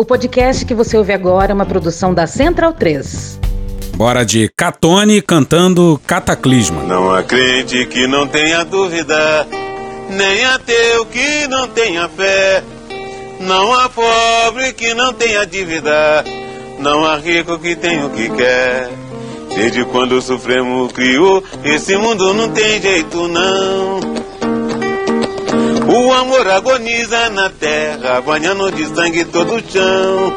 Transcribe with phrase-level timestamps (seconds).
[0.00, 3.40] O podcast que você ouve agora é uma produção da Central 3.
[3.96, 6.84] Bora de Catone cantando Cataclisma.
[6.84, 9.44] Não acredite que não tenha dúvida,
[10.08, 12.62] nem ateu que não tenha fé.
[13.40, 16.24] Não há pobre que não tenha dívida,
[16.78, 18.88] não há rico que tenha o que quer.
[19.56, 24.27] Desde quando o Supremo criou, esse mundo não tem jeito não.
[26.08, 30.32] O amor agoniza na terra, banhando de sangue todo o chão.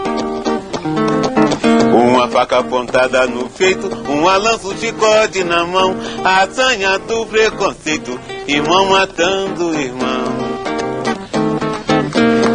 [1.94, 5.96] Uma faca apontada no peito, um lança chicote na mão,
[6.26, 8.20] a sanha do preconceito,
[8.50, 10.26] irmão matando irmão.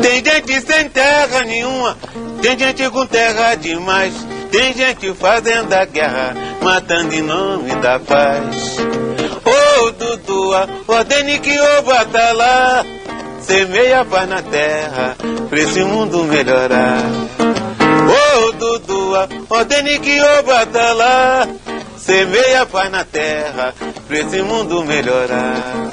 [0.02, 1.96] Tem gente sem terra nenhuma,
[2.42, 4.12] tem gente com terra demais,
[4.51, 8.76] tem gente fazendo a guerra, matando em nome da paz.
[9.46, 12.84] Ô oh, Dudua, ordene que o batalá,
[13.46, 15.16] semeia a paz na terra,
[15.48, 17.00] pra esse mundo melhorar.
[17.38, 21.46] Ô oh, Dudua, ordene que o batalá,
[21.96, 23.73] semeia a paz na terra,
[24.09, 25.90] pra esse mundo melhorar.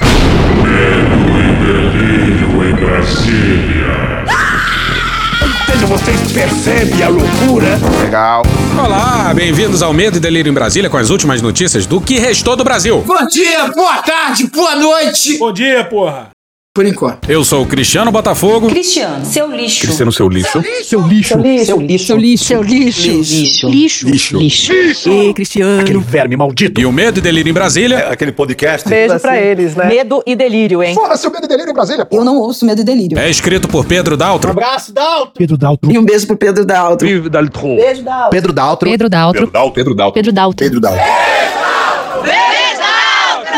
[0.64, 4.24] Medo e delírio em Brasília.
[5.88, 7.80] Vocês percebem a loucura?
[8.02, 8.42] Legal.
[8.84, 12.56] Olá, bem-vindos ao Medo e Delírio em Brasília com as últimas notícias do que restou
[12.56, 13.04] do Brasil.
[13.06, 15.38] Bom dia, boa tarde, boa noite.
[15.38, 16.32] Bom dia, porra.
[16.76, 17.30] Por enquanto.
[17.30, 18.68] Eu sou o Cristiano Botafogo.
[18.68, 19.82] Cristiano, seu lixo.
[19.82, 20.60] Cristiano, seu lixo.
[20.84, 21.30] Seu lixo.
[21.30, 21.66] Seu lixo.
[21.68, 22.06] Seu lixo.
[22.08, 22.46] Seu lixo.
[22.48, 23.70] Seu lixo.
[23.70, 24.10] Lixo.
[24.10, 24.38] Lixo.
[24.40, 25.12] Lixo.
[25.12, 25.82] E Cristiano.
[25.82, 26.82] Aquele verme maldito.
[26.82, 27.98] E o Medo e Delírio em Brasília.
[27.98, 28.90] É aquele podcast.
[28.90, 29.86] Beijo pra eles, né?
[29.86, 30.96] Medo e delírio, hein?
[30.96, 32.18] Porra, seu medo e delírio em Brasília, pô.
[32.18, 33.20] Eu não ouço medo e delírio.
[33.20, 34.50] É escrito por Pedro Daltro.
[34.50, 35.34] Abraço, Dalton.
[35.38, 35.92] Pedro Daltro.
[35.92, 37.08] E um beijo pro Pedro Daltro.
[37.08, 37.76] Vive Daltro.
[37.76, 38.30] Beijo, Dalton.
[38.32, 38.90] Pedro Daltro.
[38.90, 39.42] Pedro Daltro.
[39.44, 40.14] Pedro Daltro.
[40.16, 40.58] Pedro Daltro.
[40.58, 41.02] Pedro Daltro.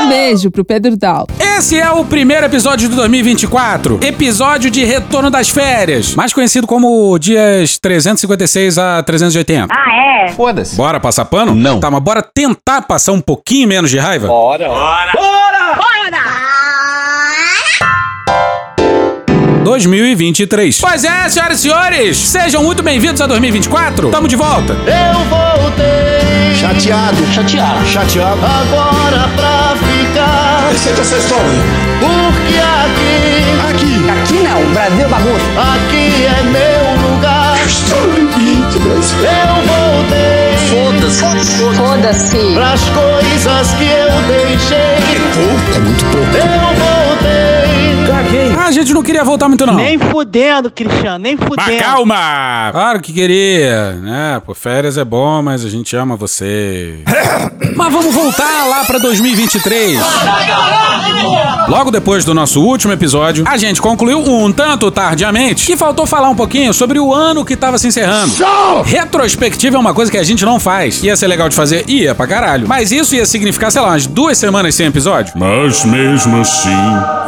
[0.06, 1.36] Um beijo pro Pedro Daltro.
[1.40, 4.00] Esse é o primeiro episódio de 2024.
[4.04, 6.14] Episódio de retorno das férias.
[6.14, 9.74] Mais conhecido como dias 356 a 380.
[9.74, 10.32] Ah, é?
[10.34, 10.76] Foda-se.
[10.76, 11.56] Bora passar pano?
[11.56, 11.80] Não.
[11.80, 14.28] Tá, mas bora tentar passar um pouquinho menos de raiva?
[14.28, 14.70] Bora.
[19.64, 20.80] 2023.
[20.80, 24.12] Pois é, senhoras e senhores, sejam muito bem-vindos a 2024.
[24.12, 24.74] Tamo de volta.
[24.74, 27.18] Eu voltei Chateado.
[27.34, 27.86] Chateado.
[27.86, 28.40] Chateado.
[28.46, 31.44] agora pra ficar, Aceita essa história.
[32.00, 34.10] porque aqui, Aqui.
[34.10, 35.46] Aqui não, Brasil bagunça.
[35.74, 37.58] aqui é meu lugar.
[37.66, 39.18] Estou no limite, Brasil.
[39.20, 40.56] Eu voltei
[41.76, 42.54] Foda-se.
[42.54, 44.78] pras coisas que eu deixei.
[44.78, 46.38] É muito pouco.
[46.38, 46.95] Eu voltei.
[48.58, 49.76] Ah, a gente não queria voltar muito, não.
[49.76, 51.84] Nem fudendo, Cristiano, nem Mas fudendo.
[51.84, 52.70] calma!
[52.72, 54.42] Claro que queria, né?
[54.46, 57.00] Pô, férias é bom, mas a gente ama você.
[57.76, 60.00] mas vamos voltar lá pra 2023.
[61.68, 66.30] Logo depois do nosso último episódio, a gente concluiu um tanto tardiamente que faltou falar
[66.30, 68.34] um pouquinho sobre o ano que tava se encerrando.
[68.86, 71.04] Retrospectiva é uma coisa que a gente não faz.
[71.04, 71.84] Ia ser legal de fazer?
[71.88, 72.68] Ia pra caralho.
[72.68, 75.34] Mas isso ia significar, sei lá, umas duas semanas sem episódio.
[75.36, 76.70] Mas mesmo assim,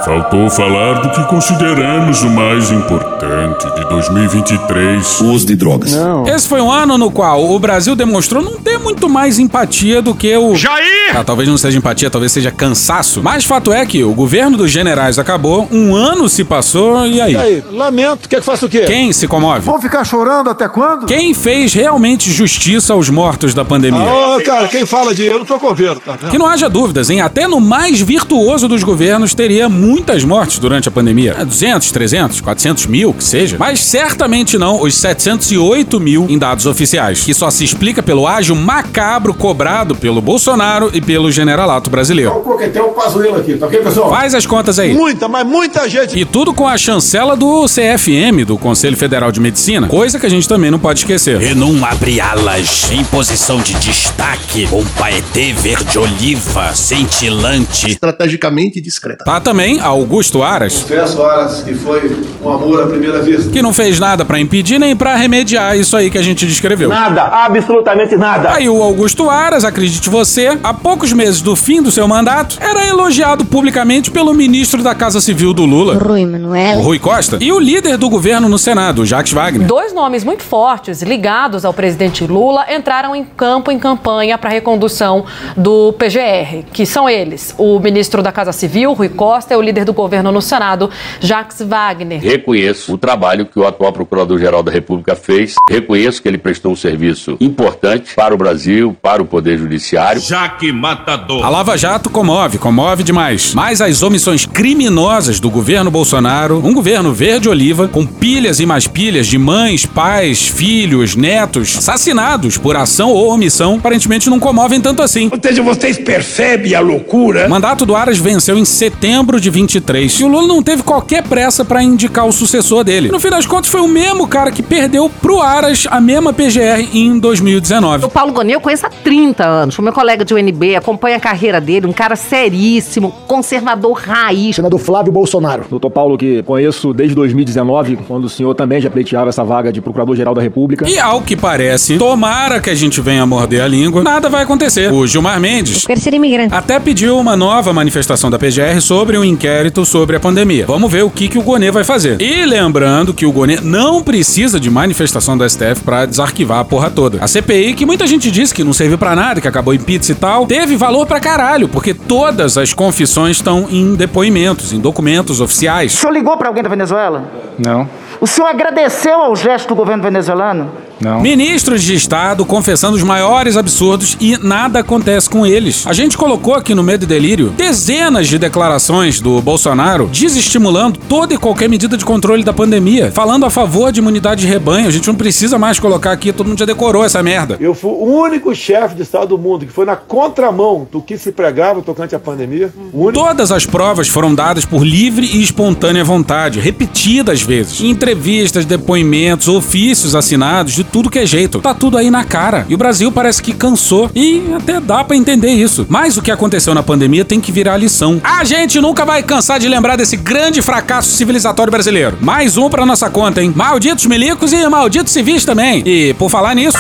[0.06, 5.22] faltou falar do que consideramos o mais importante de 2023.
[5.22, 5.92] Uso de drogas.
[6.28, 10.14] Esse foi um ano no qual o Brasil demonstrou não ter muito mais empatia do
[10.14, 10.56] que o.
[10.56, 11.16] Jair!
[11.16, 13.22] Ah, talvez não seja empatia, talvez seja cansaço.
[13.24, 17.36] Mas fato é que o governo dos generais acabou, um ano se passou e aí?
[17.36, 18.28] Aí, lamento.
[18.30, 18.82] Quer que faça o quê?
[18.82, 19.62] Quem se comove?
[19.62, 21.06] Vão ficar chorando até quando?
[21.06, 24.00] Quem fez realmente justiça aos mortos da pandemia?
[24.02, 26.32] Ô, cara, quem fala de eu não sou governo, tá vendo?
[26.32, 27.22] Que não haja dúvidas, hein?
[27.22, 31.07] Até no mais virtuoso dos governos teria muitas mortes durante a pandemia.
[31.38, 33.58] É, 200, 300, 400 mil, que seja.
[33.60, 38.56] Mas certamente não os 708 mil em dados oficiais, que só se explica pelo ágio
[38.56, 42.32] macabro cobrado pelo Bolsonaro e pelo generalato brasileiro.
[42.42, 44.10] Coquetel o Pazuello aqui, tá ok, pessoal?
[44.10, 44.94] Faz as contas aí.
[44.94, 46.18] Muita, mas muita gente.
[46.18, 50.30] E tudo com a chancela do CFM, do Conselho Federal de Medicina, coisa que a
[50.30, 51.42] gente também não pode esquecer.
[51.42, 57.92] E num abre-alas em posição de destaque, um paetê verde-oliva, cintilante.
[57.92, 59.24] Estrategicamente discreta.
[59.24, 63.52] Tá também Augusto Aras, Confesso, Aras, que foi um amor à primeira vista.
[63.52, 66.90] que não fez nada pra impedir nem pra remediar isso aí que a gente descreveu.
[66.90, 68.52] Nada, absolutamente nada.
[68.54, 72.88] Aí o Augusto Aras, acredite você, há poucos meses do fim do seu mandato, era
[72.88, 76.82] elogiado publicamente pelo ministro da Casa Civil do Lula, Rui o Manuel.
[76.82, 79.68] Rui Costa, e o líder do governo no Senado, Jacques Wagner.
[79.68, 84.54] Dois nomes muito fortes ligados ao presidente Lula entraram em campo em campanha para a
[84.54, 85.26] recondução
[85.56, 89.86] do PGR, que são eles: o ministro da Casa Civil, Rui Costa, e o líder
[89.86, 90.87] do governo no Senado.
[91.20, 92.22] Jacques Wagner.
[92.22, 95.56] Reconheço o trabalho que o atual Procurador-Geral da República fez.
[95.70, 100.22] Reconheço que ele prestou um serviço importante para o Brasil, para o Poder Judiciário.
[100.22, 101.44] Jaque Matador.
[101.46, 103.54] A Lava Jato comove, comove demais.
[103.54, 109.28] Mas as omissões criminosas do governo Bolsonaro, um governo verde-oliva, com pilhas e mais pilhas
[109.28, 115.30] de mães, pais, filhos, netos, assassinados por ação ou omissão, aparentemente não comovem tanto assim.
[115.32, 117.48] Ou seja, vocês percebem a loucura?
[117.48, 121.24] O mandato do Aras venceu em setembro de 23 e o Lula não teve qualquer
[121.24, 123.10] pressa para indicar o sucessor dele.
[123.10, 126.90] No fim das contas, foi o mesmo cara que perdeu pro Aras a mesma PGR
[126.94, 128.06] em 2019.
[128.06, 129.76] O Paulo Gonet eu conheço há 30 anos.
[129.76, 134.56] Foi meu colega de UNB, acompanha a carreira dele, um cara seríssimo, conservador raiz.
[134.56, 135.66] Senador Flávio Bolsonaro.
[135.70, 139.82] Doutor Paulo, que conheço desde 2019, quando o senhor também já pleiteava essa vaga de
[139.82, 140.88] Procurador-Geral da República.
[140.90, 144.92] E ao que parece, tomara que a gente venha morder a língua, nada vai acontecer.
[144.92, 146.54] O Gilmar Mendes quero ser imigrante.
[146.54, 150.66] até pediu uma nova manifestação da PGR sobre um inquérito sobre a pandemia.
[150.68, 152.22] Vamos ver o que, que o Gonê vai fazer.
[152.22, 156.90] E lembrando que o Gonê não precisa de manifestação do STF pra desarquivar a porra
[156.90, 157.24] toda.
[157.24, 160.12] A CPI, que muita gente disse que não serviu pra nada, que acabou em pizza
[160.12, 165.40] e tal, teve valor pra caralho, porque todas as confissões estão em depoimentos, em documentos
[165.40, 165.94] oficiais.
[165.94, 167.24] O senhor ligou para alguém da Venezuela?
[167.58, 167.90] Não.
[168.20, 170.70] O senhor agradeceu ao gesto do governo venezuelano?
[171.00, 171.22] Não.
[171.22, 175.86] Ministros de Estado confessando os maiores absurdos e nada acontece com eles.
[175.86, 181.34] A gente colocou aqui no Medo e Delírio dezenas de declarações do Bolsonaro desestimulando toda
[181.34, 184.88] e qualquer medida de controle da pandemia, falando a favor de imunidade de rebanho.
[184.88, 187.58] A gente não precisa mais colocar aqui, todo mundo já decorou essa merda.
[187.60, 191.18] Eu fui o único chefe de Estado do mundo que foi na contramão do que
[191.18, 192.72] se pregava tocante à pandemia.
[192.94, 193.14] Único.
[193.14, 197.82] Todas as provas foram dadas por livre e espontânea vontade, repetidas vezes.
[197.82, 201.60] Entrevistas, depoimentos, ofícios assinados, de tudo que é jeito.
[201.60, 202.66] Tá tudo aí na cara.
[202.70, 204.10] E o Brasil parece que cansou.
[204.16, 205.86] E até dá pra entender isso.
[205.90, 208.20] Mas o que aconteceu na pandemia tem que virar lição.
[208.24, 212.18] A gente nunca vai cansar de lembrar desse grande fracasso civilizatório brasileiro.
[212.22, 213.54] Mais um pra nossa conta, hein?
[213.56, 215.84] Malditos milicos e malditos civis também.
[215.86, 216.78] E por falar nisso.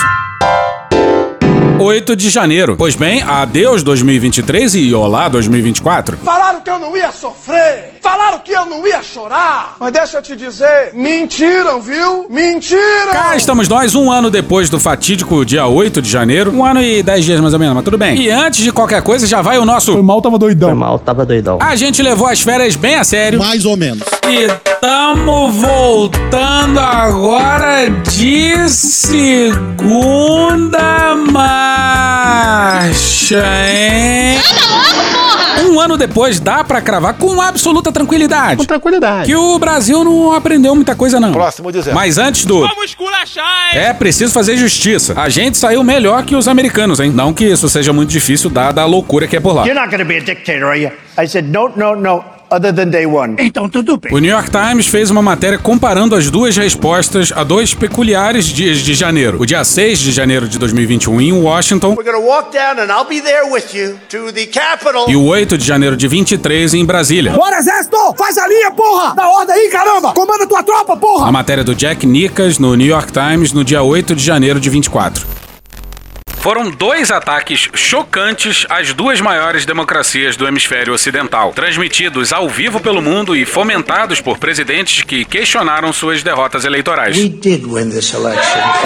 [1.79, 2.75] 8 de janeiro.
[2.77, 6.17] Pois bem, adeus 2023 e olá 2024.
[6.17, 7.97] Falaram que eu não ia sofrer.
[8.01, 9.75] Falaram que eu não ia chorar.
[9.79, 12.25] Mas deixa eu te dizer, mentiram, viu?
[12.29, 13.11] Mentiram!
[13.11, 16.51] Cá estamos nós, um ano depois do fatídico dia 8 de janeiro.
[16.51, 18.17] Um ano e dez dias mais ou menos, mas tudo bem.
[18.17, 19.93] E antes de qualquer coisa, já vai o nosso.
[19.93, 20.69] Foi mal, tava doidão.
[20.69, 21.59] Foi mal, tava doidão.
[21.61, 23.39] A gente levou as férias bem a sério.
[23.39, 24.03] Mais ou menos.
[24.27, 24.47] E
[24.81, 30.27] tamo voltando agora de segunda
[31.67, 34.39] marcha, hein?
[35.69, 38.57] Um ano depois dá pra cravar com absoluta tranquilidade.
[38.57, 39.25] Com tranquilidade.
[39.25, 41.31] Que o Brasil não aprendeu muita coisa, não.
[41.31, 41.93] Próximo dizer.
[41.93, 42.61] Mas antes do.
[42.61, 43.79] Vamos esculachar, hein?
[43.81, 45.13] É preciso fazer justiça.
[45.19, 47.11] A gente saiu melhor que os americanos, hein?
[47.11, 49.65] Não que isso seja muito difícil, dada a loucura que é por lá.
[49.65, 50.91] You're not gonna be a dictator, are you?
[51.19, 52.23] I said no, no, no.
[52.49, 53.35] Other than day one.
[53.39, 54.13] Então tudo bem.
[54.13, 58.77] O New York Times fez uma matéria comparando as duas respostas a dois peculiares dias
[58.79, 59.41] de janeiro.
[59.41, 63.07] O dia 6 de janeiro de 2021 em Washington We're gonna walk down and I'll
[63.07, 65.09] be there with you to the Capitol.
[65.09, 67.33] e o 8 de janeiro de 23 em Brasília.
[67.33, 67.97] Bora, exército!
[68.17, 69.13] Faz a linha, porra!
[69.13, 70.13] Da ordem aí, caramba!
[70.13, 71.27] Comanda tua tropa, porra!
[71.27, 74.69] A matéria do Jack Nickas no New York Times no dia 8 de janeiro de
[74.69, 75.36] 24.
[76.39, 83.01] Foram dois ataques chocantes às duas maiores democracias do hemisfério ocidental, transmitidos ao vivo pelo
[83.01, 87.17] mundo e fomentados por presidentes que questionaram suas derrotas eleitorais.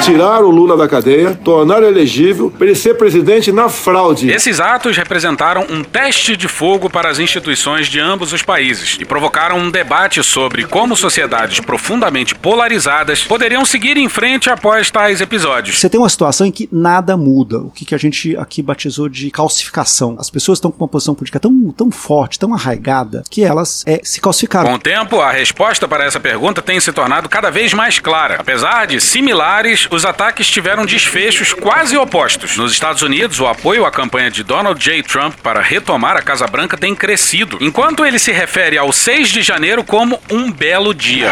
[0.03, 4.31] Tirar o Lula da cadeia, tornar elegível para ele ser presidente na fraude.
[4.31, 9.06] Esses atos representaram um teste de fogo para as instituições de ambos os países e
[9.06, 15.80] provocaram um debate sobre como sociedades profundamente polarizadas poderiam seguir em frente após tais episódios.
[15.80, 17.50] Você tem uma situação em que nada muda.
[17.60, 20.15] O que, que a gente aqui batizou de calcificação.
[20.20, 24.00] As pessoas estão com uma posição política tão, tão forte, tão arraigada, que elas é,
[24.03, 24.70] se calcificaram.
[24.70, 28.38] Com o tempo, a resposta para essa pergunta tem se tornado cada vez mais clara.
[28.39, 32.58] Apesar de similares, os ataques tiveram desfechos quase opostos.
[32.58, 35.03] Nos Estados Unidos, o apoio à campanha de Donald J.
[35.03, 39.41] Trump para retomar a Casa Branca tem crescido, enquanto ele se refere ao 6 de
[39.41, 41.31] janeiro como um belo dia.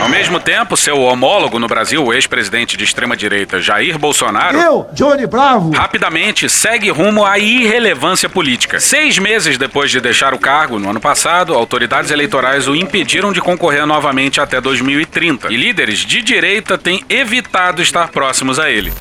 [0.00, 5.26] Ao mesmo tempo, seu homólogo no Brasil, o ex-presidente de extrema-direita Jair Bolsonaro, Eu, Johnny
[5.26, 5.72] Bravo!
[5.72, 8.80] rapidamente segue rumo à irrelevância política.
[8.80, 13.40] Seis meses depois de deixar o cargo, no ano passado, autoridades eleitorais o impediram de
[13.40, 15.52] concorrer novamente até 2030.
[15.52, 18.92] E líderes de direita têm evitado estar próximos a ele.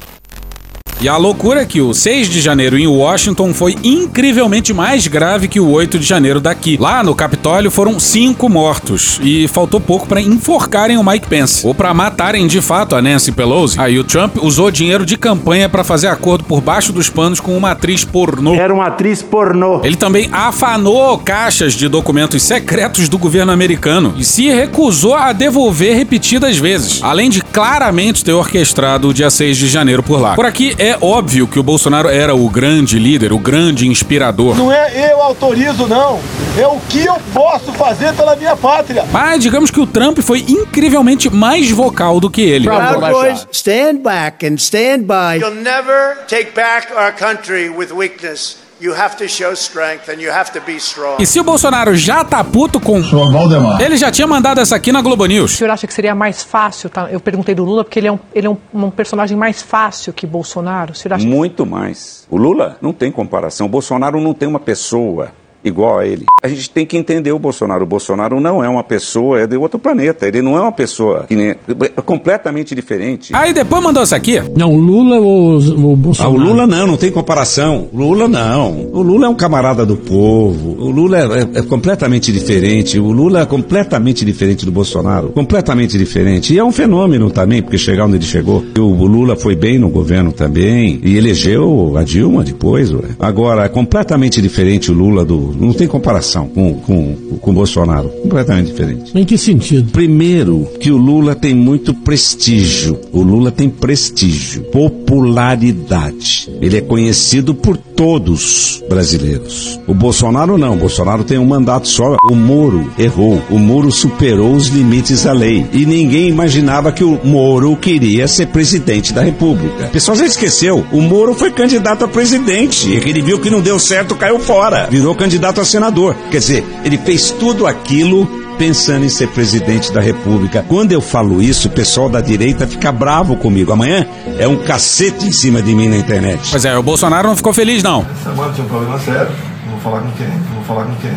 [1.01, 5.49] E a loucura é que o 6 de janeiro em Washington foi incrivelmente mais grave
[5.49, 6.77] que o 8 de janeiro daqui.
[6.79, 11.73] Lá no Capitólio foram cinco mortos e faltou pouco para enforcarem o Mike Pence ou
[11.73, 13.77] para matarem de fato a Nancy Pelosi.
[13.79, 17.57] Aí o Trump usou dinheiro de campanha para fazer acordo por baixo dos panos com
[17.57, 18.53] uma atriz pornô.
[18.55, 19.81] Era uma atriz pornô.
[19.83, 25.97] Ele também afanou caixas de documentos secretos do governo americano e se recusou a devolver
[25.97, 30.35] repetidas vezes, além de claramente ter orquestrado o dia 6 de janeiro por lá.
[30.35, 34.55] Por aqui é óbvio que o Bolsonaro era o grande líder, o grande inspirador.
[34.55, 36.19] Não é eu autorizo, não.
[36.57, 39.05] É o que eu posso fazer pela minha pátria.
[39.11, 42.67] Mas digamos que o Trump foi incrivelmente mais vocal do que ele.
[42.67, 45.39] Proud boys, stand back and stand by.
[45.39, 48.62] You'll never take back our country with weakness.
[48.83, 51.15] You have to show strength and you have to be strong.
[51.17, 53.01] E se o Bolsonaro já tá puto com.
[53.01, 53.81] Valdemar.
[53.81, 55.53] Ele já tinha mandado essa aqui na Globo O News.
[55.53, 57.07] senhor acha que seria mais fácil, tá?
[57.09, 60.11] Eu perguntei do Lula porque ele é um, ele é um, um personagem mais fácil
[60.11, 60.91] que Bolsonaro.
[60.91, 62.27] O senhor acha Muito mais.
[62.29, 63.67] O Lula não tem comparação.
[63.67, 65.31] O Bolsonaro não tem uma pessoa
[65.63, 66.25] igual a ele.
[66.41, 67.83] A gente tem que entender o Bolsonaro.
[67.83, 70.27] O Bolsonaro não é uma pessoa, é de outro planeta.
[70.27, 73.33] Ele não é uma pessoa que nem, é completamente diferente.
[73.35, 74.41] Aí depois mandou essa aqui.
[74.55, 76.35] Não, o Lula ou o Ah, Bolsonaro?
[76.35, 77.87] o Lula não, não tem comparação.
[77.93, 78.87] O Lula não.
[78.91, 80.75] O Lula é um camarada do povo.
[80.79, 82.99] O Lula é, é- é completamente diferente.
[82.99, 85.29] O Lula é completamente diferente do Bolsonaro.
[85.29, 86.53] Completamente diferente.
[86.53, 88.63] E é um fenômeno também, porque chegar onde ele chegou.
[88.75, 90.99] E O Lula foi bem no governo também.
[91.03, 92.91] E elegeu a Dilma depois.
[92.91, 93.01] ué.
[93.19, 95.52] Agora, é completamente diferente o Lula do.
[95.59, 98.09] Não tem comparação com, com, com o Bolsonaro.
[98.21, 99.17] Completamente diferente.
[99.17, 99.91] Em que sentido?
[99.91, 102.99] Primeiro, que o Lula tem muito prestígio.
[103.11, 106.49] O Lula tem prestígio, popularidade.
[106.61, 109.79] Ele é conhecido por todos brasileiros.
[109.87, 110.73] O Bolsonaro não.
[110.73, 112.15] O Bolsonaro tem um mandato só.
[112.29, 113.41] O Moro errou.
[113.49, 115.65] O Moro superou os limites da lei.
[115.71, 119.85] E ninguém imaginava que o Moro queria ser presidente da República.
[119.85, 120.85] O pessoal já esqueceu.
[120.91, 122.89] O Moro foi candidato a presidente.
[122.89, 124.87] E ele viu que não deu certo, caiu fora.
[124.89, 126.15] Virou candidato a senador.
[126.31, 128.25] Quer dizer, ele fez tudo aquilo
[128.57, 130.63] pensando em ser presidente da República.
[130.67, 133.71] Quando eu falo isso, o pessoal da direita fica bravo comigo.
[133.71, 134.05] Amanhã
[134.37, 136.49] é um cacete em cima de mim na internet.
[136.49, 138.01] Pois é, o Bolsonaro não ficou feliz, não.
[138.01, 139.31] Essa semana tinha um problema sério.
[139.65, 141.11] Não vou falar com quem, vou falar com quem.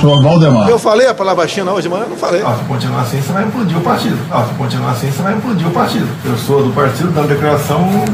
[0.00, 0.68] Sou Valdemar.
[0.68, 2.06] Eu falei a palavra China hoje de manhã?
[2.08, 2.42] Não falei.
[2.44, 4.18] Ah, se continuar assim, você vai implodir o partido.
[4.30, 6.06] Ah, se continuar assim, você vai implodir o partido.
[6.24, 8.04] Eu sou do partido dando declaração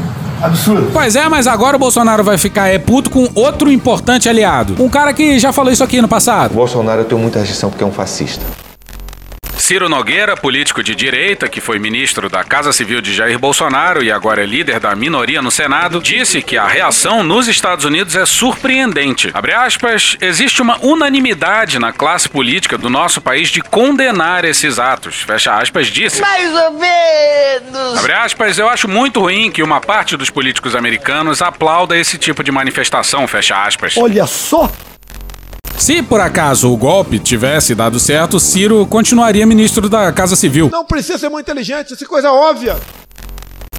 [0.43, 0.89] absurda.
[0.91, 4.75] Pois é, mas agora o Bolsonaro vai ficar é puto com outro importante aliado.
[4.79, 6.53] Um cara que já falou isso aqui no passado.
[6.53, 8.45] Bolsonaro eu tenho muita rejeição porque é um fascista.
[9.57, 14.11] Ciro Nogueira, político de direita, que foi ministro da Casa Civil de Jair Bolsonaro e
[14.11, 18.25] agora é líder da minoria no Senado, disse que a reação nos Estados Unidos é
[18.25, 19.31] surpreendente.
[19.33, 25.21] Abre aspas, existe uma unanimidade na classe política do nosso país de condenar esses atos.
[25.21, 26.21] Fecha aspas, disse.
[26.21, 27.99] Mais ou menos.
[27.99, 32.43] Abre aspas, eu acho muito ruim que uma parte dos políticos americanos aplauda esse tipo
[32.43, 33.95] de manifestação, fecha aspas.
[33.97, 34.69] Olha só.
[35.83, 40.69] Se por acaso o golpe tivesse dado certo, Ciro continuaria ministro da Casa Civil.
[40.71, 42.77] Não precisa ser muito inteligente, isso é coisa óbvia.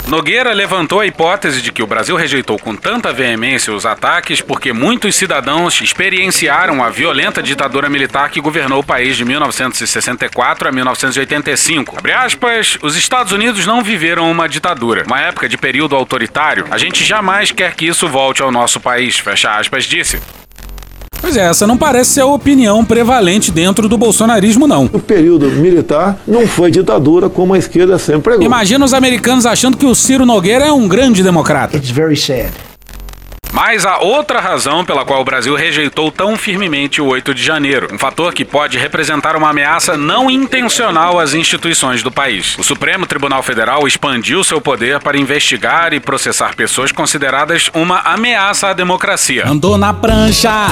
[0.06, 4.70] Nogueira levantou a hipótese de que o Brasil rejeitou com tanta veemência os ataques porque
[4.70, 11.96] muitos cidadãos experienciaram a violenta ditadura militar que governou o país de 1964 a 1985.
[11.96, 16.66] Abre aspas, os Estados Unidos não viveram uma ditadura, uma época de período autoritário.
[16.70, 20.20] A gente jamais quer que isso volte ao nosso país, fecha aspas, disse.
[21.24, 24.90] Pois é, essa não parece ser a opinião prevalente dentro do bolsonarismo, não.
[24.92, 28.44] O período militar não foi ditadura como a esquerda sempre pregou.
[28.44, 31.78] Imagina os americanos achando que o Ciro Nogueira é um grande democrata.
[31.78, 32.52] It's very sad.
[33.54, 37.86] Mas há outra razão pela qual o Brasil rejeitou tão firmemente o 8 de janeiro,
[37.92, 42.58] um fator que pode representar uma ameaça não intencional às instituições do país.
[42.58, 48.70] O Supremo Tribunal Federal expandiu seu poder para investigar e processar pessoas consideradas uma ameaça
[48.70, 49.46] à democracia.
[49.46, 50.66] Andou na prancha.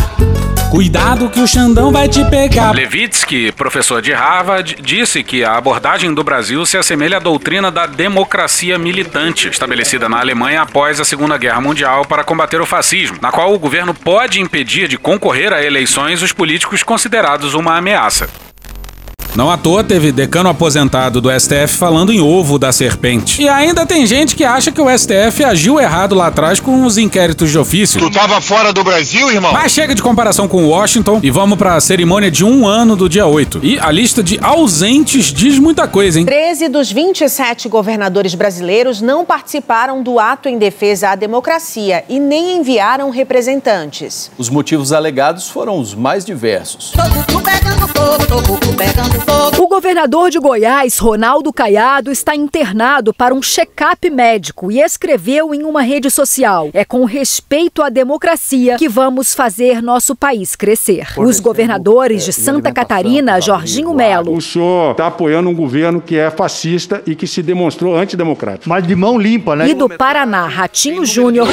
[0.72, 2.74] Cuidado que o Xandão vai te pegar.
[2.74, 7.84] Levitsky, professor de Harvard, disse que a abordagem do Brasil se assemelha à doutrina da
[7.84, 13.30] democracia militante, estabelecida na Alemanha após a Segunda Guerra Mundial para combater o fascismo, na
[13.30, 18.30] qual o governo pode impedir de concorrer a eleições os políticos considerados uma ameaça.
[19.34, 23.40] Não à toa teve decano aposentado do STF falando em ovo da serpente.
[23.40, 26.98] E ainda tem gente que acha que o STF agiu errado lá atrás com os
[26.98, 27.98] inquéritos de ofício.
[27.98, 29.50] Tu tava fora do Brasil, irmão?
[29.54, 33.08] Mas chega de comparação com Washington e vamos para a cerimônia de um ano do
[33.08, 33.60] dia 8.
[33.62, 36.26] E a lista de ausentes diz muita coisa, hein?
[36.26, 42.58] 13 dos 27 governadores brasileiros não participaram do ato em defesa à democracia e nem
[42.58, 44.30] enviaram representantes.
[44.36, 46.92] Os motivos alegados foram os mais diversos.
[49.58, 55.62] O governador de Goiás, Ronaldo Caiado, está internado para um check-up médico e escreveu em
[55.64, 61.08] uma rede social: É com respeito à democracia que vamos fazer nosso país crescer.
[61.16, 64.34] Os governadores de Santa Catarina, Jorginho Melo.
[64.34, 68.68] O senhor está apoiando um governo que é fascista e que se demonstrou antidemocrático.
[68.68, 69.68] Mas de mão limpa, né?
[69.68, 71.48] E do Paraná, Ratinho Júnior,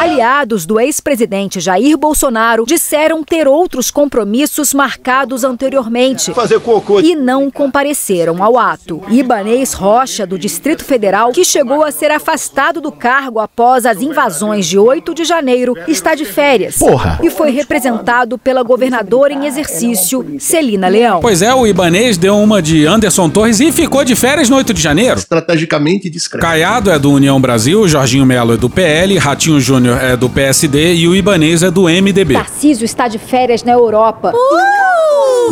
[0.00, 7.00] aliados do ex-presidente Jair Bolsonaro, disseram ter outros compromissos marcados anteriormente Fazer cocô.
[7.00, 9.00] e não compareceram ao ato.
[9.08, 14.66] Ibanês Rocha, do Distrito Federal, que chegou a ser afastado do cargo após as invasões
[14.66, 16.76] de 8 de janeiro, está de férias.
[16.76, 17.18] Porra.
[17.22, 21.20] E foi representado pela governadora em exercício, Celina Leão.
[21.20, 24.74] Pois é, o Ibanês deu uma de Anderson Torres e ficou de férias no 8
[24.74, 25.18] de janeiro.
[25.18, 26.44] Estrategicamente discreto.
[26.44, 30.96] Caiado é do União Brasil, Jorginho Melo é do PL, Ratinho Júnior é do PSD
[30.96, 32.34] e o Ibanês é do MDB.
[32.34, 34.34] Tarcísio está de férias na Europa.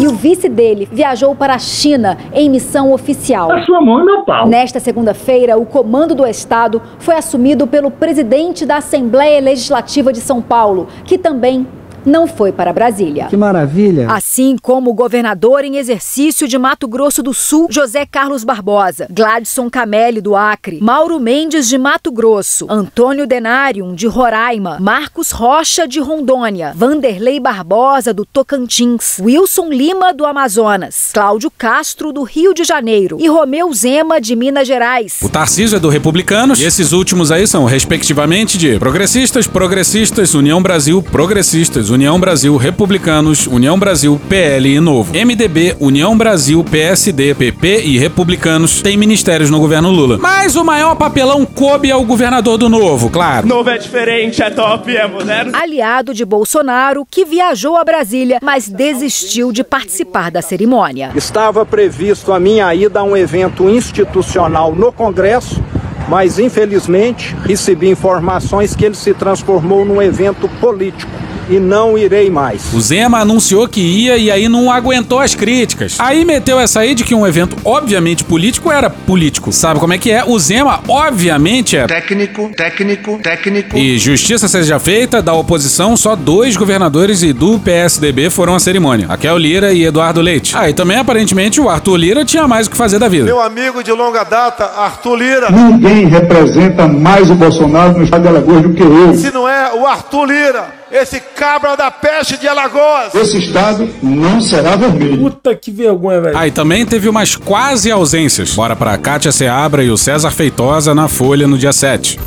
[0.01, 3.51] E o vice dele viajou para a China em missão oficial.
[3.53, 4.49] A sua mão e meu pau.
[4.49, 10.43] Nesta segunda-feira, o comando do Estado foi assumido pelo presidente da Assembleia Legislativa de São
[10.43, 11.67] Paulo, que também
[12.05, 13.27] não foi para Brasília.
[13.27, 14.11] Que maravilha.
[14.11, 19.71] Assim como o governador em exercício de Mato Grosso do Sul, José Carlos Barbosa, Gladson
[19.71, 26.01] Camelli do Acre, Mauro Mendes de Mato Grosso, Antônio Denarium de Roraima, Marcos Rocha de
[26.01, 33.17] Rondônia, Vanderlei Barbosa do Tocantins, Wilson Lima do Amazonas, Cláudio Castro do Rio de Janeiro
[33.21, 35.19] e Romeu Zema de Minas Gerais.
[35.23, 40.63] O Tarcísio é do Republicanos e esses últimos aí são, respectivamente, de Progressistas, Progressistas, União
[40.63, 45.13] Brasil, Progressistas, União Brasil, Republicanos, União Brasil, PL e Novo.
[45.15, 50.19] MDB, União Brasil, PSD, PP e Republicanos têm ministérios no governo Lula.
[50.19, 53.47] Mas o maior papelão coube ao governador do Novo, claro.
[53.47, 55.53] Novo é diferente, é top, é moderno.
[55.55, 61.13] Aliado de Bolsonaro, que viajou a Brasília, mas desistiu de participar da cerimônia.
[61.15, 65.63] Estava previsto a minha ida a um evento institucional no Congresso,
[66.09, 71.13] mas infelizmente recebi informações que ele se transformou num evento político
[71.49, 72.73] e não irei mais.
[72.73, 75.97] O Zema anunciou que ia e aí não aguentou as críticas.
[75.99, 79.53] Aí meteu essa aí de que um evento obviamente político era político.
[79.53, 80.25] Sabe como é que é?
[80.25, 83.77] O Zema obviamente é técnico, técnico, técnico.
[83.77, 89.07] E justiça seja feita, da oposição só dois governadores e do PSDB foram à cerimônia.
[89.07, 90.57] Raquel Lira e Eduardo Leite.
[90.57, 93.25] Ah, e também aparentemente o Arthur Lira tinha mais o que fazer da vida.
[93.25, 95.51] Meu amigo de longa data, Arthur Lira.
[95.51, 99.15] Ninguém representa mais o Bolsonaro no estado de Alagoas do que eu.
[99.15, 103.13] Se não é o Arthur Lira, esse cabra da peste de Alagoas.
[103.17, 105.19] Esse estado não será vermelho.
[105.19, 106.39] Puta que vergonha, velho.
[106.39, 108.55] Ah, e também teve umas quase ausências.
[108.55, 112.21] Bora pra Kátia Seabra e o César Feitosa na Folha no dia 7.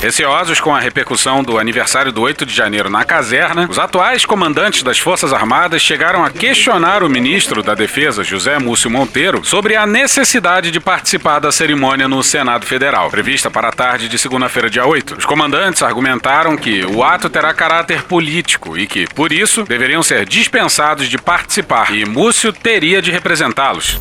[0.00, 4.82] Receosos com a repercussão do aniversário do 8 de janeiro na caserna, os atuais comandantes
[4.82, 9.86] das Forças Armadas chegaram a questionar o ministro da Defesa, José Múcio Monteiro, sobre a
[9.86, 14.86] necessidade de participar da cerimônia no Senado Federal, prevista para a tarde de segunda-feira, dia
[14.86, 15.16] 8.
[15.18, 20.26] Os comandantes argumentaram que o ato terá caráter político e que, por isso, deveriam ser
[20.26, 23.98] dispensados de participar e Múcio teria de representá-los.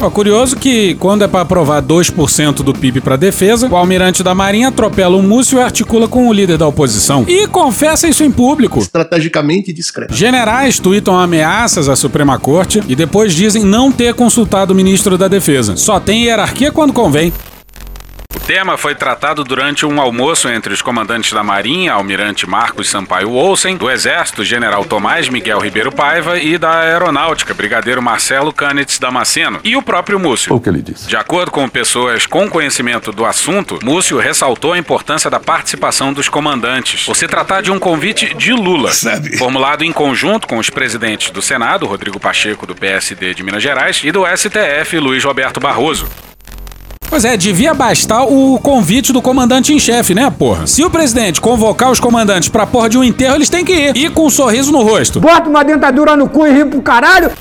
[0.00, 4.32] Ó, curioso que, quando é para aprovar 2% do PIB para defesa, o almirante da
[4.32, 7.24] Marinha atropela o Múcio e articula com o líder da oposição.
[7.26, 8.78] E confessa isso em público.
[8.78, 10.14] Estrategicamente discreto.
[10.14, 15.26] Generais tweetam ameaças à Suprema Corte e depois dizem não ter consultado o ministro da
[15.26, 15.76] Defesa.
[15.76, 17.32] Só tem hierarquia quando convém.
[18.34, 23.32] O tema foi tratado durante um almoço entre os comandantes da Marinha, Almirante Marcos Sampaio
[23.32, 29.60] Olsen, do Exército, General Tomás Miguel Ribeiro Paiva e da Aeronáutica, Brigadeiro Marcelo Canitz Damasceno,
[29.64, 30.54] e o próprio Múcio.
[30.54, 31.08] O que ele disse?
[31.08, 36.28] De acordo com pessoas com conhecimento do assunto, Múcio ressaltou a importância da participação dos
[36.28, 38.90] comandantes, por se tratar de um convite de Lula,
[39.38, 44.02] formulado em conjunto com os presidentes do Senado, Rodrigo Pacheco, do PSD de Minas Gerais,
[44.04, 46.06] e do STF, Luiz Roberto Barroso.
[47.08, 50.66] Pois é, devia bastar o convite do comandante em chefe, né, porra?
[50.66, 53.96] Se o presidente convocar os comandantes pra porra de um enterro, eles têm que ir.
[53.96, 55.18] E com um sorriso no rosto.
[55.18, 57.32] Bota uma dentadura no cu e ri pro caralho.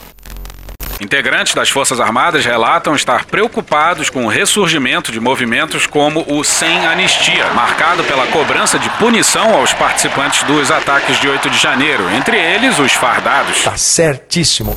[1.00, 6.88] Integrantes das Forças Armadas relatam estar preocupados com o ressurgimento de movimentos como o Sem
[6.88, 12.36] Anistia, marcado pela cobrança de punição aos participantes dos ataques de 8 de janeiro, entre
[12.36, 13.64] eles os fardados.
[13.64, 14.76] Tá certíssimo.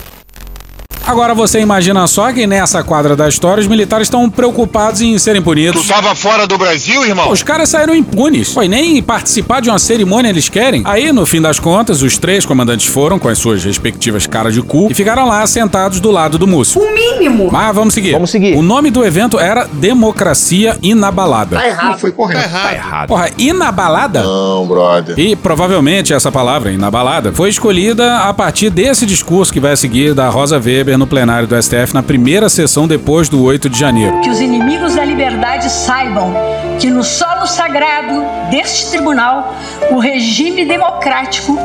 [1.06, 5.42] Agora você imagina só que nessa quadra da história os militares estão preocupados em serem
[5.42, 5.82] punidos.
[5.82, 7.26] Tu tava fora do Brasil, irmão?
[7.26, 8.52] Pô, os caras saíram impunes.
[8.52, 10.82] Foi nem participar de uma cerimônia eles querem.
[10.84, 14.62] Aí, no fim das contas, os três comandantes foram com as suas respectivas caras de
[14.62, 16.80] cu e ficaram lá sentados do lado do Múcio.
[16.80, 17.48] O mínimo!
[17.50, 18.12] Mas vamos seguir.
[18.12, 18.56] Vamos seguir.
[18.56, 21.56] O nome do evento era Democracia Inabalada.
[21.56, 21.92] Tá errado.
[21.92, 22.50] Não foi correto.
[22.50, 23.08] Tá errado.
[23.08, 24.22] Porra, inabalada?
[24.22, 25.18] Não, brother.
[25.18, 30.28] E provavelmente essa palavra, inabalada, foi escolhida a partir desse discurso que vai seguir da
[30.28, 34.20] Rosa Weber no plenário do STF na primeira sessão depois do 8 de janeiro.
[34.20, 36.35] Que os inimigos da liberdade saibam
[36.79, 39.55] que no solo sagrado deste tribunal,
[39.90, 41.59] o regime democrático,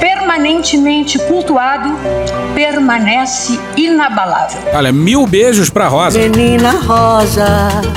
[0.00, 1.90] permanentemente cultuado,
[2.54, 4.60] permanece inabalável.
[4.72, 6.18] Olha, mil beijos pra Rosa.
[6.18, 7.46] Menina Rosa.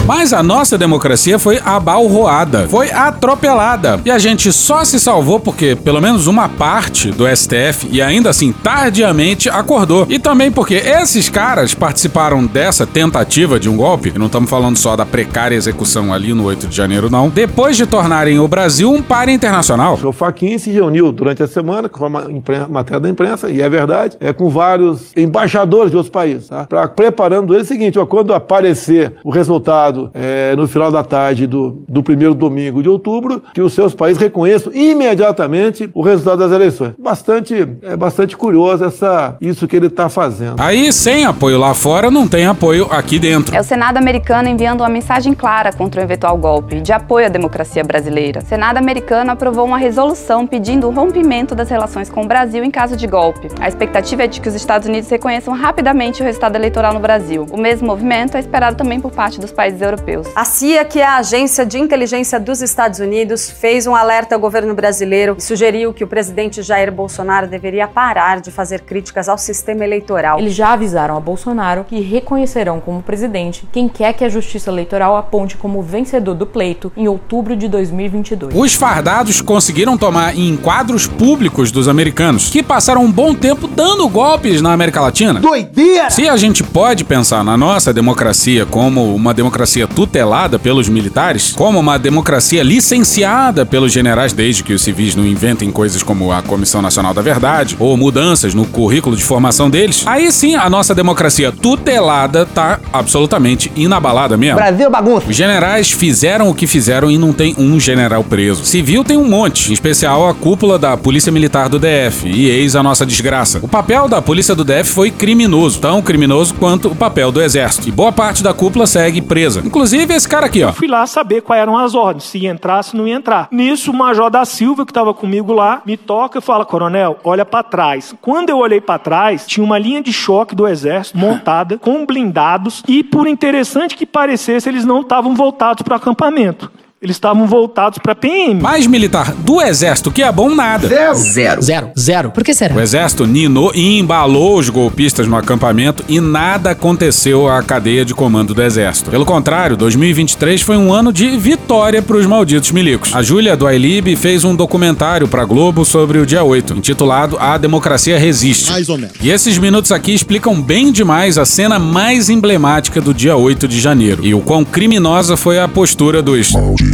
[0.05, 3.99] Mas a nossa democracia foi abalroada, foi atropelada.
[4.05, 8.29] E a gente só se salvou porque pelo menos uma parte do STF, e ainda
[8.29, 10.05] assim tardiamente, acordou.
[10.09, 14.77] E também porque esses caras participaram dessa tentativa de um golpe, e não estamos falando
[14.77, 18.91] só da precária execução ali no 8 de janeiro, não, depois de tornarem o Brasil
[18.91, 19.99] um par internacional.
[20.03, 23.69] O Faquin se reuniu durante a semana, com uma impren- matéria da imprensa, e é
[23.69, 26.65] verdade, é com vários embaixadores de outros países, tá?
[26.65, 31.45] Pra, preparando ele o seguinte, ó, quando aparecer o resultado é, no final da tarde
[31.47, 36.51] do, do primeiro domingo de outubro, que os seus países reconheçam imediatamente o resultado das
[36.51, 36.93] eleições.
[36.97, 40.55] Bastante, é bastante curioso essa, isso que ele está fazendo.
[40.59, 43.55] Aí, sem apoio lá fora, não tem apoio aqui dentro.
[43.55, 47.29] É o Senado americano enviando uma mensagem clara contra o eventual golpe, de apoio à
[47.29, 48.41] democracia brasileira.
[48.41, 51.80] O Senado americano aprovou uma resolução pedindo o rompimento das relações
[52.11, 53.47] com o Brasil em caso de golpe.
[53.59, 57.47] A expectativa é de que os Estados Unidos reconheçam rapidamente o resultado eleitoral no Brasil.
[57.51, 60.27] O mesmo movimento é esperado também por parte dos países europeus.
[60.35, 64.41] A CIA, que é a agência de inteligência dos Estados Unidos, fez um alerta ao
[64.41, 69.37] governo brasileiro e sugeriu que o presidente Jair Bolsonaro deveria parar de fazer críticas ao
[69.37, 70.37] sistema eleitoral.
[70.37, 75.17] Eles já avisaram a Bolsonaro que reconhecerão como presidente quem quer que a Justiça Eleitoral
[75.17, 78.53] aponte como vencedor do pleito em outubro de 2022.
[78.55, 84.61] Os fardados conseguiram tomar enquadros públicos dos americanos, que passaram um bom tempo dando golpes
[84.61, 85.39] na América Latina.
[85.39, 86.09] Doideira!
[86.09, 91.79] Se a gente pode pensar na nossa democracia como uma democracia tutelada pelos militares, como
[91.79, 96.81] uma democracia licenciada pelos generais, desde que os civis não inventem coisas como a Comissão
[96.81, 101.51] Nacional da Verdade ou mudanças no currículo de formação deles, aí sim a nossa democracia
[101.51, 104.57] tutelada tá absolutamente inabalada mesmo.
[104.57, 105.27] Brasil bagunça.
[105.29, 108.65] Os generais fizeram o que fizeram e não tem um general preso.
[108.65, 112.75] Civil tem um monte, em especial a cúpula da Polícia Militar do DF, e eis
[112.75, 113.59] a nossa desgraça.
[113.61, 117.87] O papel da Polícia do DF foi criminoso, tão criminoso quanto o papel do Exército,
[117.87, 119.61] e boa parte da cúpula segue presa.
[119.65, 120.71] Inclusive esse cara aqui, ó.
[120.71, 123.47] Fui lá saber quais eram as ordens, se entrar, se não entrar.
[123.51, 127.45] Nisso, o Major da Silva, que estava comigo lá, me toca e fala: Coronel, olha
[127.45, 128.13] para trás.
[128.21, 132.83] Quando eu olhei para trás, tinha uma linha de choque do Exército montada, com blindados,
[132.87, 136.71] e por interessante que parecesse, eles não estavam voltados para o acampamento.
[137.03, 138.61] Eles estavam voltados para PM.
[138.61, 140.87] Mais militar do Exército, que é bom nada.
[141.15, 141.59] Zero.
[141.59, 141.89] Zero.
[141.97, 142.29] Zero.
[142.29, 142.75] Por que será?
[142.75, 148.13] O Exército ninou e embalou os golpistas no acampamento e nada aconteceu à cadeia de
[148.13, 149.09] comando do Exército.
[149.09, 153.15] Pelo contrário, 2023 foi um ano de vitória para os malditos milicos.
[153.15, 157.57] A Júlia do Ailib fez um documentário para Globo sobre o dia 8, intitulado A
[157.57, 158.69] Democracia Resiste.
[158.69, 159.15] Mais ou menos.
[159.19, 163.79] E esses minutos aqui explicam bem demais a cena mais emblemática do dia 8 de
[163.79, 166.55] janeiro e o quão criminosa foi a postura dos.
[166.55, 166.90] A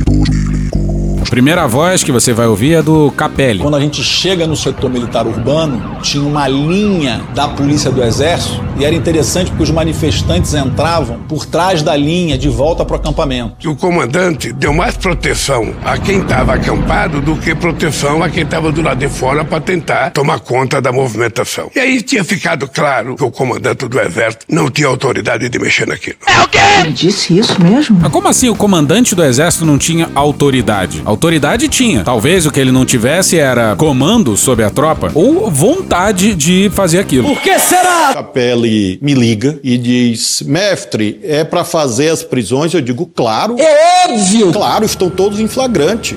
[1.29, 3.59] primeira voz que você vai ouvir é do Capelli.
[3.59, 8.63] Quando a gente chega no setor militar urbano, tinha uma linha da polícia do exército
[8.79, 12.99] e era interessante porque os manifestantes entravam por trás da linha de volta para o
[12.99, 13.55] acampamento.
[13.59, 18.43] Que o comandante deu mais proteção a quem estava acampado do que proteção a quem
[18.43, 21.71] estava do lado de fora para tentar tomar conta da movimentação.
[21.75, 25.87] E aí tinha ficado claro que o comandante do exército não tinha autoridade de mexer
[25.87, 26.17] naquilo.
[26.27, 26.59] É o quê?
[26.81, 27.97] Ele disse isso mesmo?
[28.01, 31.01] Mas como assim o comandante do exército não tinha autoridade?
[31.17, 32.03] Autoridade tinha.
[32.03, 36.99] Talvez o que ele não tivesse era comando sobre a tropa ou vontade de fazer
[36.99, 37.27] aquilo.
[37.27, 38.13] Por que será?
[38.13, 42.71] Capelli me liga e diz: Mestre, é para fazer as prisões?
[42.71, 43.55] Eu digo, claro.
[43.57, 44.51] É óbvio!
[44.53, 46.15] Claro, estão todos em flagrante.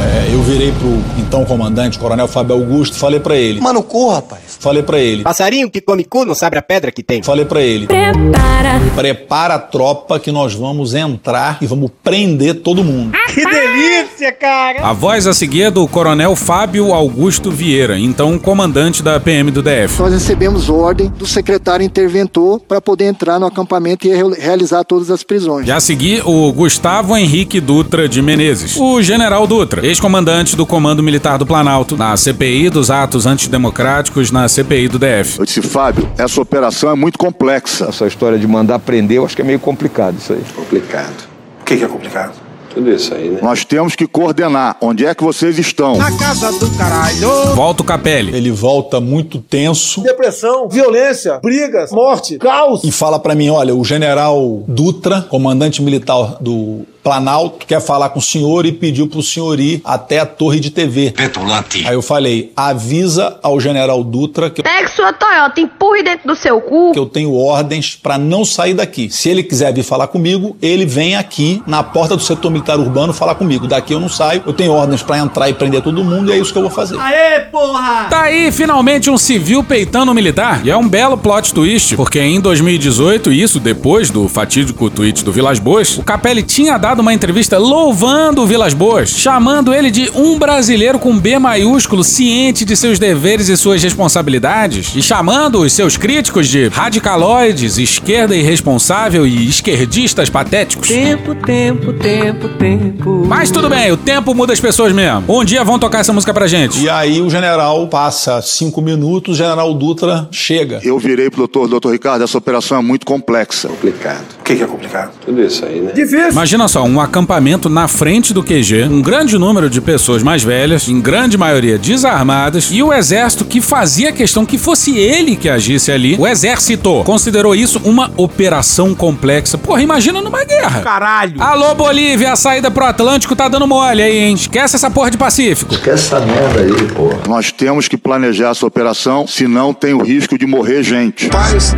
[0.00, 3.60] É, eu virei pro então comandante, coronel Fábio Augusto, falei para ele.
[3.60, 4.45] Mano, cu, rapaz.
[4.58, 5.22] Falei para ele.
[5.22, 7.22] Passarinho que come cu não sabe a pedra que tem.
[7.22, 7.86] Falei para ele.
[7.86, 8.80] Prepara.
[8.94, 13.16] Prepara a tropa que nós vamos entrar e vamos prender todo mundo.
[13.32, 14.86] Que delícia, cara!
[14.86, 19.62] A voz a seguir é do coronel Fábio Augusto Vieira, então comandante da PM do
[19.62, 20.00] DF.
[20.00, 25.10] Nós recebemos ordem do secretário interventor para poder entrar no acampamento e re- realizar todas
[25.10, 25.66] as prisões.
[25.68, 31.02] E a seguir, o Gustavo Henrique Dutra de Menezes, o general Dutra, ex-comandante do Comando
[31.02, 35.40] Militar do Planalto, na CPI dos atos antidemocráticos na na CPI do DF.
[35.40, 37.86] Eu disse, Fábio, essa operação é muito complexa.
[37.86, 40.42] Essa história de mandar prender, eu acho que é meio complicado isso aí.
[40.54, 41.28] Complicado.
[41.60, 42.34] O que, que é complicado?
[42.72, 43.40] Tudo isso aí, né?
[43.42, 44.76] Nós temos que coordenar.
[44.80, 45.96] Onde é que vocês estão?
[45.96, 47.54] Na casa do caralho.
[47.56, 48.36] Volta o Capelli.
[48.36, 52.84] Ele volta muito tenso Depressão, violência, brigas, morte, caos.
[52.84, 58.18] e fala pra mim: olha, o general Dutra, comandante militar do Planalto, quer falar com
[58.18, 61.12] o senhor e pediu pro senhor ir até a torre de TV.
[61.12, 61.86] Petulante.
[61.86, 66.34] Aí eu falei: avisa ao general Dutra que eu Pegue sua Toyota, empurre dentro do
[66.34, 66.90] seu cu.
[66.90, 69.08] que eu tenho ordens pra não sair daqui.
[69.08, 73.12] Se ele quiser vir falar comigo, ele vem aqui na porta do setor militar urbano
[73.12, 73.68] falar comigo.
[73.68, 76.38] Daqui eu não saio, eu tenho ordens pra entrar e prender todo mundo e é
[76.40, 76.98] isso que eu vou fazer.
[76.98, 78.08] Aê, porra!
[78.10, 80.66] Tá aí finalmente um civil peitando um militar.
[80.66, 85.30] E é um belo plot twist, porque em 2018, isso depois do fatídico tweet do
[85.30, 90.10] Vilas Boas, o Capelli tinha dado uma entrevista louvando o Vilas Boas, chamando ele de
[90.14, 95.72] um brasileiro com B maiúsculo, ciente de seus deveres e suas responsabilidades, e chamando os
[95.72, 100.88] seus críticos de radicaloides, esquerda irresponsável e esquerdistas patéticos.
[100.88, 103.24] Tempo, tempo, tempo, tempo.
[103.26, 105.24] Mas tudo bem, o tempo muda as pessoas mesmo.
[105.28, 106.80] Um dia vão tocar essa música pra gente.
[106.80, 110.80] E aí o general passa cinco minutos, o general Dutra chega.
[110.82, 113.68] Eu virei pro doutor, doutor Ricardo, essa operação é muito complexa.
[113.68, 114.35] Complicado.
[114.46, 115.10] O que, que é complicado?
[115.24, 115.90] Tudo isso aí, né?
[115.92, 116.30] Difícil.
[116.30, 120.88] Imagina só, um acampamento na frente do QG, um grande número de pessoas mais velhas,
[120.88, 125.90] em grande maioria desarmadas, e o exército que fazia questão que fosse ele que agisse
[125.90, 126.14] ali.
[126.16, 129.58] O exército considerou isso uma operação complexa.
[129.58, 130.80] Porra, imagina numa guerra.
[130.80, 131.42] Caralho.
[131.42, 134.34] Alô, Bolívia, a saída pro Atlântico tá dando mole aí, hein?
[134.34, 135.74] Esquece essa porra de Pacífico.
[135.74, 137.18] Esquece essa merda aí, porra.
[137.26, 141.30] Nós temos que planejar essa operação, senão tem o risco de morrer gente.
[141.30, 141.74] Paz.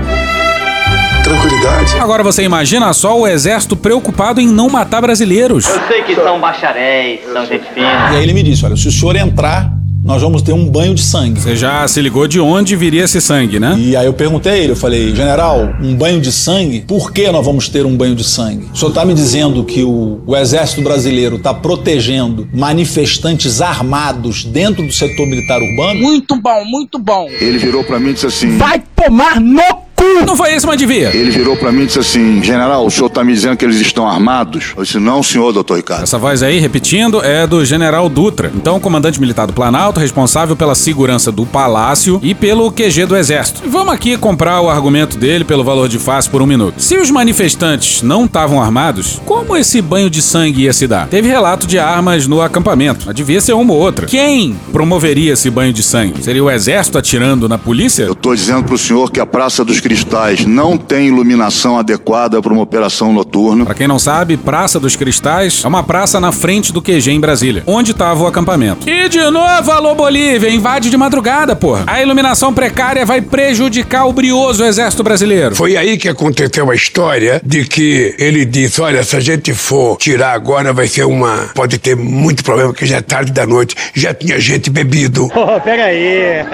[1.28, 1.98] Tranquilidade.
[1.98, 5.66] Agora você imagina só o exército preocupado em não matar brasileiros.
[5.66, 8.10] Eu sei que são bacharéis, são gente fina.
[8.12, 9.70] E aí ele me disse: olha, se o senhor entrar,
[10.02, 11.38] nós vamos ter um banho de sangue.
[11.38, 13.76] Você já se ligou de onde viria esse sangue, né?
[13.78, 16.80] E aí eu perguntei a ele, eu falei, general, um banho de sangue?
[16.80, 18.70] Por que nós vamos ter um banho de sangue?
[18.72, 24.82] O senhor está me dizendo que o, o exército brasileiro está protegendo manifestantes armados dentro
[24.82, 26.00] do setor militar urbano?
[26.00, 27.28] Muito bom, muito bom.
[27.28, 28.56] Ele virou pra mim e disse assim.
[28.56, 30.24] Vai tomar no cu!
[30.26, 31.14] Não foi isso, mas devia.
[31.14, 33.80] Ele virou pra mim e disse assim: General, o senhor tá me dizendo que eles
[33.80, 34.72] estão armados?
[34.76, 36.02] Eu disse: Não, senhor, doutor Ricardo.
[36.02, 40.74] Essa voz aí, repetindo, é do general Dutra, então comandante militar do Planalto, responsável pela
[40.74, 43.62] segurança do palácio e pelo QG do exército.
[43.64, 46.80] E vamos aqui comprar o argumento dele pelo valor de face por um minuto.
[46.80, 51.08] Se os manifestantes não estavam armados, como esse banho de sangue ia se dar?
[51.08, 54.06] Teve relato de armas no acampamento, mas devia ser uma ou outra.
[54.06, 56.22] Quem promoveria esse banho de sangue?
[56.22, 58.04] Seria o exército atirando na polícia?
[58.04, 62.52] Eu tô dizendo pro senhor que a Praça dos Cristais não tem iluminação adequada para
[62.52, 63.64] uma operação noturna.
[63.64, 67.18] Pra quem não sabe, Praça dos Cristais é uma praça na frente do QG em
[67.18, 68.86] Brasília, onde tava o acampamento.
[68.86, 71.84] E de novo, alô Bolívia, invade de madrugada, porra.
[71.86, 75.56] A iluminação precária vai prejudicar o brioso exército brasileiro.
[75.56, 79.96] Foi aí que aconteceu a história de que ele disse: olha, se a gente for
[79.96, 81.48] tirar agora, vai ser uma.
[81.54, 85.30] Pode ter muito problema, porque já é tarde da noite, já tinha gente bebido.
[85.38, 86.44] Oh, pega aí.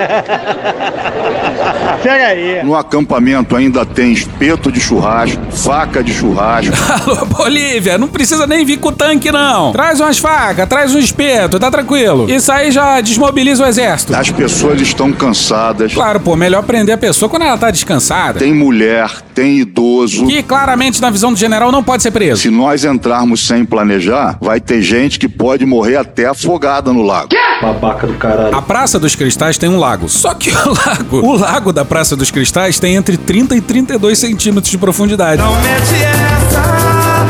[2.03, 2.62] Pega aí.
[2.64, 6.74] No acampamento ainda tem espeto de churrasco, faca de churrasco.
[7.05, 9.72] Alô, Bolívia, não precisa nem vir com o tanque, não.
[9.72, 12.31] Traz umas facas, traz um espeto, tá tranquilo.
[12.31, 14.14] Isso aí já desmobiliza o exército.
[14.14, 15.94] As pessoas estão cansadas.
[15.94, 18.38] Claro, pô, melhor prender a pessoa quando ela tá descansada.
[18.38, 20.27] Tem mulher, tem idoso.
[20.27, 22.42] Que claramente, na visão do general, não pode ser preso.
[22.42, 27.29] Se nós entrarmos sem planejar, vai ter gente que pode morrer até afogada no lago.
[27.61, 28.55] Babaca do caralho.
[28.55, 30.09] A Praça dos Cristais tem um lago.
[30.09, 34.19] Só que o lago, o lago da Praça dos Cristais tem entre 30 e 32
[34.19, 35.40] centímetros de profundidade.
[35.40, 36.74] Não mete essa.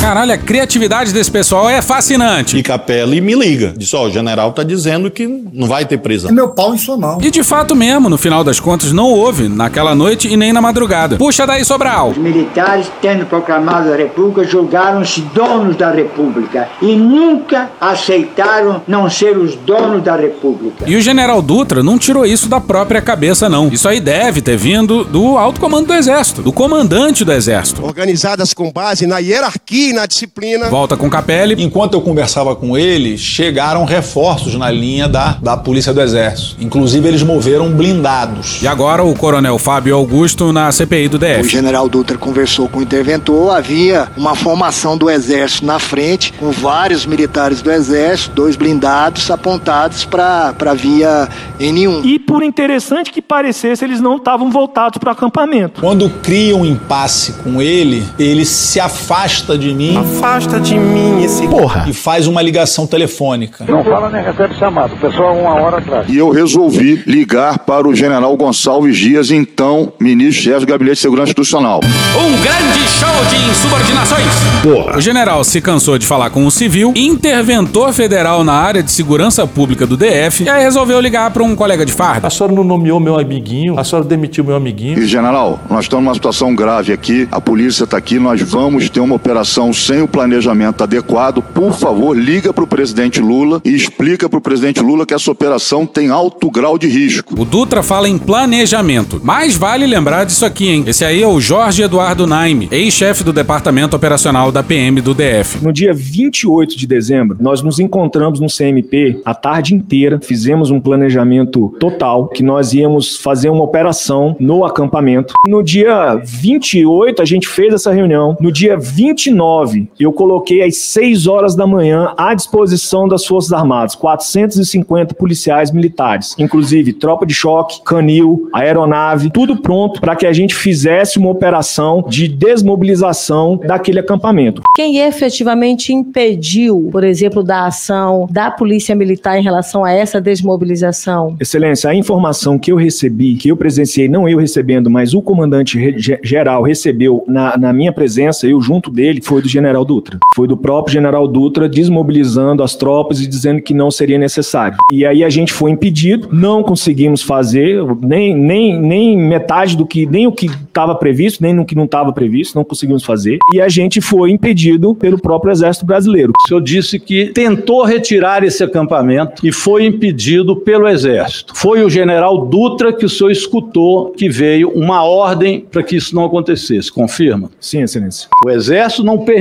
[0.04, 2.58] Caralho, a criatividade desse pessoal é fascinante.
[2.58, 3.72] E Capelli me liga.
[3.74, 6.28] Diz, ó, o general tá dizendo que não vai ter prisão.
[6.28, 7.18] É meu pau em sua mão.
[7.22, 10.60] E de fato mesmo, no final das contas, não houve naquela noite e nem na
[10.60, 11.16] madrugada.
[11.16, 12.10] Puxa daí, Sobral.
[12.10, 19.38] Os militares, tendo proclamado a República, julgaram-se donos da República e nunca aceitaram não ser
[19.38, 20.84] os donos da República.
[20.86, 23.68] E o general Dutra não tirou isso da própria cabeça, não.
[23.68, 27.82] Isso aí deve ter vindo do alto comando do Exército, do comandante do Exército.
[27.82, 30.68] Organizadas com base na hierarquia na disciplina.
[30.68, 31.62] Volta com Capelli.
[31.62, 36.57] Enquanto eu conversava com ele, chegaram reforços na linha da, da Polícia do Exército.
[36.61, 38.62] Inclusive, eles moveram blindados.
[38.62, 41.48] E agora o coronel Fábio Augusto na CPI do O DF.
[41.48, 47.07] general Dutra conversou com o interventor, havia uma formação do exército na frente, com vários
[47.07, 51.28] militares do exército, dois blindados apontados para a via
[51.61, 52.04] N1.
[52.04, 55.80] E por interessante que parecesse, eles não estavam voltados para o acampamento.
[55.80, 59.96] Quando cria um impasse com ele, ele se afasta de mim mim.
[59.96, 61.84] Afasta de mim esse porra.
[61.88, 63.64] E faz uma ligação telefônica.
[63.68, 64.94] Não fala nem recebe chamado.
[64.94, 66.06] O pessoal uma hora atrás.
[66.08, 71.30] E eu resolvi ligar para o general Gonçalves Dias, então ministro-chefe do Gabinete de Segurança
[71.30, 71.80] Institucional.
[72.16, 74.24] Um grande show de insubordinações.
[74.62, 74.96] Porra.
[74.96, 79.46] O general se cansou de falar com o civil, interventor federal na área de segurança
[79.46, 82.28] pública do DF, e aí resolveu ligar para um colega de farda.
[82.28, 84.98] A senhora não nomeou meu amiguinho, a senhora demitiu meu amiguinho.
[84.98, 89.00] E general, nós estamos numa situação grave aqui, a polícia está aqui, nós vamos ter
[89.00, 91.42] uma operação sem o planejamento adequado.
[91.42, 95.30] Por favor, liga para o presidente Lula e explica para o presidente Lula que essa
[95.30, 97.34] operação tem alto grau de risco.
[97.40, 99.20] O Dutra fala em planejamento.
[99.22, 100.84] Mas vale lembrar disso aqui, hein?
[100.87, 105.62] Esse aí é o Jorge Eduardo Naime, ex-chefe do Departamento Operacional da PM do DF.
[105.62, 110.80] No dia 28 de dezembro, nós nos encontramos no CMP a tarde inteira, fizemos um
[110.80, 115.34] planejamento total que nós íamos fazer uma operação no acampamento.
[115.46, 118.37] No dia 28 a gente fez essa reunião.
[118.40, 119.53] No dia 29
[119.98, 126.34] eu coloquei às 6 horas da manhã à disposição das Forças Armadas 450 policiais militares,
[126.38, 132.04] inclusive tropa de choque, canil, aeronave, tudo pronto para que a gente fizesse uma operação
[132.08, 134.62] de desmobilização daquele acampamento.
[134.74, 141.36] Quem efetivamente impediu, por exemplo, da ação da Polícia Militar em relação a essa desmobilização?
[141.40, 145.94] Excelência, a informação que eu recebi, que eu presenciei, não eu recebendo, mas o comandante
[146.22, 150.18] geral recebeu na, na minha presença, eu junto dele, foi do general Dutra.
[150.35, 154.78] Foi do próprio general Dutra desmobilizando as tropas e dizendo que não seria necessário.
[154.92, 160.07] E aí a gente foi impedido, não conseguimos fazer nem, nem, nem metade do que,
[160.07, 163.38] nem o que estava previsto, nem no que não estava previsto, não conseguimos fazer.
[163.52, 166.33] E a gente foi impedido pelo próprio Exército Brasileiro.
[166.38, 171.54] O senhor disse que tentou retirar esse acampamento e foi impedido pelo Exército.
[171.54, 176.14] Foi o general Dutra que o senhor escutou que veio uma ordem para que isso
[176.14, 176.90] não acontecesse.
[176.90, 177.50] Confirma?
[177.61, 178.28] Sim, Excelência.
[178.46, 179.33] O Exército não permitiu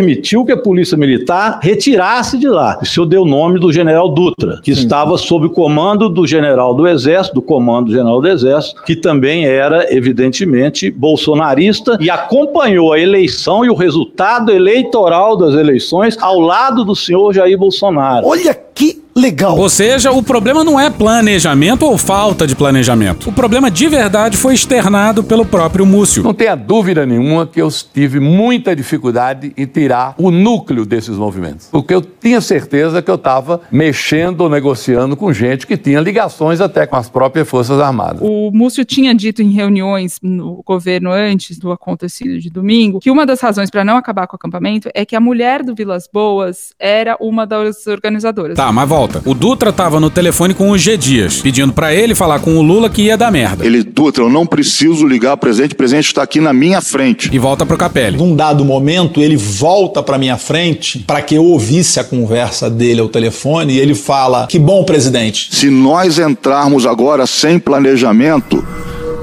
[0.45, 2.79] que a Polícia Militar retirasse de lá.
[2.81, 6.73] O senhor deu o nome do general Dutra, que estava sob o comando do general
[6.73, 12.99] do Exército, do comando general do Exército, que também era, evidentemente, bolsonarista e acompanhou a
[12.99, 18.25] eleição e o resultado eleitoral das eleições ao lado do senhor Jair Bolsonaro.
[18.25, 19.57] Olha que legal.
[19.57, 23.29] Ou seja, o problema não é planejamento ou falta de planejamento.
[23.29, 26.23] O problema de verdade foi externado pelo próprio Múcio.
[26.23, 31.67] Não tenha dúvida nenhuma que eu tive muita dificuldade em tirar o núcleo desses movimentos.
[31.71, 36.61] Porque eu tinha certeza que eu estava mexendo ou negociando com gente que tinha ligações
[36.61, 38.21] até com as próprias Forças Armadas.
[38.21, 43.25] O Múcio tinha dito em reuniões no governo antes do acontecido de domingo que uma
[43.25, 46.73] das razões para não acabar com o acampamento é que a mulher do Vilas Boas
[46.79, 48.55] era uma das organizadoras.
[48.55, 49.02] Tá, mas volta.
[49.25, 52.61] O Dutra tava no telefone com o G Dias, pedindo pra ele falar com o
[52.61, 53.65] Lula que ia dar merda.
[53.65, 56.81] Ele, Dutra, eu não preciso ligar para o presidente, o presidente está aqui na minha
[56.81, 57.29] frente.
[57.31, 58.17] E volta pro Capelli.
[58.17, 63.01] Num dado momento, ele volta pra minha frente para que eu ouvisse a conversa dele
[63.01, 65.49] ao telefone e ele fala: Que bom, presidente.
[65.51, 68.63] Se nós entrarmos agora sem planejamento,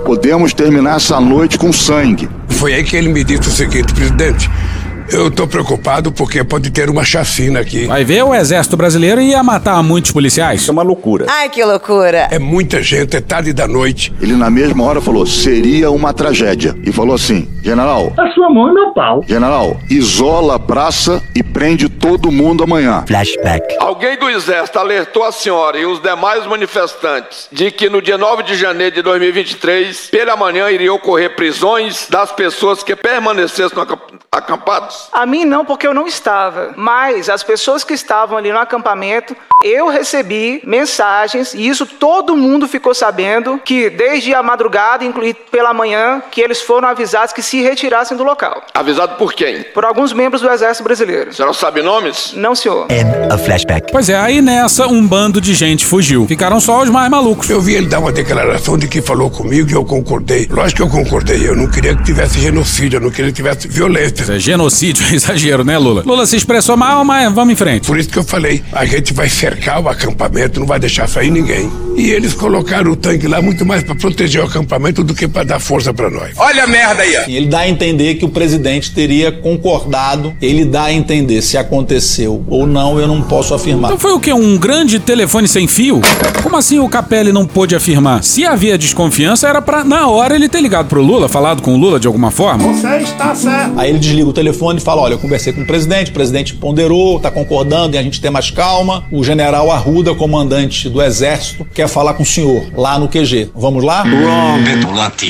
[0.04, 2.28] podemos terminar essa noite com sangue.
[2.48, 4.50] Foi aí que ele me disse o seguinte, presidente.
[5.12, 7.86] Eu tô preocupado porque pode ter uma chacina aqui.
[7.86, 10.60] Vai ver, o exército brasileiro ia matar muitos policiais.
[10.60, 11.26] Isso é uma loucura.
[11.28, 12.28] Ai, que loucura.
[12.30, 14.12] É muita gente, é tarde da noite.
[14.20, 16.76] Ele na mesma hora falou, seria uma tragédia.
[16.84, 19.24] E falou assim, general, A sua mão é meu pau.
[19.26, 23.04] general, isola a praça e prende todo mundo amanhã.
[23.06, 23.76] Flashback.
[23.80, 28.44] Alguém do Exército alertou a senhora e os demais manifestantes de que no dia 9
[28.44, 33.86] de janeiro de 2023, pela manhã, iriam ocorrer prisões das pessoas que permanecessem no
[35.12, 36.72] A mim não, porque eu não estava.
[36.76, 42.66] Mas as pessoas que estavam ali no acampamento, eu recebi mensagens, e isso todo mundo
[42.66, 47.60] ficou sabendo, que desde a madrugada, inclusive pela manhã, que eles foram avisados que se
[47.60, 48.62] retirassem do local.
[48.72, 49.62] Avisado por quem?
[49.74, 51.30] Por alguns membros do Exército Brasileiro.
[51.30, 52.32] A senhora sabe nomes?
[52.34, 52.86] Não, senhor.
[53.30, 53.92] A flashback.
[53.92, 56.26] Pois é, aí nessa um bando de gente fugiu.
[56.26, 57.48] Ficaram só os mais malucos.
[57.50, 60.48] Eu vi ele dar uma declaração de que falou comigo e eu concordei.
[60.50, 61.46] Lógico que eu concordei.
[61.46, 64.32] Eu não queria que tivesse genocídio, eu não queria que tivesse violência.
[64.32, 66.02] É genocídio, é exagero, né, Lula?
[66.04, 67.86] Lula se expressou mal, mas vamos em frente.
[67.86, 71.30] Por isso que eu falei, a gente vai cercar o acampamento, não vai deixar sair
[71.30, 71.70] ninguém.
[71.96, 75.44] E eles colocaram o tanque lá muito mais para proteger o acampamento do que para
[75.44, 76.32] dar força para nós.
[76.36, 77.34] Olha a merda aí!
[77.34, 82.44] Ele dá a entender que o presidente teria concordado, ele dá a entender se aconteceu
[82.48, 83.90] ou não, eu não posso afirmar.
[83.90, 84.32] Então foi o quê?
[84.32, 86.00] Um grande telefone sem fio?
[86.42, 88.22] Como assim o Capelli não pôde afirmar?
[88.24, 91.76] Se havia desconfiança, era pra, na hora, ele ter ligado pro Lula, falado com o
[91.76, 92.72] Lula de alguma forma?
[92.72, 93.78] Você está certo.
[93.78, 96.54] Aí ele desliga o telefone e fala: Olha, eu conversei com o presidente, o presidente
[96.54, 99.04] ponderou, tá concordando em a gente ter mais calma.
[99.10, 103.50] O general Arruda, comandante do exército, quer falar com o senhor lá no QG.
[103.54, 104.04] Vamos lá?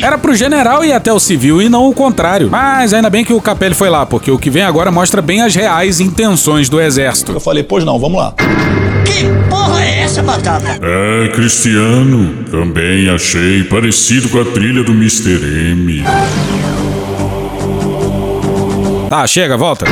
[0.03, 2.49] Era pro general ir até o civil e não o contrário.
[2.51, 5.43] Mas ainda bem que o Capelli foi lá, porque o que vem agora mostra bem
[5.43, 7.33] as reais intenções do exército.
[7.33, 8.35] Eu falei, pois não, vamos lá.
[9.49, 10.79] Porra é essa, Batata?
[10.83, 15.39] É, Cristiano, também achei parecido com a trilha do Mr.
[15.73, 16.03] M.
[19.11, 19.87] Tá, chega, volta.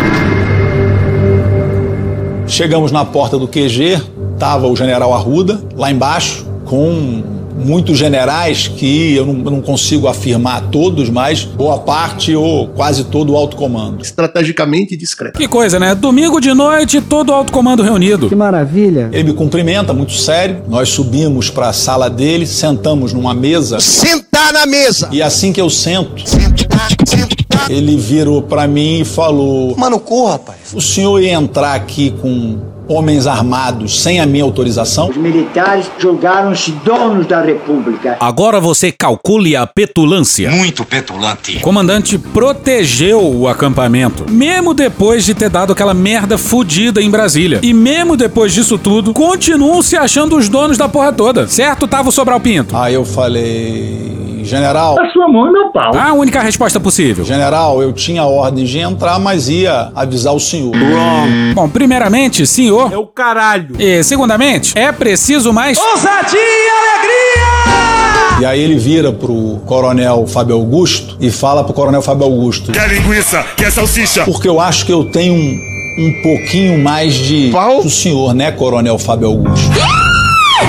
[2.46, 4.00] Chegamos na porta do QG,
[4.38, 7.24] tava o general Arruda lá embaixo, com
[7.58, 13.06] muitos generais que eu não, eu não consigo afirmar todos, mas boa parte ou quase
[13.06, 14.00] todo o alto comando.
[14.02, 15.36] Estrategicamente discreto.
[15.36, 15.96] Que coisa, né?
[15.96, 18.28] Domingo de noite, todo o alto comando reunido.
[18.28, 19.08] Que maravilha.
[19.12, 20.62] Ele me cumprimenta, muito sério.
[20.68, 23.80] Nós subimos para a sala dele, sentamos numa mesa.
[23.80, 25.08] Sentar na mesa!
[25.10, 26.22] E assim que eu sento,
[27.68, 30.58] ele virou para mim e falou: Mano, corra, rapaz.
[30.74, 35.10] O senhor ia entrar aqui com homens armados sem a minha autorização?
[35.10, 38.16] Os militares julgaram-se donos da República.
[38.18, 40.50] Agora você calcule a petulância.
[40.50, 41.58] Muito petulante.
[41.58, 47.60] O comandante protegeu o acampamento, mesmo depois de ter dado aquela merda fudida em Brasília.
[47.62, 51.46] E mesmo depois disso tudo, continuam se achando os donos da porra toda.
[51.46, 52.74] Certo, Tavo Sobral Pinto?
[52.76, 54.98] Aí eu falei, general.
[54.98, 55.94] A sua mão e meu pau.
[55.96, 57.24] A única resposta possível.
[57.24, 60.72] General, eu tinha ordem de entrar, mas ia avisar o senhor.
[61.54, 62.92] Bom, primeiramente, senhor.
[62.92, 63.76] É o caralho.
[63.78, 65.78] E, segundamente, é preciso mais.
[65.78, 68.40] Ousadia e alegria!
[68.40, 72.70] E aí ele vira pro coronel Fábio Augusto e fala pro coronel Fábio Augusto.
[72.70, 73.44] Quer linguiça?
[73.56, 74.24] Quer salsicha?
[74.24, 75.58] Porque eu acho que eu tenho um,
[75.98, 77.50] um pouquinho mais de.
[77.50, 77.80] Pau?
[77.80, 79.68] O senhor, né, coronel Fábio Augusto?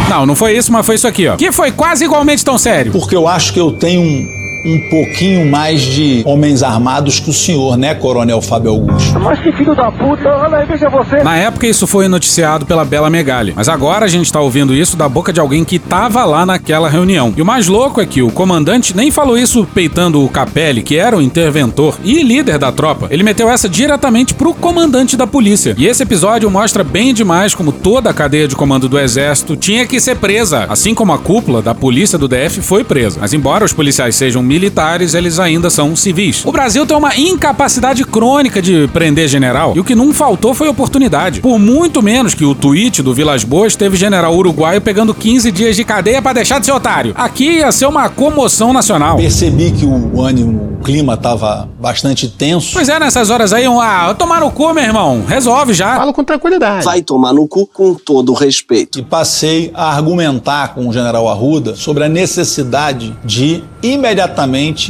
[0.10, 1.38] Não, não foi isso, mas foi isso aqui, ó.
[1.38, 2.92] Que foi quase igualmente tão sério.
[2.92, 7.34] Porque eu acho que eu tenho um, um pouquinho mais de homens armados que o
[7.34, 9.20] senhor, né, Coronel Fábio Augusto?
[9.20, 11.24] Mas que filho da puta, olha aí, veja você.
[11.24, 14.98] Na época isso foi noticiado pela Bela Megali, mas agora a gente tá ouvindo isso
[14.98, 17.34] da boca de alguém que tava lá naquela reunião.
[17.36, 20.98] E o mais louco é que o comandante nem falou isso peitando o Capelli, que
[20.98, 23.08] era o interventor e líder da tropa.
[23.10, 25.76] Ele meteu essa diretamente pro comandante da polícia.
[25.78, 29.86] E esse episódio mostra bem demais como toda a cadeia de comando do exército tinha
[29.86, 33.20] que ser presa, assim como a cúpula da polícia do DF foi presa.
[33.22, 36.44] Mas embora os policiais sejam militares, eles ainda são civis.
[36.44, 40.68] O Brasil tem uma incapacidade crônica de prender general, e o que não faltou foi
[40.68, 41.40] oportunidade.
[41.40, 45.76] Por muito menos que o tweet do Vilas Boas teve general uruguaio pegando 15 dias
[45.76, 47.14] de cadeia para deixar de ser otário.
[47.16, 49.18] Aqui ia ser uma comoção nacional.
[49.18, 52.72] Percebi que o ânimo, o clima tava bastante tenso.
[52.74, 55.24] Pois é, nessas horas aí, um, ah, tomar no cu, meu irmão.
[55.28, 55.96] Resolve já.
[55.96, 56.86] Falo com tranquilidade.
[56.86, 58.98] Vai tomar no cu com todo o respeito.
[58.98, 64.39] E passei a argumentar com o general Arruda sobre a necessidade de imediatamente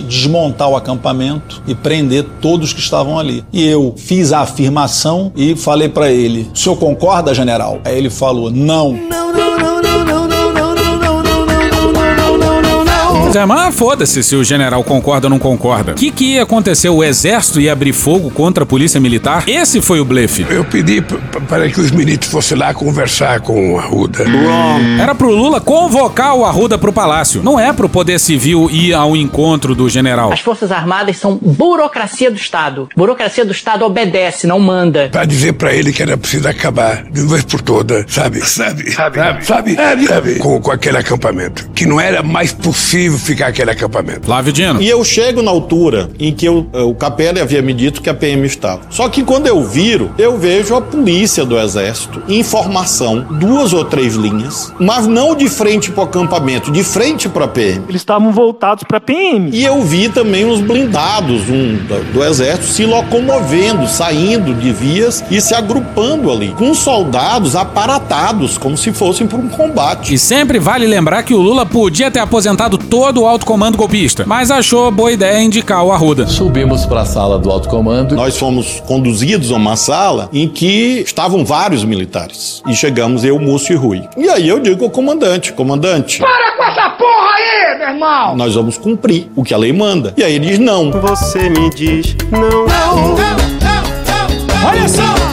[0.04, 3.44] desmontar o acampamento e prender todos que estavam ali.
[3.52, 8.10] E eu fiz a afirmação e falei para ele: "O senhor concorda, general?" Aí ele
[8.10, 8.98] falou: "Não".
[9.10, 9.49] Pois é,
[13.48, 15.92] mas foda-se se o general concorda ou não concorda.
[15.92, 16.90] O que, que ia acontecer?
[16.90, 19.44] O exército ia abrir fogo contra a polícia militar?
[19.48, 20.46] Esse foi o blefe.
[20.50, 21.02] Eu pedi
[21.48, 24.26] para que os militares fossem lá conversar com o Arruda.
[25.00, 27.44] Era pro Lula convocar o Arruda pro palácio.
[27.44, 30.34] Não é pro poder civil ir ao encontro do general.
[30.34, 32.90] As Forças Armadas são burocracia do Estado.
[32.96, 35.10] Burocracia do Estado obedece, não manda.
[35.12, 38.42] Para dizer para ele que era preciso acabar de uma vez por toda, sabe?
[38.42, 38.92] Sabe?
[38.92, 39.46] Sabe?
[39.46, 39.78] Sabe?
[40.08, 40.36] Sabe?
[40.40, 41.70] Com, com aquele acampamento.
[41.76, 44.26] Que não era mais possível ficar aquele acampamento.
[44.26, 44.82] Flávio Dino.
[44.82, 48.14] E eu chego na altura em que eu- o Capelli havia me dito que a
[48.14, 48.82] PM estava.
[48.90, 54.16] Só que quando eu viro, eu vejo a polícia do Exército, informação, duas ou três
[54.16, 57.84] linhas, mas não de frente para o acampamento, de frente para a PM.
[57.90, 59.50] Eles estavam voltados para PM.
[59.54, 65.24] E eu vi também os blindados um, do, do Exército se locomovendo, saindo de vias
[65.30, 70.14] e se agrupando ali, com soldados aparatados, como se fossem para um combate.
[70.14, 74.24] E sempre vale lembrar que o Lula podia ter aposentado todo o alto comando golpista,
[74.26, 76.28] mas achou boa ideia indicar o Arruda.
[76.28, 78.16] Subimos para a sala do alto comando.
[78.16, 82.62] Nós fomos conduzidos a uma sala em que estavam vários militares.
[82.68, 84.04] E chegamos eu, Múcio e Rui.
[84.18, 88.36] E aí eu digo ao comandante, comandante, Para com essa porra aí, meu irmão!
[88.36, 90.14] nós vamos cumprir o que a lei manda.
[90.18, 90.92] E aí ele diz não.
[90.92, 93.16] Você me diz não.
[94.68, 95.29] Olha só!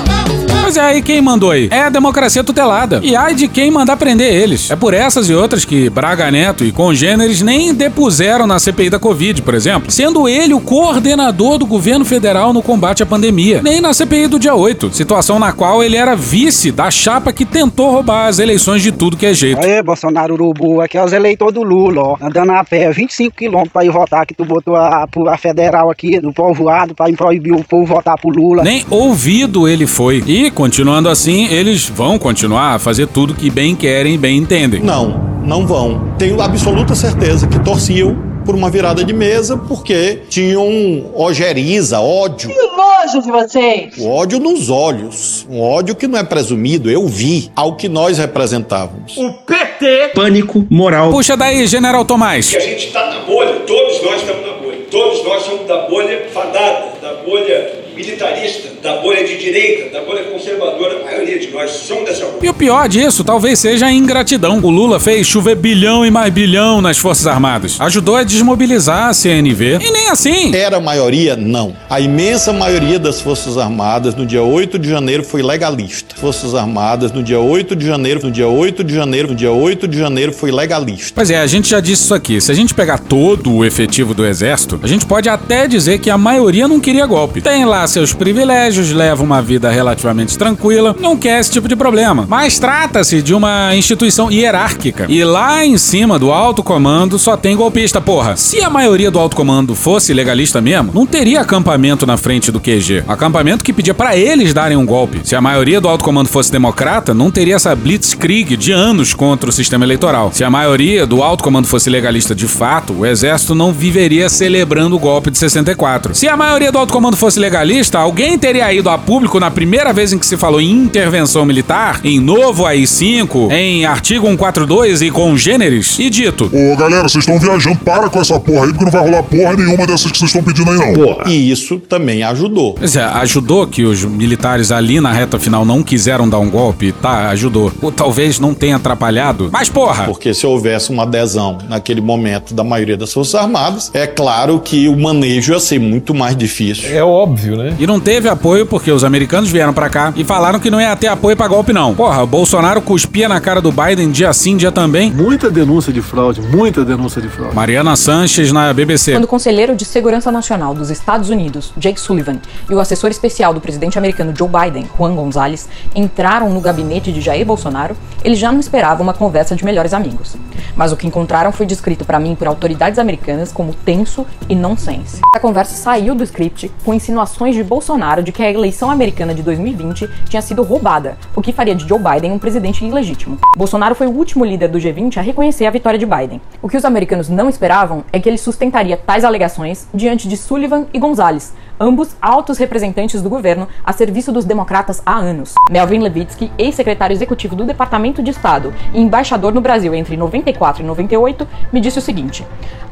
[0.66, 1.68] Pois é, aí quem mandou aí?
[1.70, 2.98] É a democracia tutelada.
[3.00, 4.68] E ai de quem mandar prender eles.
[4.68, 8.98] É por essas e outras que Braga Neto e congêneres nem depuseram na CPI da
[8.98, 13.62] Covid, por exemplo, sendo ele o coordenador do governo federal no combate à pandemia.
[13.62, 17.44] Nem na CPI do dia 8, situação na qual ele era vice da chapa que
[17.44, 19.64] tentou roubar as eleições de tudo que é jeito.
[19.64, 22.16] Aí, Bolsonaro Urubu, aqui é os eleitores do Lula, ó.
[22.20, 26.20] Andando a pé, 25 quilômetros pra ir votar, que tu botou a, a federal aqui
[26.20, 28.64] no povoado pra proibir o povo votar pro Lula.
[28.64, 30.24] Nem ouvido ele foi.
[30.26, 34.80] E, continuando assim, eles vão continuar a fazer tudo que bem querem e bem entendem.
[34.80, 35.20] Não.
[35.44, 36.14] não vão.
[36.18, 42.48] Tenho absoluta certeza que torciam por uma virada de mesa porque tinham ojeriza, ódio.
[42.48, 43.98] Que nojo de vocês!
[43.98, 45.46] O ódio nos olhos.
[45.50, 49.14] Um ódio que não é presumido, eu vi ao que nós representávamos.
[49.18, 50.12] O PT.
[50.14, 51.11] Pânico moral.
[51.11, 52.50] Puxa daí, General Tomás.
[52.54, 54.78] E a gente está na bolha, todos nós estamos na bolha.
[54.90, 60.24] Todos nós somos da bolha fadada, da bolha militarista, da bolha de direita, da bolha
[60.24, 61.01] conservadora.
[61.01, 62.39] A maioria de nós somos dessa bolha.
[62.43, 64.59] E o pior disso talvez seja a ingratidão.
[64.62, 67.81] O Lula fez chover bilhão e mais bilhão nas Forças Armadas.
[67.81, 69.79] Ajudou a desmobilizar a CNV.
[69.81, 70.55] E nem assim.
[70.55, 71.37] Era a maioria?
[71.37, 71.74] Não.
[71.89, 76.14] A imensa maioria das Forças Armadas no dia 8 de janeiro foi legalista.
[76.16, 79.89] Forças Armadas no dia 8 de janeiro, no dia 8 de janeiro, no dia 8
[79.89, 81.12] de janeiro foi legalista.
[81.14, 82.41] Pois é, a gente já disse isso aqui.
[82.41, 86.11] Se a gente pegar todo o efetivo do Exército, a gente pode até dizer que
[86.11, 87.41] a maioria não queria golpe.
[87.41, 92.27] Tem lá seus privilégios, leva uma vida relativamente tranquila, não quer esse tipo de problema.
[92.29, 95.07] Mas trata-se de uma instituição hierárquica.
[95.09, 98.37] E lá em cima do alto comando só tem golpista, porra.
[98.37, 102.61] Se a maioria do alto comando fosse legalista mesmo, não teria acampamento na frente do
[102.61, 103.05] QG.
[103.07, 105.20] Acampamento que pedia para eles darem um golpe.
[105.24, 109.51] Se a maioria do alto comando fosse democrata, não teria essa blitzkrieg de anos contra
[109.51, 110.31] o sistema eleitoral.
[110.33, 114.97] Se a maioria do alto comando fosse legalista de fato, o exército não viveria celebrando
[114.97, 116.14] o golpe de 64.
[116.14, 119.92] Se a maioria do alto comando fosse legalista, alguém teria ido a público na primeira
[119.92, 125.11] vez em que se falou em intervenção militar, em novo AI-5, em artigo 142 e
[125.11, 128.92] congêneres, e dito: Ô galera, vocês estão viajando, para com essa porra aí, porque não
[128.92, 130.92] vai rolar porra nenhuma dessas que vocês estão pedindo aí, não.
[130.94, 131.24] Porra.
[131.26, 132.74] E isso também ajudou.
[132.74, 136.92] Pois é, ajudou que os militares ali na reta final não quiseram dar um golpe,
[136.92, 137.28] tá?
[137.30, 137.72] Ajudou.
[137.82, 140.04] Ou talvez não tenha atrapalhado, mas porra!
[140.04, 144.88] Porque se houvesse uma adesão naquele momento da maioria das Forças Armadas, é claro que
[144.88, 146.90] o manejo ia ser muito mais difícil.
[146.90, 147.76] É óbvio, né?
[147.78, 150.94] E não teve apoio porque os americanos vieram pra cá e falaram que não ia
[150.94, 151.94] ter apoio pra golpe, não.
[151.94, 155.11] Porra, o Bolsonaro cuspia na cara do Biden dia sim, dia também.
[155.11, 157.55] Muita denúncia de fraude, muita denúncia de fraude.
[157.57, 159.12] Mariana Sanches na BBC.
[159.12, 162.38] Quando o conselheiro de segurança nacional dos Estados Unidos, Jake Sullivan,
[162.70, 167.20] e o assessor especial do presidente americano Joe Biden, Juan Gonzalez, entraram no gabinete de
[167.20, 170.36] Jair Bolsonaro, eles já não esperavam uma conversa de melhores amigos.
[170.76, 175.20] Mas o que encontraram foi descrito para mim por autoridades americanas como tenso e nonsense.
[175.34, 179.43] A conversa saiu do script com insinuações de Bolsonaro de que a eleição americana de
[179.43, 183.39] 2020 tinha sido roubada, o que faria de Joe Biden um presidente ilegítimo.
[183.57, 186.39] Bolsonaro foi o último líder do G20 a reconhecer a vitória de Biden.
[186.61, 190.84] O que os americanos não esperavam é que ele sustentaria tais alegações diante de Sullivan
[190.93, 195.55] e Gonzalez, ambos altos representantes do governo a serviço dos democratas há anos.
[195.70, 200.87] Melvin Levitsky, ex-secretário executivo do Departamento de Estado e embaixador no Brasil entre 94 e
[200.87, 202.45] 98, me disse o seguinte: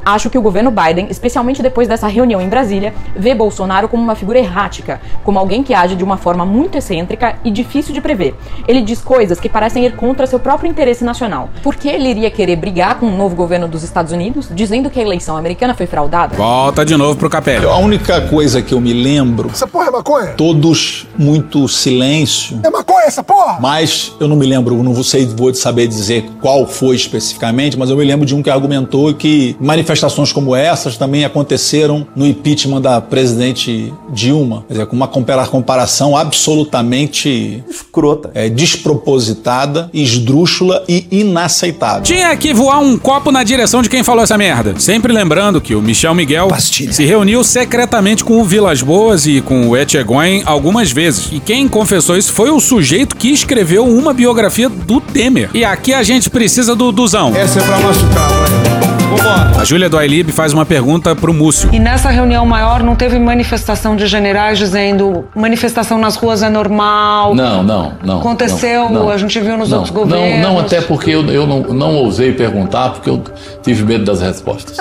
[0.05, 4.15] Acho que o governo Biden, especialmente depois dessa reunião em Brasília, vê Bolsonaro como uma
[4.15, 8.35] figura errática, como alguém que age de uma forma muito excêntrica e difícil de prever.
[8.69, 11.49] Ele diz coisas que parecem ir contra seu próprio interesse nacional.
[11.63, 15.01] Por que ele iria querer brigar com o novo governo dos Estados Unidos, dizendo que
[15.01, 16.37] a eleição americana foi fraudada?
[16.37, 17.65] Volta de novo pro Capelli.
[17.65, 19.51] A única coisa que eu me lembro.
[19.53, 20.27] Essa porra é maconha?
[20.33, 22.61] Todos muito silêncio.
[22.63, 23.59] É maconha essa porra?
[23.61, 27.97] Mas eu não me lembro, não sei, vou saber dizer qual foi especificamente, mas eu
[27.97, 33.01] me lembro de um que argumentou que manifestações como essas também aconteceram no impeachment da
[33.01, 34.65] presidente Dilma.
[34.67, 42.03] Quer dizer, com uma comparação absolutamente escrota, é, despropositada, esdrúxula e inaceitável.
[42.03, 44.75] Tinha que voar um copo na direção de quem falou essa merda.
[44.79, 46.93] Sempre lembrando que o Michel Miguel Pastilha.
[46.93, 51.29] se reuniu secretamente com o Vilas Boas e com o Etchegóin algumas vezes.
[51.31, 55.51] E quem confessou isso foi o sujeito que escreveu uma biografia do Temer.
[55.53, 57.37] E aqui a gente precisa do Duzão.
[57.37, 58.95] Essa é pra machucar, vai.
[59.15, 59.61] Vambora.
[59.61, 61.69] A Júlia do Ailib faz uma pergunta pro Múcio.
[61.75, 67.35] E nessa reunião maior não teve manifestação de generais dizendo manifestação nas ruas é normal?
[67.35, 68.19] Não, não, não.
[68.21, 69.11] Aconteceu, não, não.
[69.11, 70.41] a gente viu nos não, outros governos.
[70.41, 73.23] Não, não, até porque eu, eu não, não ousei perguntar, porque eu
[73.63, 74.79] tive medo das respostas.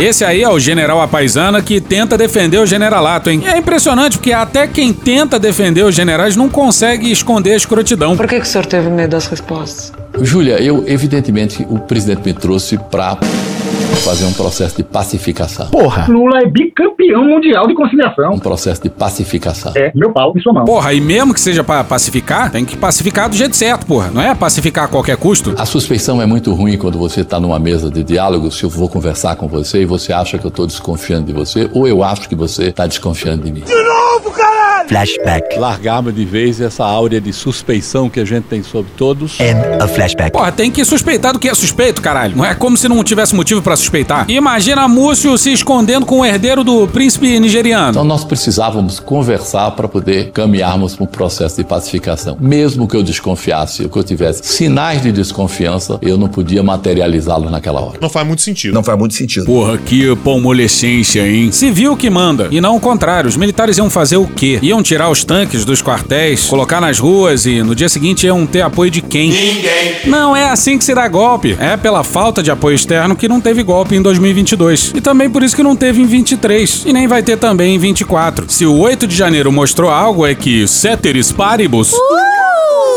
[0.00, 3.42] Esse aí é o general Apaisana que tenta defender o generalato, hein?
[3.44, 8.16] E é impressionante porque até quem tenta defender os generais não consegue esconder a escrotidão.
[8.16, 9.92] Por que, que o senhor teve medo das respostas?
[10.22, 13.18] Júlia, eu, evidentemente, o presidente me trouxe para
[14.04, 15.68] fazer um processo de pacificação.
[15.68, 16.06] Porra!
[16.08, 18.32] Lula é bicampeão mundial de conciliação.
[18.32, 19.72] Um processo de pacificação.
[19.76, 20.64] É, meu pau e sua mão.
[20.64, 24.10] Porra, e mesmo que seja pra pacificar, tem que pacificar do jeito certo, porra.
[24.10, 25.54] Não é pacificar a qualquer custo.
[25.58, 28.88] A suspeição é muito ruim quando você está numa mesa de diálogo, se eu vou
[28.88, 32.28] conversar com você e você acha que eu estou desconfiando de você, ou eu acho
[32.28, 33.60] que você está desconfiando de mim.
[33.60, 34.49] De novo, caralho!
[34.88, 35.58] Flashback.
[35.58, 39.38] Largarmos de vez essa áurea de suspeição que a gente tem sobre todos.
[39.40, 40.32] End of flashback.
[40.32, 42.36] Porra, tem que suspeitar do que é suspeito, caralho.
[42.36, 44.28] Não é como se não tivesse motivo pra suspeitar.
[44.28, 47.90] Imagina Múcio se escondendo com o herdeiro do príncipe nigeriano.
[47.90, 52.36] Então nós precisávamos conversar para poder caminharmos para um processo de pacificação.
[52.40, 57.50] Mesmo que eu desconfiasse, ou que eu tivesse sinais de desconfiança, eu não podia materializá-lo
[57.50, 57.98] naquela hora.
[58.00, 58.74] Não faz muito sentido.
[58.74, 59.46] Não faz muito sentido.
[59.46, 61.52] Porra, que palmolescência, hein?
[61.52, 62.48] Civil que manda.
[62.50, 63.28] E não o contrário.
[63.28, 64.58] Os militares iam fazer o quê?
[64.70, 68.60] Iam tirar os tanques dos quartéis, colocar nas ruas e no dia seguinte iam ter
[68.60, 69.28] apoio de quem?
[69.28, 69.96] Ninguém.
[70.06, 71.56] Não é assim que se dá golpe.
[71.58, 74.92] É pela falta de apoio externo que não teve golpe em 2022.
[74.94, 76.84] E também por isso que não teve em 23.
[76.86, 78.46] E nem vai ter também em 24.
[78.48, 81.92] Se o 8 de janeiro mostrou algo, é que ceteris paribus.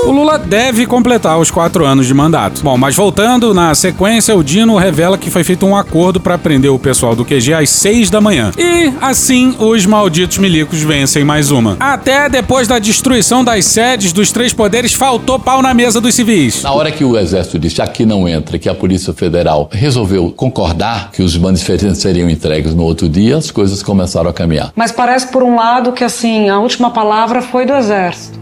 [0.05, 2.61] O Lula deve completar os quatro anos de mandato.
[2.61, 6.69] Bom, mas voltando, na sequência, o Dino revela que foi feito um acordo para prender
[6.69, 8.51] o pessoal do QG às seis da manhã.
[8.57, 11.77] E, assim, os malditos milicos vencem mais uma.
[11.79, 16.63] Até depois da destruição das sedes dos três poderes, faltou pau na mesa dos civis.
[16.63, 21.11] Na hora que o Exército disse aqui não entra, que a Polícia Federal resolveu concordar
[21.11, 24.73] que os manifestantes seriam entregues no outro dia, as coisas começaram a caminhar.
[24.75, 28.37] Mas parece, por um lado, que assim, a última palavra foi do exército.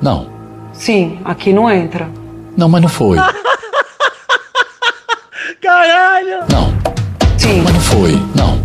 [0.00, 0.33] Não,
[0.74, 2.08] Sim, aqui não entra.
[2.56, 3.16] não, mas não foi.
[5.62, 6.40] Caralho!
[6.50, 6.72] Não,
[7.38, 8.12] Sim, mas não foi.
[8.34, 8.63] Não,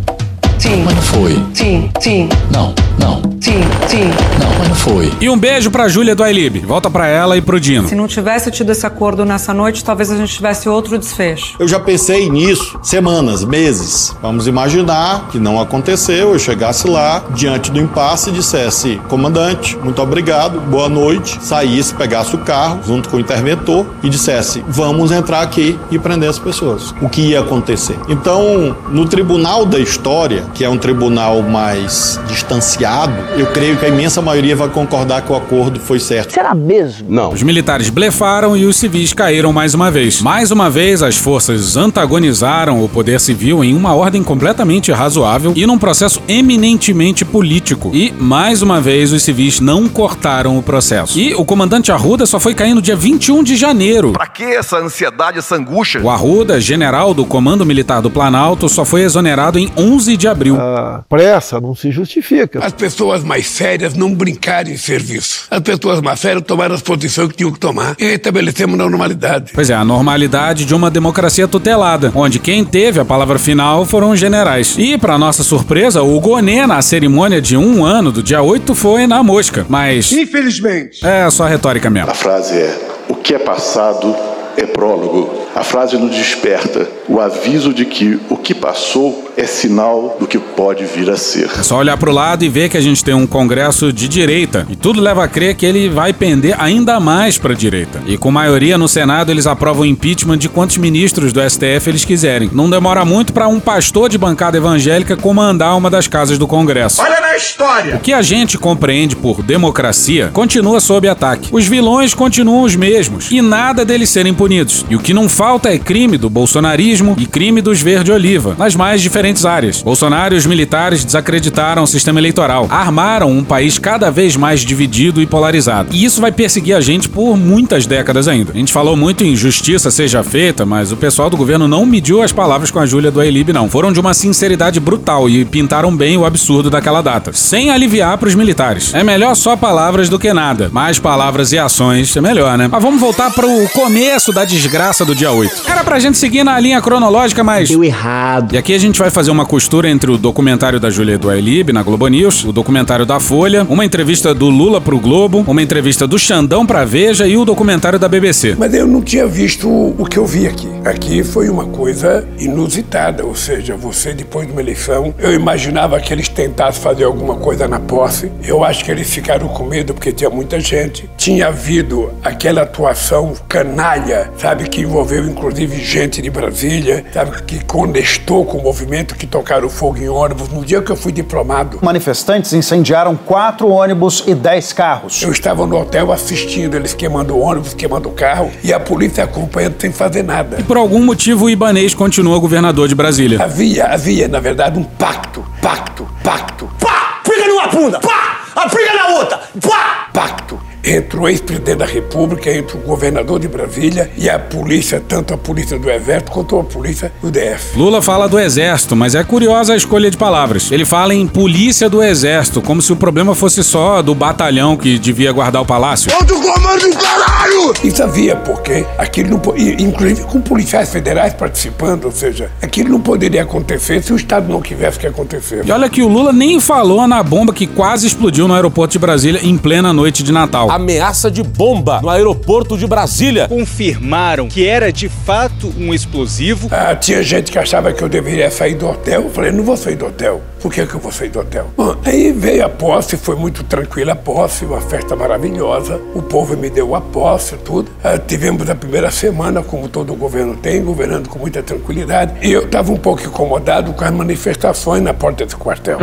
[0.60, 1.44] sim, mas não foi.
[1.54, 4.04] sim, sim, Não, não, sim, sim.
[4.40, 5.12] não, mas não foi.
[5.22, 6.60] E um beijo pra Júlia do Ailib.
[6.66, 7.88] Volta pra ela e pro Dino.
[7.88, 11.56] Se não tivesse tido esse acordo nessa noite, talvez a gente tivesse outro desfecho.
[11.60, 14.16] Eu já pensei nisso semanas, meses.
[14.22, 20.02] Vamos imaginar que não aconteceu, eu chegasse lá, diante do impasse e dissesse: comandante, muito
[20.02, 21.38] obrigado, boa noite.
[21.42, 26.30] Saísse, pegasse o carro, junto com o interventor, e dissesse: vamos entrar aqui e prender
[26.30, 26.94] as pessoas.
[27.02, 27.98] O que ia acontecer?
[28.08, 33.90] Então, no tribunal da história, que é um tribunal mais distanciado, eu creio que a
[33.90, 36.34] imensa maioria vai concordar que o acordo foi certo.
[36.34, 37.08] Será mesmo?
[37.10, 37.32] Não.
[37.32, 40.22] Os militares blefaram e os civis caíram mais uma vez.
[40.22, 45.66] Mais uma vez, as forças antagonizaram o poder civil em uma ordem completamente razoável e
[45.66, 47.92] num processo eminentemente político.
[47.94, 51.18] E, mais uma vez, os civis não cortaram o processo.
[51.20, 54.12] E o comandante Arruda só foi cair no dia 21 de janeiro.
[54.12, 56.02] Pra que essa ansiedade, essa angústia?
[56.02, 60.39] O Arruda, general do Comando Militar do Planalto, só foi exonerado em 11 de abril.
[60.58, 62.60] A pressa não se justifica.
[62.64, 65.48] As pessoas mais sérias não brincaram em serviço.
[65.50, 69.52] As pessoas mais sérias tomaram as posições que tinham que tomar e estabelecemos a normalidade.
[69.54, 74.12] Pois é, a normalidade de uma democracia tutelada, onde quem teve a palavra final foram
[74.12, 74.76] os generais.
[74.78, 79.08] E, para nossa surpresa, o Gonê, na cerimônia de um ano do dia 8, foi
[79.08, 79.66] na mosca.
[79.68, 80.12] Mas.
[80.12, 81.06] Infelizmente.
[81.06, 82.12] É só retórica mesmo.
[82.12, 84.16] A frase é: O que é passado
[84.60, 85.30] é prólogo.
[85.56, 90.38] A frase nos desperta o aviso de que o que passou é sinal do que
[90.38, 91.50] pode vir a ser.
[91.58, 94.68] É só olhar pro lado e ver que a gente tem um congresso de direita.
[94.70, 98.02] E tudo leva a crer que ele vai pender ainda mais pra direita.
[98.06, 102.06] E com maioria no Senado, eles aprovam o impeachment de quantos ministros do STF eles
[102.06, 102.50] quiserem.
[102.54, 107.02] Não demora muito pra um pastor de bancada evangélica comandar uma das casas do Congresso.
[107.02, 107.96] Olha na história!
[107.96, 111.50] O que a gente compreende por democracia continua sob ataque.
[111.52, 114.86] Os vilões continuam os mesmos e nada deles serem punidos.
[114.90, 119.02] E o que não falta é crime do bolsonarismo e crime dos verde-oliva, nas mais
[119.02, 119.82] diferentes áreas.
[119.82, 125.22] Bolsonaro e os militares desacreditaram o sistema eleitoral, armaram um país cada vez mais dividido
[125.22, 125.90] e polarizado.
[125.94, 128.52] E isso vai perseguir a gente por muitas décadas ainda.
[128.52, 132.22] A gente falou muito em justiça seja feita, mas o pessoal do governo não mediu
[132.22, 133.70] as palavras com a Júlia do Ailib, não.
[133.70, 138.36] Foram de uma sinceridade brutal e pintaram bem o absurdo daquela data, sem aliviar pros
[138.36, 138.94] militares.
[138.94, 140.70] É melhor só palavras do que nada.
[140.72, 142.68] Mais palavras e ações é melhor, né?
[142.72, 145.64] Mas vamos voltar pro começo da desgraça do dia 8.
[145.68, 147.70] Era pra gente seguir na linha cronológica, mas.
[147.70, 148.54] Deu errado.
[148.54, 151.72] E aqui a gente vai fazer uma costura entre o documentário da Júlia do Ailib
[151.72, 156.08] na Globo News, o documentário da Folha, uma entrevista do Lula pro Globo, uma entrevista
[156.08, 158.56] do Xandão pra Veja e o documentário da BBC.
[158.58, 160.68] Mas eu não tinha visto o que eu vi aqui.
[160.86, 166.14] Aqui foi uma coisa inusitada, ou seja, você depois de uma eleição, eu imaginava que
[166.14, 168.32] eles tentassem fazer alguma coisa na posse.
[168.44, 171.10] Eu acho que eles ficaram com medo porque tinha muita gente.
[171.18, 178.46] Tinha havido aquela atuação canalha, sabe, que envolveu inclusive gente de Brasília, sabe, que contestou
[178.46, 180.50] com o movimento, que tocaram fogo em ônibus.
[180.50, 185.22] No dia que eu fui diplomado, Manifestantes incendiaram quatro ônibus e dez carros.
[185.22, 189.24] eu estava no hotel assistindo eles queimando o ônibus, queimando o carro e a polícia
[189.24, 190.58] acompanhando sem fazer nada.
[190.60, 193.42] E por algum motivo o Ibanês continua governador de Brasília.
[193.42, 197.09] Havia, havia, na verdade, um pacto, pacto, pacto, Pá!
[197.40, 198.00] Pica numa bunda!
[198.02, 198.42] Pá!
[198.54, 199.40] Aplica na outra!
[199.66, 200.10] Pá!
[200.12, 205.34] pacto entre o ex-presidente da República, entre o governador de Brasília e a polícia, tanto
[205.34, 207.78] a polícia do Exército quanto a polícia do DF.
[207.78, 210.72] Lula fala do exército, mas é curiosa a escolha de palavras.
[210.72, 214.98] Ele fala em polícia do exército, como se o problema fosse só do batalhão que
[214.98, 216.12] devia guardar o palácio.
[216.14, 217.74] Outro comando do caralho!
[217.84, 223.44] Isso havia, porque aquilo não inclusive com policiais federais participando, ou seja, aquilo não poderia
[223.44, 225.68] acontecer se o Estado não quisesse que acontecesse.
[225.68, 229.00] E olha que o Lula nem falou na bomba que quase explodiu no aeroporto de
[229.00, 230.69] Brasília em plena noite de Natal.
[230.70, 233.48] Ameaça de bomba no aeroporto de Brasília.
[233.48, 236.68] Confirmaram que era de fato um explosivo.
[236.70, 239.24] Ah, tinha gente que achava que eu deveria sair do hotel.
[239.24, 240.44] Eu falei, não vou sair do hotel.
[240.62, 241.68] Por que, que eu vou sair do hotel?
[241.76, 246.02] Bom, aí veio a posse, foi muito tranquila a posse, uma festa maravilhosa.
[246.14, 247.90] O povo me deu a posse, tudo.
[248.04, 252.34] Ah, tivemos a primeira semana, como todo governo tem, governando com muita tranquilidade.
[252.42, 255.98] E eu estava um pouco incomodado com as manifestações na porta desse quartel.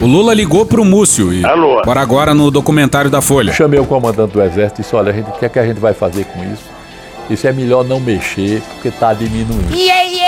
[0.00, 1.44] O Lula ligou pro Múcio e.
[1.44, 1.82] Alô?
[1.84, 3.52] Bora agora no documentário da Folha.
[3.52, 5.92] Chamei o comandante do exército e disse, olha, o que é que a gente vai
[5.92, 6.64] fazer com isso?
[7.30, 9.74] Isso é melhor não mexer, porque está diminuindo.
[9.74, 10.21] Yeah, yeah!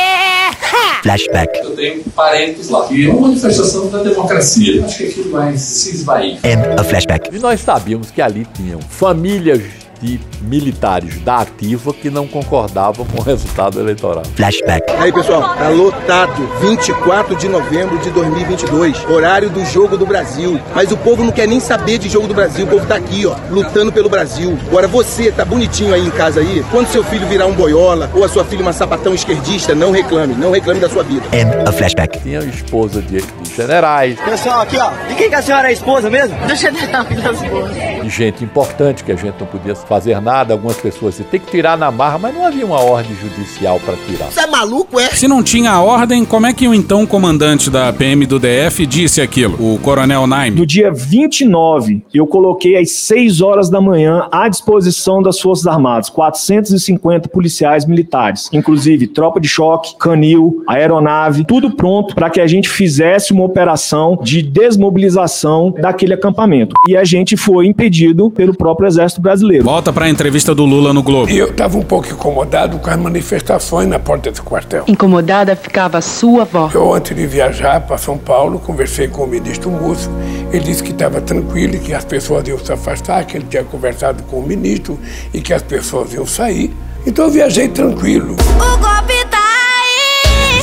[1.05, 1.59] Flashback.
[1.59, 2.89] Eu tenho parentes lá.
[2.91, 4.83] E é uma manifestação da democracia.
[4.83, 6.39] Acho que aquilo vai se esvair.
[6.43, 7.29] And a flashback.
[7.31, 13.19] E nós sabíamos que ali tinham famílias de militares da ativa que não concordavam com
[13.19, 14.23] o resultado eleitoral.
[14.37, 14.93] Flashback.
[14.99, 16.47] Aí, pessoal, tá lotado.
[16.61, 19.09] 24 de novembro de 2022.
[19.09, 20.61] Horário do Jogo do Brasil.
[20.75, 22.67] Mas o povo não quer nem saber de Jogo do Brasil.
[22.67, 24.59] O povo tá aqui, ó, lutando pelo Brasil.
[24.69, 26.65] Agora você tá bonitinho aí em casa aí.
[26.71, 30.35] Quando seu filho virar um boiola ou a sua filha uma sapatão esquerdista, não reclame.
[30.35, 31.25] Não reclame da sua vida.
[31.33, 32.21] And a flashback.
[32.21, 36.11] Tinha esposa de, de generais, Pessoal, aqui ó, de quem que a senhora é esposa
[36.11, 36.37] mesmo?
[36.47, 37.71] Do general das boas.
[38.03, 40.55] de gente importante que a gente não podia fazer nada.
[40.55, 44.31] Algumas pessoas tem que tirar na marra, mas não havia uma ordem judicial para tirar.
[44.31, 45.09] Você é maluco, é?
[45.11, 48.87] Se não tinha a ordem, como é que o então comandante da PM do DF
[48.87, 49.55] disse aquilo?
[49.61, 50.57] O Coronel Naime.
[50.57, 56.11] No dia 29, eu coloquei às 6 horas da manhã à disposição das Forças Armadas
[56.11, 62.69] 450 policiais militares, inclusive tropa de choque, canil, aeronave, tudo pronto para que a gente
[62.69, 66.75] fizesse uma operação de desmobilização daquele acampamento.
[66.89, 69.65] E a gente foi impedido pelo próprio Exército Brasileiro.
[69.65, 71.31] Volta pra entrevista do Lula no Globo.
[71.31, 74.85] E eu estava um pouco incomodado com as manifestações na porta desse quartel.
[74.87, 76.71] Incomodada ficava a sua avó.
[76.73, 80.11] Eu, antes de viajar para São Paulo, conversei com o ministro Múcio.
[80.53, 84.23] Ele disse que estava tranquilo, que as pessoas iam se afastar, que ele tinha conversado
[84.25, 84.99] com o ministro
[85.33, 86.75] e que as pessoas iam sair.
[87.07, 88.35] Então eu viajei tranquilo.
[88.35, 89.24] O golpe!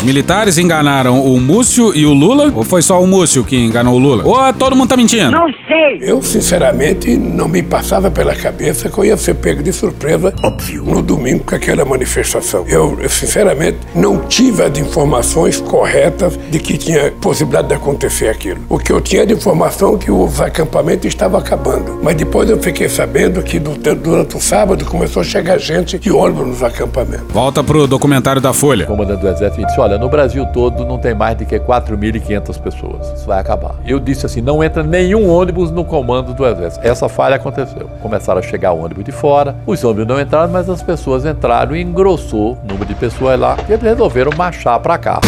[0.01, 2.51] Os militares enganaram o Múcio e o Lula?
[2.55, 4.23] Ou foi só o Múcio que enganou o Lula?
[4.25, 5.37] Ou todo mundo tá mentindo?
[5.67, 5.99] sei!
[6.01, 10.83] Eu, sinceramente, não me passava pela cabeça que eu ia ser pego de surpresa, óbvio,
[10.85, 12.65] no domingo com aquela manifestação.
[12.67, 18.59] Eu, eu, sinceramente, não tive as informações corretas de que tinha possibilidade de acontecer aquilo.
[18.69, 21.99] O que eu tinha de informação é que os acampamentos estavam acabando.
[22.01, 26.11] Mas depois eu fiquei sabendo que du- durante o sábado começou a chegar gente de
[26.11, 27.25] ônibus nos acampamentos.
[27.31, 28.85] Volta pro documentário da Folha.
[28.85, 32.59] O comandante do exército disse, olha, no Brasil todo não tem mais de que 4.500
[32.61, 33.11] pessoas.
[33.13, 33.75] Isso vai acabar.
[33.85, 36.85] Eu disse assim, não entra nenhum ônibus no comando do exército.
[36.85, 37.89] Essa falha aconteceu.
[38.01, 41.81] Começaram a chegar ônibus de fora, os ônibus não entraram, mas as pessoas entraram e
[41.81, 45.19] engrossou o número de pessoas lá e eles resolveram marchar pra cá.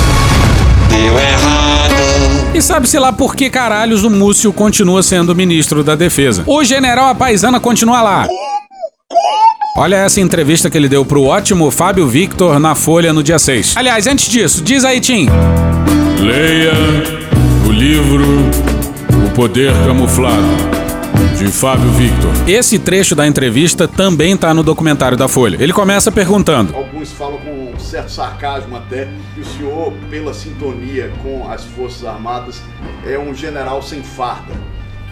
[0.89, 2.53] Deu errado.
[2.53, 6.43] E sabe-se lá por que caralhos o Múcio continua sendo ministro da Defesa.
[6.45, 8.27] O general Apaisana continua lá.
[9.75, 13.75] Olha essa entrevista que ele deu pro ótimo Fábio Victor na Folha no dia 6.
[13.75, 15.25] Aliás, antes disso, diz aí, Tim.
[16.21, 16.73] Leia
[17.67, 18.23] o livro
[19.25, 20.45] O Poder Camuflado,
[21.39, 22.29] de Fábio Victor.
[22.47, 25.57] Esse trecho da entrevista também tá no documentário da Folha.
[25.59, 31.11] Ele começa perguntando: Alguns falam com um certo sarcasmo até que o senhor, pela sintonia
[31.23, 32.61] com as Forças Armadas,
[33.07, 34.53] é um general sem farda.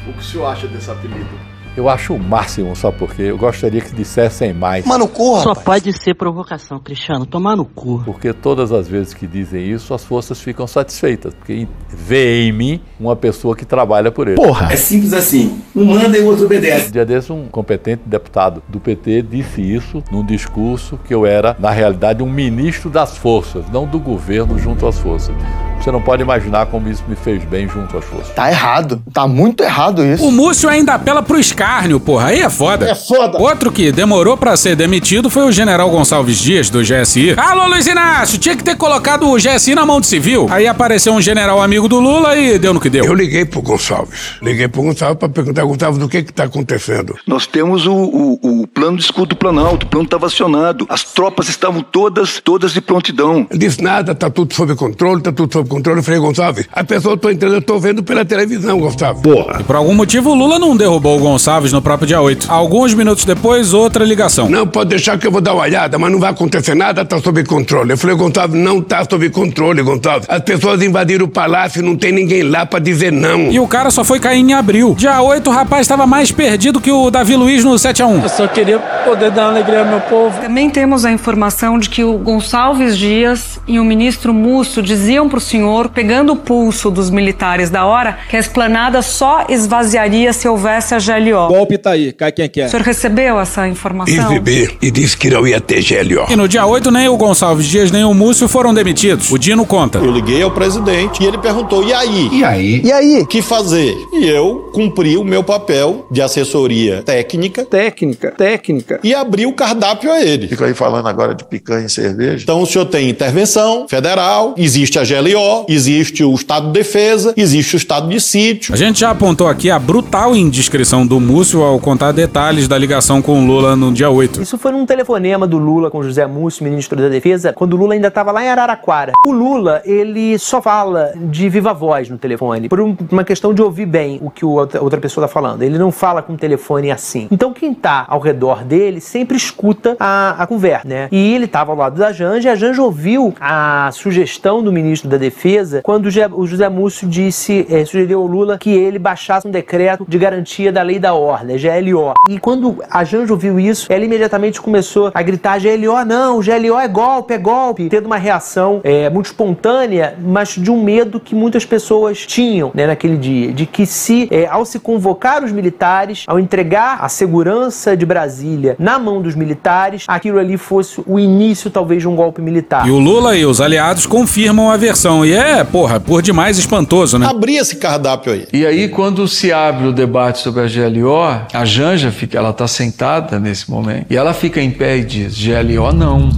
[0.07, 1.51] O que o senhor acha desse apelido?
[1.76, 4.86] Eu acho o máximo, só porque eu gostaria que dissessem mais.
[4.86, 5.09] Mano,
[5.41, 7.26] Só pode ser provocação, Cristiano.
[7.26, 8.01] Tomar no cu.
[8.03, 11.34] Porque todas as vezes que dizem isso, as forças ficam satisfeitas.
[11.34, 14.36] Porque vê em mim uma pessoa que trabalha por ele.
[14.36, 14.74] Porra.
[14.74, 15.61] É simples assim.
[15.74, 16.89] Um manda e o outro obedece.
[16.89, 21.55] Um dia desse, um competente deputado do PT disse isso num discurso que eu era,
[21.57, 25.34] na realidade, um ministro das forças, não do governo junto às forças.
[25.82, 28.36] Você não pode imaginar como isso me fez bem junto às forças.
[28.36, 29.01] Tá errado.
[29.11, 30.24] Tá muito errado isso.
[30.24, 32.28] O Múcio ainda apela pro escárnio, porra.
[32.28, 32.89] Aí é foda.
[32.89, 33.38] É foda.
[33.38, 37.36] Outro que demorou pra ser demitido foi o general Gonçalves Dias, do GSI.
[37.38, 40.47] Alô, Luiz Inácio, tinha que ter colocado o GSI na mão de civil.
[40.49, 43.05] Aí apareceu um general amigo do Lula e deu no que deu.
[43.05, 44.38] Eu liguei pro Gonçalves.
[44.41, 47.16] Liguei pro Gonçalves pra perguntar, Gonçalves, do que que tá acontecendo?
[47.28, 50.88] Nós temos o, o, o plano de escudo planalto, o plano estava acionado.
[50.89, 53.45] As tropas estavam todas, todas de prontidão.
[53.51, 55.99] Ele disse nada, tá tudo sob controle, tá tudo sob controle.
[55.99, 59.22] Eu falei, Gonçalves, a pessoa tô entrando, eu tô vendo pela televisão, Gonçalves.
[59.22, 59.59] Porra.
[59.59, 62.47] E por algum motivo, o Lula não derrubou o Gonçalves no próprio dia 8.
[62.49, 64.49] Alguns minutos depois, outra ligação.
[64.49, 67.20] Não, pode deixar que eu vou dar uma olhada, mas não vai acontecer nada, tá
[67.20, 67.91] sob controle.
[67.91, 70.28] Eu falei, Gonçalves, não tá sob controle, Gonçalves.
[70.30, 73.52] As pessoas invadiram o palácio, não tem ninguém lá pra dizer não.
[73.52, 74.95] E o cara só foi cair em abril.
[74.97, 78.24] Dia 8, o rapaz estava mais perdido que o Davi Luiz no 7x1.
[78.24, 80.39] Eu só queria poder dar alegria ao meu povo.
[80.39, 85.38] Também temos a informação de que o Gonçalves Dias e o ministro Musso diziam para
[85.38, 90.47] o senhor, pegando o pulso dos militares da hora, que a esplanada só esvaziaria se
[90.47, 91.41] houvesse a GLO.
[91.48, 92.68] Golpe tá aí, cai quem quer.
[92.68, 94.30] O senhor recebeu essa informação?
[94.30, 96.26] Recebi e disse que não ia ter GLO.
[96.30, 99.32] E no dia 8, nem o Gonçalves Dias nem o Múcio foram demitidos.
[99.32, 100.00] O Dino conta.
[100.00, 102.30] Eu liguei ao presidente e ele perguntou: e aí?
[102.32, 102.82] E aí?
[102.84, 103.22] E aí?
[103.22, 103.96] O que fazer?
[104.14, 107.66] E eu cumpri o meu papel de assessoria técnica.
[107.66, 109.00] Técnica, técnica.
[109.04, 110.48] E abri o cardápio a ele.
[110.48, 112.44] Fico aí falando agora de picanha e cerveja.
[112.44, 117.76] Então o senhor tem intervenção federal, existe a GLO, existe o estado de defesa, existe
[117.76, 118.74] o estado de sítio.
[118.74, 123.21] A gente já apontou aqui a brutal indiscrição do Múcio ao contar detalhes da ligação
[123.21, 124.41] com o Lula no dia 8.
[124.41, 127.93] Isso foi num telefonema do Lula com José Múcio, ministro da Defesa, quando o Lula
[127.93, 129.13] ainda estava lá em Araraquara.
[129.25, 133.61] O Lula, ele só fala de viva voz no telefone, por um- uma questão de
[133.61, 135.61] ouvir bem o que outra pessoa está falando.
[135.63, 137.29] Ele não fala com o telefone assim.
[137.32, 141.07] Então quem tá ao redor dele sempre escuta a, a conversa, né?
[141.13, 145.09] E ele estava ao lado da Janja e a Janja ouviu a sugestão do ministro
[145.09, 149.51] da Defesa quando o José- Múcio disse, eh, sugeriu ao Lula que ele baixasse um
[149.51, 152.13] decreto de garantia da lei da ordem, GLO.
[152.28, 156.88] E quando a Janja ouviu isso, ela imediatamente começou a gritar GLO não, GLO é
[156.88, 161.65] golpe, é golpe, tendo uma reação eh, muito espontânea, mas de um medo que muitas
[161.65, 166.39] pessoas tinham né, naquele dia, de que se eh, ao se convocar os militares, ao
[166.39, 172.01] entregar a segurança de Brasília na mão dos militares, aquilo ali fosse o início talvez
[172.01, 172.88] de um golpe militar.
[172.88, 175.26] E o Lula e os aliados confirmam a versão.
[175.26, 177.28] E é, porra, por demais espantoso, né?
[177.28, 178.47] Abri esse cardápio aí.
[178.53, 181.11] E aí, quando se abre o debate sobre a GLO,
[181.53, 185.38] a Janja fica, ela está sentada nesse momento e ela fica em pé e diz:
[185.38, 186.30] GLO não,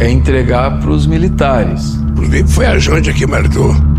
[0.00, 1.94] é entregar para os militares.
[2.10, 3.93] Inclusive, foi a Janja que mandou.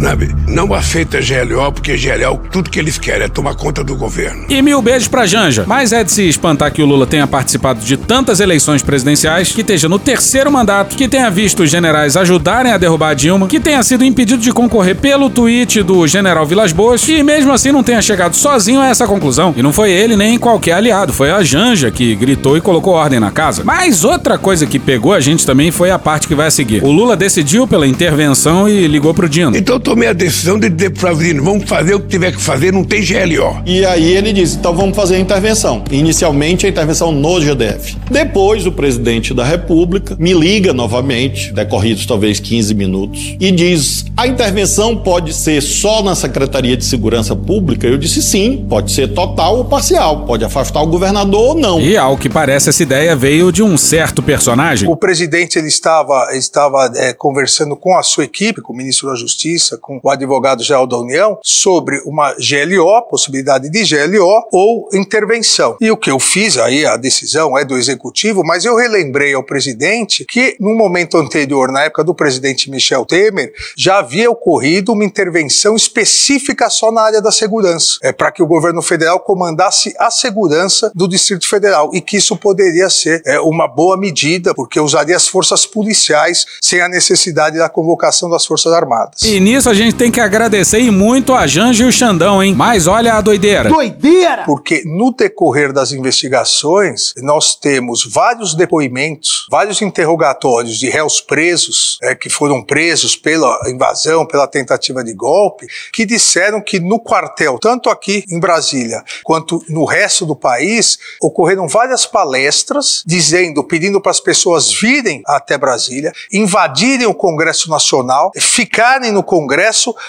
[0.00, 0.34] Sabe?
[0.48, 4.46] Não aceita GLO, porque GLO, tudo que eles querem é tomar conta do governo.
[4.48, 5.64] E mil beijos pra Janja.
[5.66, 9.60] Mas é de se espantar que o Lula tenha participado de tantas eleições presidenciais, que
[9.60, 13.60] esteja no terceiro mandato, que tenha visto os generais ajudarem a derrubar a Dilma, que
[13.60, 17.82] tenha sido impedido de concorrer pelo tweet do general Vilas Boas, e mesmo assim não
[17.82, 19.54] tenha chegado sozinho a essa conclusão.
[19.56, 23.20] E não foi ele nem qualquer aliado, foi a Janja que gritou e colocou ordem
[23.20, 23.62] na casa.
[23.64, 26.82] Mas outra coisa que pegou a gente também foi a parte que vai a seguir.
[26.82, 29.56] O Lula decidiu pela intervenção e ligou pro Dino.
[29.56, 32.72] Então tomei a decisão de dizer pro Flavirino, vamos fazer o que tiver que fazer,
[32.72, 33.60] não tem GLO.
[33.66, 35.82] E aí ele disse: então vamos fazer a intervenção.
[35.90, 37.96] Inicialmente a intervenção no GDF.
[38.08, 44.28] Depois o presidente da República me liga novamente, decorridos talvez 15 minutos, e diz: a
[44.28, 47.88] intervenção pode ser só na Secretaria de Segurança Pública?
[47.88, 51.80] Eu disse sim, pode ser total ou parcial, pode afastar o governador ou não.
[51.80, 54.88] E ao que parece, essa ideia veio de um certo personagem.
[54.88, 59.16] O presidente ele estava, estava é, conversando com a sua equipe, com o ministro da
[59.16, 65.76] Justiça, com o advogado-geral da União, sobre uma GLO, possibilidade de GLO ou intervenção.
[65.80, 69.42] E o que eu fiz, aí a decisão é do executivo, mas eu relembrei ao
[69.42, 75.04] presidente que no momento anterior, na época do presidente Michel Temer, já havia ocorrido uma
[75.04, 80.10] intervenção específica só na área da segurança, é, para que o governo federal comandasse a
[80.10, 85.16] segurança do Distrito Federal e que isso poderia ser é, uma boa medida, porque usaria
[85.16, 89.22] as forças policiais sem a necessidade da convocação das Forças Armadas.
[89.22, 92.54] E nisso a gente tem que agradecer e muito a Janja e o Xandão, hein?
[92.56, 93.68] Mas olha a doideira.
[93.68, 94.42] Doideira!
[94.44, 102.16] Porque no decorrer das investigações, nós temos vários depoimentos, vários interrogatórios de réus presos, é,
[102.16, 107.90] que foram presos pela invasão, pela tentativa de golpe, que disseram que no quartel, tanto
[107.90, 114.18] aqui em Brasília quanto no resto do país, ocorreram várias palestras dizendo, pedindo para as
[114.18, 119.49] pessoas virem até Brasília, invadirem o Congresso Nacional, ficarem no Congresso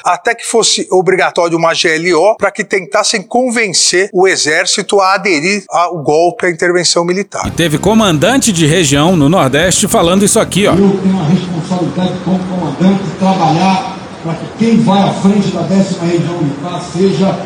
[0.03, 5.97] até que fosse obrigatório uma GLO para que tentassem convencer o exército a aderir ao
[6.01, 7.47] golpe, à intervenção militar.
[7.47, 10.73] E teve comandante de região no Nordeste falando isso aqui, ó.
[10.73, 15.61] Eu tenho a responsabilidade como comandante de trabalhar para que quem vai à frente da
[15.61, 17.39] décima região militar seja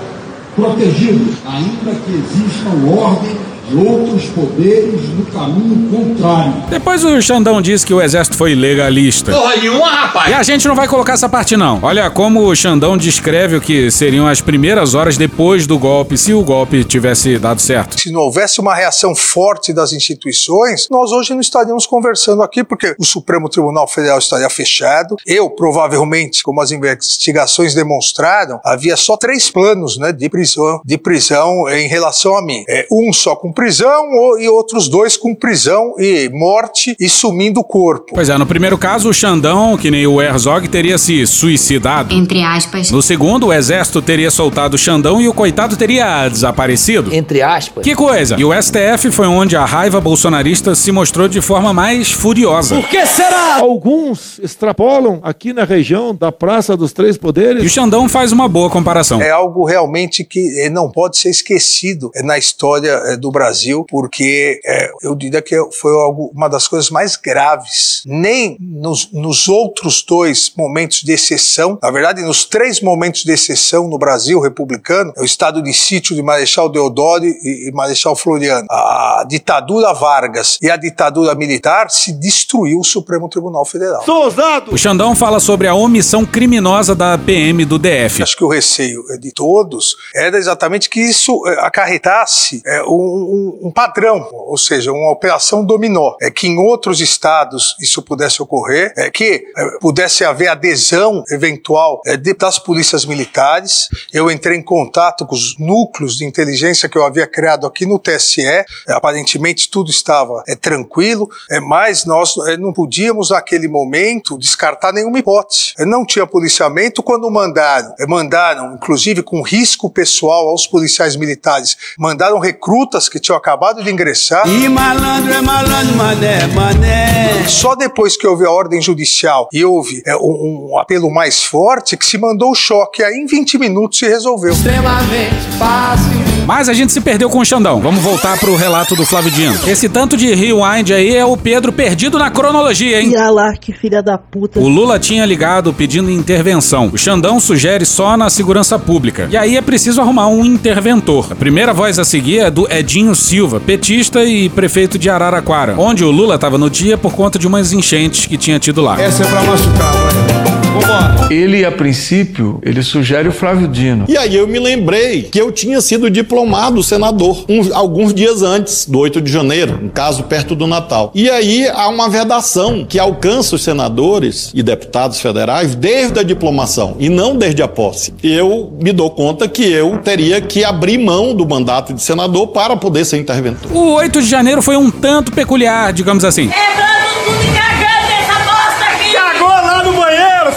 [0.55, 6.53] protegido, ainda que existam ordem e outros poderes no caminho contrário.
[6.69, 9.31] Depois o Xandão disse que o exército foi legalista.
[9.31, 10.29] Porra nenhuma, rapaz!
[10.29, 11.79] E a gente não vai colocar essa parte não.
[11.81, 16.33] Olha como o Xandão descreve o que seriam as primeiras horas depois do golpe, se
[16.33, 17.99] o golpe tivesse dado certo.
[17.99, 22.95] Se não houvesse uma reação forte das instituições, nós hoje não estaríamos conversando aqui, porque
[22.99, 25.15] o Supremo Tribunal Federal estaria fechado.
[25.25, 31.67] Eu, provavelmente, como as investigações demonstraram, havia só três planos né, de prisão, de prisão
[31.69, 32.63] em relação a mim.
[32.69, 34.05] É, um só com prisão
[34.39, 38.13] e outros dois com prisão e morte e sumindo o corpo.
[38.13, 42.13] Pois é, no primeiro caso, o Xandão, que nem o Herzog, teria se suicidado.
[42.13, 42.91] Entre aspas.
[42.91, 47.13] No segundo, o exército teria soltado o Xandão e o coitado teria desaparecido.
[47.13, 47.83] Entre aspas.
[47.83, 48.35] Que coisa!
[48.37, 52.75] E o STF foi onde a raiva bolsonarista se mostrou de forma mais furiosa.
[52.75, 53.59] Por que será?
[53.59, 57.63] Alguns extrapolam aqui na região da Praça dos Três Poderes.
[57.63, 59.21] E o Xandão faz uma boa comparação.
[59.21, 63.44] É algo realmente que eh, não pode ser esquecido eh, na história eh, do Brasil,
[63.89, 68.01] porque é, eu diria que foi algo, uma das coisas mais graves.
[68.05, 73.87] Nem nos, nos outros dois momentos de exceção, na verdade, nos três momentos de exceção
[73.87, 78.65] no Brasil republicano, é o estado de sítio de Marechal Deodoro e, e Marechal Floriano,
[78.69, 84.03] a ditadura Vargas e a ditadura militar, se destruiu o Supremo Tribunal Federal.
[84.03, 84.73] Sou ousado!
[84.73, 88.23] O Xandão fala sobre a omissão criminosa da PM do DF.
[88.23, 94.27] Acho que o receio de todos era exatamente que isso acarretasse é, um, um, padrão,
[94.31, 99.45] ou seja, uma operação dominó, é que em outros estados isso pudesse ocorrer, é que
[99.55, 103.89] é, pudesse haver adesão eventual é, das polícias militares.
[104.13, 107.99] Eu entrei em contato com os núcleos de inteligência que eu havia criado aqui no
[107.99, 108.41] TSE.
[108.41, 114.93] É, aparentemente tudo estava é, tranquilo, é, mas nós é, não podíamos naquele momento descartar
[114.93, 115.73] nenhuma hipótese.
[115.77, 121.77] É, não tinha policiamento quando mandaram, é, mandaram inclusive com risco pessoal aos policiais militares,
[121.97, 124.47] mandaram recrutas que tinham acabado de ingressar.
[124.47, 127.47] E malandro é malandro, mané, mané.
[127.47, 131.97] Só depois que houve a ordem judicial e houve é, um, um, apelo mais forte
[131.97, 133.03] que se mandou o choque.
[133.03, 134.53] Aí em 20 minutos se resolveu.
[134.53, 136.34] Extremamente fácil.
[136.45, 137.79] Mas a gente se perdeu com o Xandão.
[137.81, 139.57] Vamos voltar pro relato do Flávio Dino.
[139.67, 143.11] Esse tanto de rewind aí é o Pedro perdido na cronologia, hein?
[143.15, 144.59] Olha lá, que filha da puta.
[144.59, 146.89] O Lula tinha ligado pedindo intervenção.
[146.93, 149.27] O Xandão sugere só na segurança pública.
[149.31, 151.27] E aí é preciso arrumar um interventor.
[151.31, 156.03] A primeira voz a seguir é do Edinho Silva, petista e prefeito de Araraquara, onde
[156.03, 159.01] o Lula estava no dia por conta de umas enchentes que tinha tido lá.
[159.01, 160.54] Essa é pra machucar, vai.
[160.79, 161.33] Vambora.
[161.33, 164.05] Ele, a princípio, ele sugere o Flávio Dino.
[164.07, 168.85] E aí eu me lembrei que eu tinha sido diplomado senador um, alguns dias antes
[168.85, 171.11] do 8 de janeiro, um caso perto do Natal.
[171.15, 176.95] E aí há uma vedação que alcança os senadores e deputados federais desde a diplomação
[176.99, 178.13] e não desde a posse.
[178.23, 182.75] Eu me dou conta que eu teria que abrir mão do mandato de senador para
[182.75, 183.71] poder ser interventor.
[183.71, 186.49] O 8 de janeiro foi um tanto peculiar, digamos assim.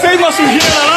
[0.09, 0.88] Fez uma sujeira.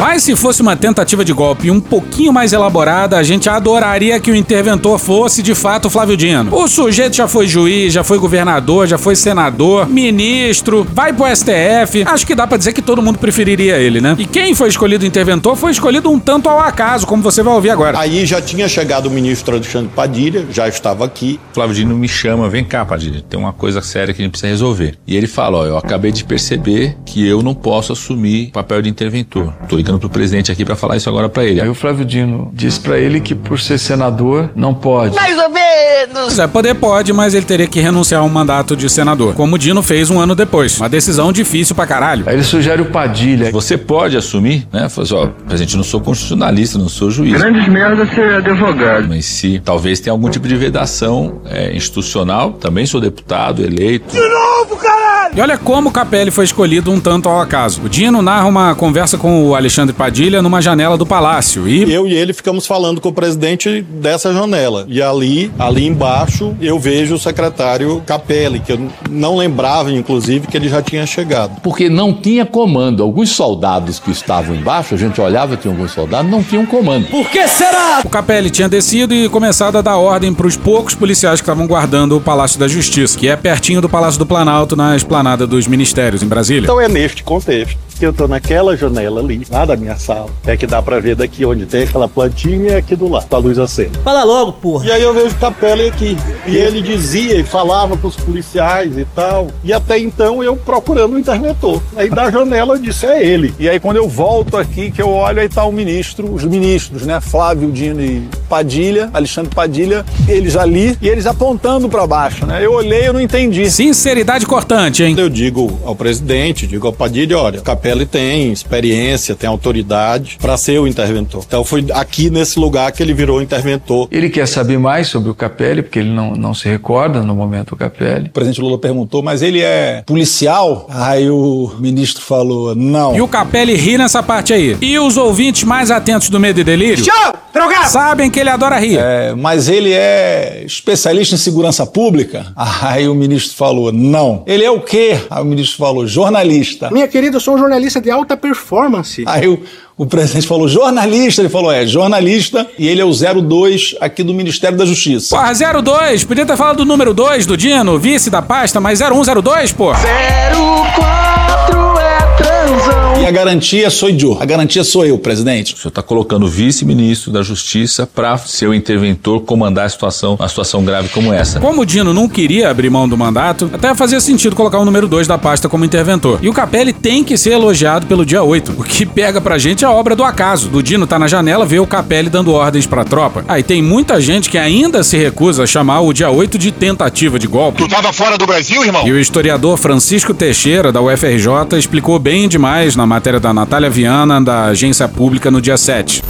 [0.00, 4.30] Mas se fosse uma tentativa de golpe um pouquinho mais elaborada, a gente adoraria que
[4.30, 6.54] o interventor fosse de fato Flávio Dino.
[6.54, 12.04] O sujeito já foi juiz, já foi governador, já foi senador, ministro, vai pro STF.
[12.06, 14.16] Acho que dá pra dizer que todo mundo preferiria ele, né?
[14.18, 17.70] E quem foi escolhido interventor foi escolhido um tanto ao acaso, como você vai ouvir
[17.70, 17.98] agora.
[17.98, 21.38] Aí já tinha chegado o ministro Alexandre Padilha, já estava aqui.
[21.52, 24.50] Flávio Dino me chama, vem cá, Padilha, tem uma coisa séria que a gente precisa
[24.50, 24.96] resolver.
[25.06, 28.82] E ele fala, ó, eu acabei de perceber que eu não posso assumir o papel
[28.82, 29.52] de interventor.
[29.68, 31.60] Tô ligando pro presidente aqui para falar isso agora para ele.
[31.60, 35.14] Aí o Flávio Dino diz para ele que por ser senador não pode.
[35.14, 36.38] Mais ou menos.
[36.38, 39.82] É, poder pode, mas ele teria que renunciar ao mandato de senador, como o Dino
[39.82, 40.78] fez um ano depois.
[40.78, 42.24] Uma decisão difícil pra caralho.
[42.26, 43.50] Aí ele sugere o Padilha.
[43.50, 44.88] Você pode assumir, né?
[44.88, 47.40] Fala assim, ó, presidente, não sou constitucionalista, não sou juiz.
[47.40, 49.08] Grandes merda ser advogado.
[49.08, 54.12] Mas se talvez tenha algum tipo de vedação é, institucional, também sou deputado, eleito.
[54.12, 55.32] De novo, caralho!
[55.34, 57.80] E olha como o Capelli foi escolhido um tanto ao acaso.
[57.84, 62.06] O Dino narra uma conversa com o Alexandre Padilha numa janela do palácio e eu
[62.06, 64.84] e ele ficamos falando com o presidente dessa janela.
[64.88, 68.78] E ali, ali embaixo, eu vejo o secretário Capelli, que eu
[69.10, 71.60] não lembrava, inclusive, que ele já tinha chegado.
[71.62, 73.02] Porque não tinha comando.
[73.02, 77.06] Alguns soldados que estavam embaixo, a gente olhava, tinha alguns soldados, não tinham comando.
[77.06, 78.02] Por que será?
[78.04, 81.66] O Capelli tinha descido e começado a dar ordem para os poucos policiais que estavam
[81.66, 85.66] guardando o Palácio da Justiça, que é pertinho do Palácio do Planalto, na esplanada dos
[85.66, 86.64] ministérios em Brasília.
[86.64, 90.28] Então é neste contexto que eu tô naquela janela ali, lá lá da minha sala.
[90.46, 93.38] É que dá pra ver daqui onde tem aquela plantinha aqui do lado, com a
[93.38, 93.92] luz acesa.
[94.04, 94.86] Fala logo, porra.
[94.86, 96.16] E aí eu vejo Capelli aqui.
[96.46, 99.48] E ele dizia e falava pros policiais e tal.
[99.64, 101.82] E até então eu procurando o interventor.
[101.96, 103.54] Aí da janela eu disse, é ele.
[103.58, 107.02] E aí quando eu volto aqui, que eu olho, aí tá o ministro, os ministros,
[107.02, 107.20] né?
[107.20, 112.64] Flávio Dino e Padilha, Alexandre Padilha, eles ali e eles apontando para baixo, né?
[112.64, 113.70] Eu olhei, eu não entendi.
[113.70, 115.14] Sinceridade cortante, hein?
[115.16, 120.78] Eu digo ao presidente, digo ao Padilha, olha, Capelli tem experiência, tem autoridade para ser
[120.78, 121.44] o interventor.
[121.46, 124.08] Então foi aqui nesse lugar que ele virou interventor.
[124.10, 127.70] Ele quer saber mais sobre o Capelli, porque ele não, não se recorda no momento
[127.70, 128.26] do Capelli.
[128.28, 130.86] O presidente Lula perguntou, mas ele é policial?
[130.90, 133.14] Aí o ministro falou, não.
[133.14, 134.76] E o Capelli ri nessa parte aí.
[134.80, 137.34] E os ouvintes mais atentos do Medo e Delírio Show!
[137.52, 137.90] Drogado!
[137.90, 138.98] sabem que ele adora rir.
[138.98, 142.46] É, mas ele é especialista em segurança pública?
[142.56, 144.42] Aí o ministro falou, não.
[144.46, 145.18] Ele é o quê?
[145.30, 146.90] Aí o ministro falou, jornalista.
[146.90, 149.24] Minha querida, eu sou um jornalista de alta performance.
[149.26, 149.60] Aí o,
[149.96, 151.42] o presidente falou, jornalista?
[151.42, 155.36] Ele falou, é, jornalista, e ele é o 02 aqui do Ministério da Justiça.
[155.36, 159.72] Porra, 02, podia ter falado do número 2 do Dino, vice da pasta, mas 0102,
[159.72, 159.92] pô.
[159.92, 162.11] 04 é
[162.42, 163.22] transão.
[163.22, 164.36] E a garantia sou eu.
[164.40, 165.74] A garantia sou eu, presidente.
[165.74, 170.34] O senhor está colocando o vice-ministro da Justiça para ser o interventor comandar a situação,
[170.34, 171.60] uma situação grave como essa.
[171.60, 175.06] Como o Dino não queria abrir mão do mandato, até fazia sentido colocar o número
[175.06, 176.40] 2 da pasta como interventor.
[176.42, 178.74] E o Capelli tem que ser elogiado pelo dia 8.
[178.78, 180.68] O que pega pra gente é a obra do acaso.
[180.68, 183.44] Do Dino tá na janela, vê o Capelli dando ordens pra tropa.
[183.46, 187.38] Aí tem muita gente que ainda se recusa a chamar o dia 8 de tentativa
[187.38, 187.78] de golpe.
[187.78, 189.06] Tu tava fora do Brasil, irmão?
[189.06, 194.40] E o historiador Francisco Teixeira, da UFRJ, explicou bem demais na matéria da Natália Viana,
[194.40, 196.22] da Agência Pública, no dia 7.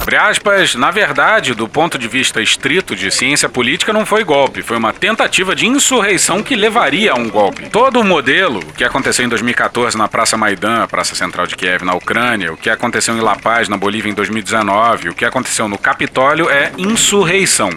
[0.00, 4.62] Abre aspas, na verdade, do ponto de vista estrito de ciência política, não foi golpe,
[4.62, 7.68] foi uma tentativa de insurreição que levaria a um golpe.
[7.70, 11.84] Todo o modelo, o que aconteceu em 2014 na Praça Maidan, Praça Central de Kiev,
[11.84, 15.66] na Ucrânia, o que aconteceu em La Paz, na Bolívia, em 2019, o que aconteceu
[15.68, 17.70] no Capitólio é insurreição.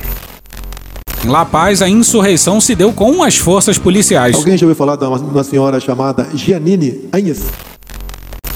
[1.26, 4.36] Em La Paz, a insurreição se deu com as forças policiais.
[4.36, 7.43] Alguém já ouviu falar de uma, uma senhora chamada Giannini Agnes?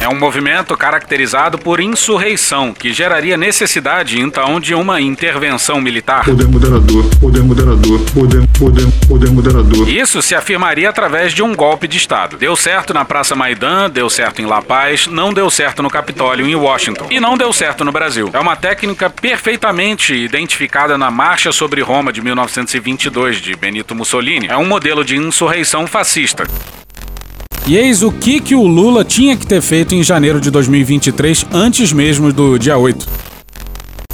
[0.01, 6.25] É um movimento caracterizado por insurreição, que geraria necessidade, então, de uma intervenção militar.
[6.25, 9.87] Poder moderador, poder moderador, poder, poder, poder moderador.
[9.87, 12.35] Isso se afirmaria através de um golpe de Estado.
[12.35, 16.47] Deu certo na Praça Maidan, deu certo em La Paz, não deu certo no Capitólio
[16.47, 17.05] em Washington.
[17.11, 18.27] E não deu certo no Brasil.
[18.33, 24.47] É uma técnica perfeitamente identificada na Marcha sobre Roma de 1922 de Benito Mussolini.
[24.47, 26.47] É um modelo de insurreição fascista.
[27.67, 31.45] E eis o que, que o Lula tinha que ter feito em janeiro de 2023,
[31.51, 33.30] antes mesmo do dia 8.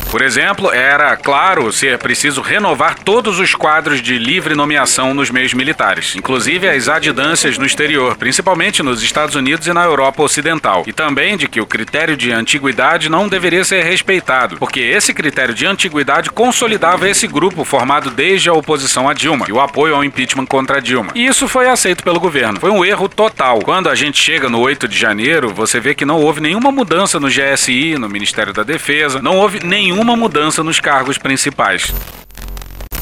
[0.09, 5.53] Por exemplo, era, claro, ser preciso renovar todos os quadros de livre nomeação nos meios
[5.53, 10.83] militares, inclusive as adidâncias no exterior, principalmente nos Estados Unidos e na Europa Ocidental.
[10.87, 15.53] E também de que o critério de antiguidade não deveria ser respeitado, porque esse critério
[15.53, 20.05] de antiguidade consolidava esse grupo formado desde a oposição a Dilma e o apoio ao
[20.05, 21.11] impeachment contra Dilma.
[21.15, 22.61] E isso foi aceito pelo governo.
[22.61, 23.59] Foi um erro total.
[23.59, 27.19] Quando a gente chega no 8 de janeiro, você vê que não houve nenhuma mudança
[27.19, 29.59] no GSI, no Ministério da Defesa, não houve
[29.97, 31.91] nenhuma mudança nos cargos principais.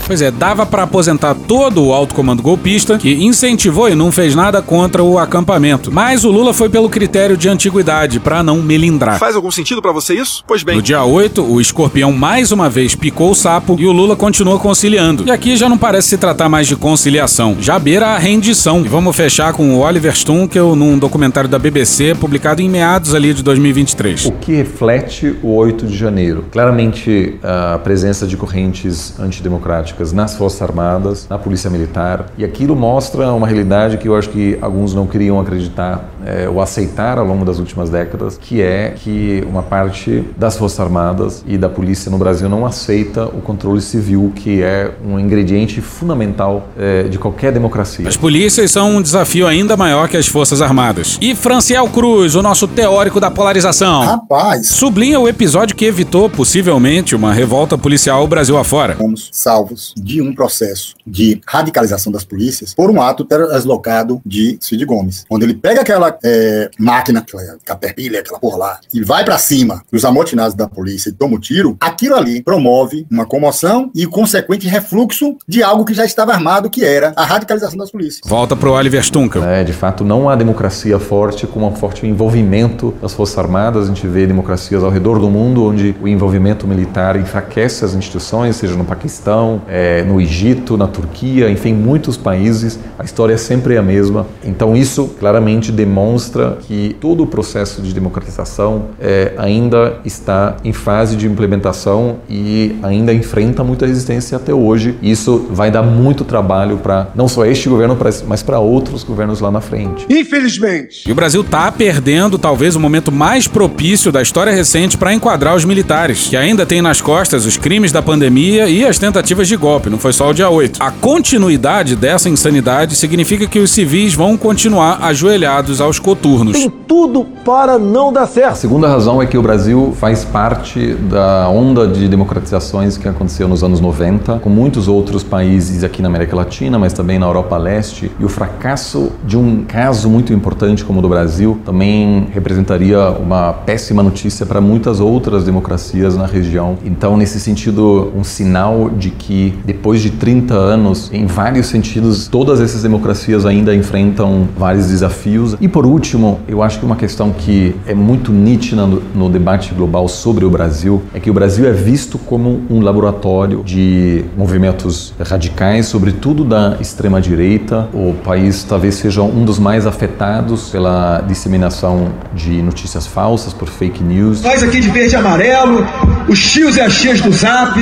[0.06, 4.36] Pois é, dava para aposentar todo o alto comando golpista, que incentivou e não fez
[4.36, 5.92] nada contra o acampamento.
[5.92, 9.18] Mas o Lula foi pelo critério de antiguidade, para não melindrar.
[9.18, 10.44] Faz algum sentido para você isso?
[10.46, 10.76] Pois bem.
[10.76, 14.60] No dia 8, o escorpião mais uma vez picou o sapo e o Lula continua
[14.60, 15.24] conciliando.
[15.26, 18.82] E aqui já não parece se tratar mais de conciliação, já beira a rendição.
[18.86, 23.34] E vamos fechar com o Oliver Stunkel num documentário da BBC publicado em meados ali
[23.34, 24.28] de 2023.
[24.28, 26.46] O que reflete o 8 de janeiro?
[26.52, 33.32] Claramente a presença de correntes antidemocráticas nas Forças Armadas, na Polícia Militar, e aquilo mostra
[33.34, 37.46] uma realidade que eu acho que alguns não queriam acreditar é, ou aceitar ao longo
[37.46, 42.18] das últimas décadas, que é que uma parte das Forças Armadas e da polícia no
[42.18, 48.08] Brasil não aceita o controle civil, que é um ingrediente fundamental é, de qualquer democracia.
[48.08, 51.18] As polícias são um desafio ainda maior que as Forças Armadas.
[51.22, 54.04] E Franciel Cruz, o nosso teórico da polarização.
[54.06, 54.68] Rapaz.
[54.68, 58.96] Sublinha o episódio que evitou, possivelmente, uma revolta policial Brasil afora.
[58.96, 64.86] Fomos salvos de um processo de radicalização das polícias por um ato deslocado de Cid
[64.86, 69.38] Gomes, onde ele pega aquela é, máquina, aquela caterpillar, aquela porra lá, e vai para
[69.38, 74.06] cima dos amotinados da polícia e toma um tiro, aquilo ali promove uma comoção e
[74.06, 78.22] o consequente refluxo de algo que já estava armado, que era a radicalização das polícias.
[78.26, 79.44] Volta pro Oliver Stunkel.
[79.44, 83.86] É, de fato, não há democracia forte com um forte envolvimento das Forças Armadas.
[83.86, 88.56] A gente vê democracias ao redor do mundo onde o envolvimento militar enfraquece as instituições,
[88.56, 92.80] seja no Paquistão, é, no Egito, na Turquia, enfim, muitos países.
[92.98, 94.26] A história é sempre a mesma.
[94.46, 101.18] Então, isso claramente demonstra que todo o processo de democratização é, ainda está em fase
[101.18, 104.96] de implementação e ainda enfrenta muita resistência até hoje.
[105.02, 107.98] Isso vai dar muito trabalho para não só este governo,
[108.28, 110.06] mas para outros governos lá na frente.
[110.10, 111.04] Infelizmente.
[111.06, 115.54] E o Brasil tá perdendo talvez o momento mais propício da história recente para enquadrar
[115.54, 119.58] os militares, que ainda tem nas costas os crimes da pandemia e as tentativas de
[119.66, 120.78] golpe, não foi só o dia 8.
[120.80, 126.56] A continuidade dessa insanidade significa que os civis vão continuar ajoelhados aos coturnos.
[126.56, 128.52] Tem tudo para não dar certo.
[128.52, 133.48] A segunda razão é que o Brasil faz parte da onda de democratizações que aconteceu
[133.48, 137.58] nos anos 90, com muitos outros países aqui na América Latina, mas também na Europa
[137.58, 143.10] Leste, e o fracasso de um caso muito importante como o do Brasil também representaria
[143.10, 146.78] uma péssima notícia para muitas outras democracias na região.
[146.86, 152.60] Então, nesse sentido, um sinal de que depois de 30 anos, em vários sentidos, todas
[152.60, 155.56] essas democracias ainda enfrentam vários desafios.
[155.60, 159.74] E por último, eu acho que uma questão que é muito nítida no, no debate
[159.74, 165.14] global sobre o Brasil é que o Brasil é visto como um laboratório de movimentos
[165.20, 167.88] radicais, sobretudo da extrema direita.
[167.94, 174.04] O país talvez seja um dos mais afetados pela disseminação de notícias falsas por fake
[174.04, 174.42] news.
[174.42, 175.86] Nós aqui de verde e amarelo,
[176.28, 177.80] os tios e as tias do Zap,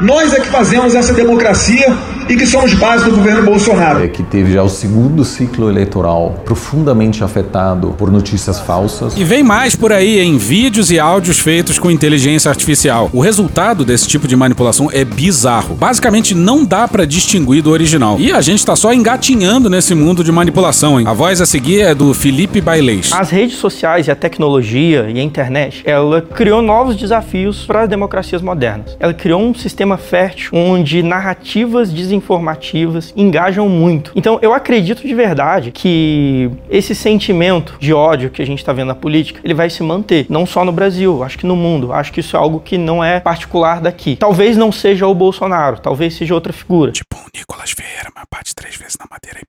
[0.00, 1.86] nós é que fazemos essa democracia
[2.30, 4.04] e que somos base do governo Bolsonaro.
[4.04, 9.16] É que teve já o segundo ciclo eleitoral profundamente afetado por notícias falsas.
[9.16, 13.10] E vem mais por aí em vídeos e áudios feitos com inteligência artificial.
[13.12, 15.74] O resultado desse tipo de manipulação é bizarro.
[15.74, 18.16] Basicamente não dá para distinguir do original.
[18.20, 21.08] E a gente tá só engatinhando nesse mundo de manipulação, hein?
[21.08, 23.10] A voz a seguir é do Felipe Bailês.
[23.12, 27.88] As redes sociais e a tecnologia e a internet, ela criou novos desafios para as
[27.88, 28.96] democracias modernas.
[29.00, 34.12] Ela criou um sistema fértil onde narrativas desenvolvidas informativas, engajam muito.
[34.14, 38.88] Então eu acredito de verdade que esse sentimento de ódio que a gente está vendo
[38.88, 41.92] na política, ele vai se manter, não só no Brasil, acho que no mundo.
[41.92, 44.16] Acho que isso é algo que não é particular daqui.
[44.16, 46.92] Talvez não seja o Bolsonaro, talvez seja outra figura.
[46.92, 49.44] Tipo o Nicolas Vieira, mas bate três vezes na madeira aí,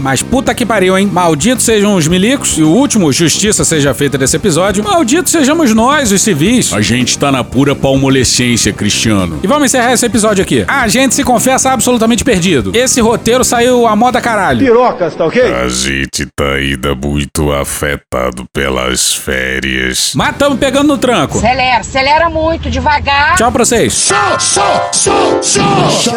[0.00, 1.08] mas puta que pariu, hein?
[1.12, 4.82] Malditos sejam os milicos e o último justiça seja feita desse episódio.
[4.82, 6.72] Malditos sejamos nós, os civis.
[6.72, 9.38] A gente tá na pura palmolescência, Cristiano.
[9.42, 10.64] E vamos encerrar esse episódio aqui.
[10.66, 12.72] A gente se confessa absolutamente perdido.
[12.74, 14.60] Esse roteiro saiu a moda caralho.
[14.60, 15.42] Pirocas, tá ok?
[15.42, 20.12] A gente tá ainda muito afetado pelas férias.
[20.14, 21.38] Mas tamo pegando no tranco.
[21.38, 23.36] Acelera, acelera muito, devagar.
[23.36, 23.92] Tchau pra vocês.
[23.92, 26.10] Só, só, só, só.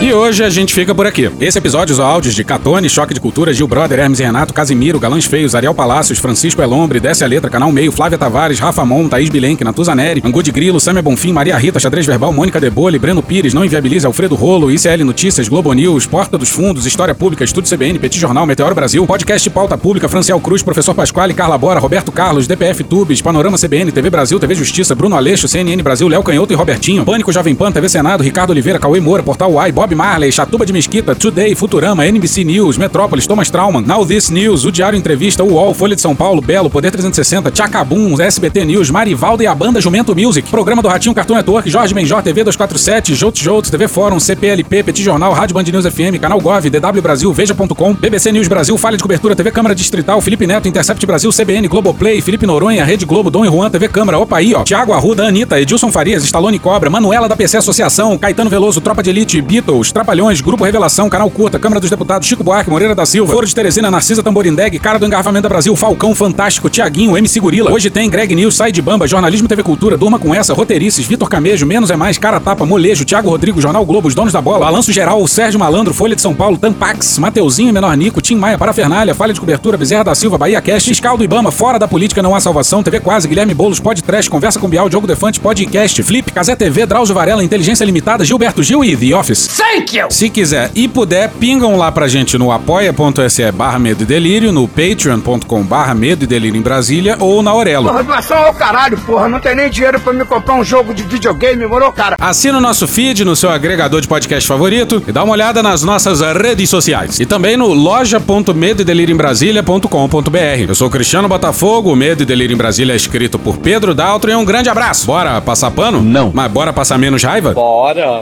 [0.00, 1.30] E hoje a gente fica por aqui.
[1.40, 4.98] Esse episódio usou áudios de Catone, Choque de Cultura, Gil Brother, Hermes e Renato, Casimiro,
[4.98, 9.08] Galãs Feios, Ariel Palácios, Francisco Elombre, Desce a Letra, Canal Meio, Flávia Tavares, Rafa Mon,
[9.08, 13.22] Thaís Bilenque, Natuzaneri, Angu de Grilo, Samia Bonfim, Maria Rita, Xadrez Verbal, Mônica Debole, Breno
[13.22, 17.70] Pires, Não Inviabiliza, Alfredo Rolo, ICL Notícias, Globo News, Porta dos Fundos, História Pública, Estúdio
[17.70, 22.10] CBN, Petit Jornal, Meteoro Brasil, Podcast Pauta Pública, Franciel Cruz, Professor Pasquale, Carla Bora, Roberto
[22.10, 26.52] Carlos, DPF Tubes, Panorama CBN, TV Brasil, TV Justiça, Bruno Aleixo, CNN Brasil, Léo Canhoto
[26.52, 30.32] e Robertinho, Pânico Jovem Pan, TV Senado, Ricardo Oliveira, Cauê Moura, Portal Uai, Bob Marley,
[30.32, 34.98] Chatuba de Mesquita, Today, Futurama, NBC News, Metrópolis, Thomas Trauman, Now This News, O Diário
[34.98, 39.54] Entrevista, UOL, Folha de São Paulo, Belo, Poder 360, Tchacabum, SBT News, Marivalda e a
[39.54, 43.86] Banda Jumento Music, Programa do Ratinho Cartoon Network, Jorge Benjor, TV 247, Joutos Joutos, TV
[43.86, 48.48] Fórum, CPLP, Petit Jornal, Rádio Band News FM, Canal Gov, DW Brasil, Veja.com, BBC News
[48.48, 52.84] Brasil, Falha de Cobertura, TV Câmara Distrital, Felipe Neto, Intercept Brasil, CBN, Globoplay, Felipe Noronha,
[52.84, 56.24] Rede Globo, Dom e Juan, TV Câmara, opa aí, ó, Thiago Arruda, Anitta, Edilson Farias,
[56.24, 61.10] Stallone Cobra, Manuela da PC Associação, Caetano Veloso, Tropa de Elite, Beatles, Trapalhões, Grupo Revelação,
[61.10, 64.78] Canal Curta, Câmara dos Deputados, Chico Buarque, Moreira da Silva, Foro de Teresina, Narcisa Tamborindeg,
[64.78, 67.72] Cara do Engarrafamento da Brasil, Falcão, Fantástico, Tiaguinho, MC Gorila.
[67.72, 71.28] Hoje tem Greg News, Sai de Bamba, Jornalismo TV Cultura, Durma com essa, Roteirices, Vitor
[71.28, 74.60] Camejo, Menos é Mais, Cara Tapa, Molejo, Thiago Rodrigo, Jornal Globo, Os Donos da Bola,
[74.60, 79.16] Balanço Geral, Sérgio Malandro, Folha de São Paulo, Tampax, Mateuzinho, Menor Nico, Tim Maia, Parafernália,
[79.16, 82.36] Falha de Cobertura, Bezerra da Silva, Bahia Cash, Fiscal do Ibama, Fora da Política Não
[82.36, 86.30] Há Salvação, TV Quase, Guilherme Boulos, Pod Trash, Conversa com Bial, Diogo Defante, Podcast, Flip,
[86.30, 89.48] Casé TV, Drauzio Varela, Inteligência Limitada, Gilberto Gil e The Office.
[89.56, 90.06] Thank you!
[90.10, 94.66] Se quiser e puder, pingam lá pra gente no apoia.se barra Medo e Delírio, no
[94.66, 97.88] patreon.com barra Medo e Delírio em Brasília ou na Aurelo.
[97.88, 99.28] Porra, doação ao caralho, porra.
[99.28, 102.16] Não tem nem dinheiro pra me comprar um jogo de videogame, morou, cara?
[102.20, 105.82] Assina o nosso feed no seu agregador de podcast favorito e dá uma olhada nas
[105.82, 107.20] nossas redes sociais.
[107.20, 110.68] E também no loja.medoedelirioembrasilha.com.br.
[110.68, 114.30] Eu sou Cristiano Botafogo, o Medo e Delírio em Brasília é escrito por Pedro Daltro
[114.30, 115.06] e um grande abraço.
[115.06, 116.02] Bora passar pano?
[116.02, 116.32] Não.
[116.34, 117.52] Mas bora passar menos raiva?
[117.52, 118.20] Bora!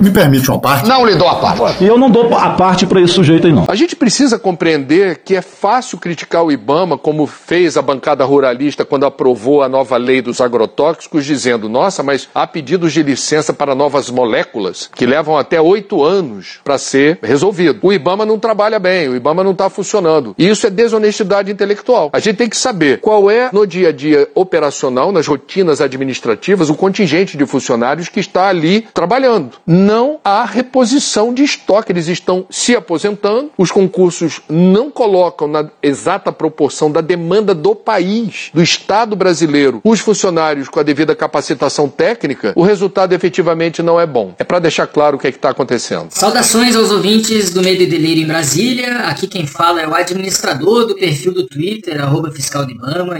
[0.00, 0.88] Me permite uma parte?
[0.88, 1.82] Não lhe dou a parte.
[1.82, 3.64] E eu não dou a parte para esse sujeito aí, não.
[3.68, 8.84] A gente precisa compreender que é fácil criticar o Ibama, como fez a bancada ruralista
[8.84, 13.74] quando aprovou a nova lei dos agrotóxicos, dizendo: nossa, mas há pedidos de licença para
[13.74, 17.78] novas moléculas que levam até oito anos para ser resolvido.
[17.82, 20.34] O Ibama não trabalha bem, o Ibama não está funcionando.
[20.38, 22.10] E isso é desonestidade intelectual.
[22.12, 26.68] A gente tem que saber qual é, no dia a dia operacional, nas rotinas administrativas,
[26.68, 29.56] o contingente de funcionários que está ali trabalhando.
[29.86, 36.32] Não há reposição de estoque, eles estão se aposentando, os concursos não colocam na exata
[36.32, 42.52] proporção da demanda do país, do Estado brasileiro, os funcionários com a devida capacitação técnica,
[42.56, 44.34] o resultado efetivamente não é bom.
[44.40, 46.08] É para deixar claro o que é está acontecendo.
[46.10, 49.02] Saudações aos ouvintes do Medo e Delírio em Brasília.
[49.02, 52.32] Aqui quem fala é o administrador do perfil do Twitter, arroba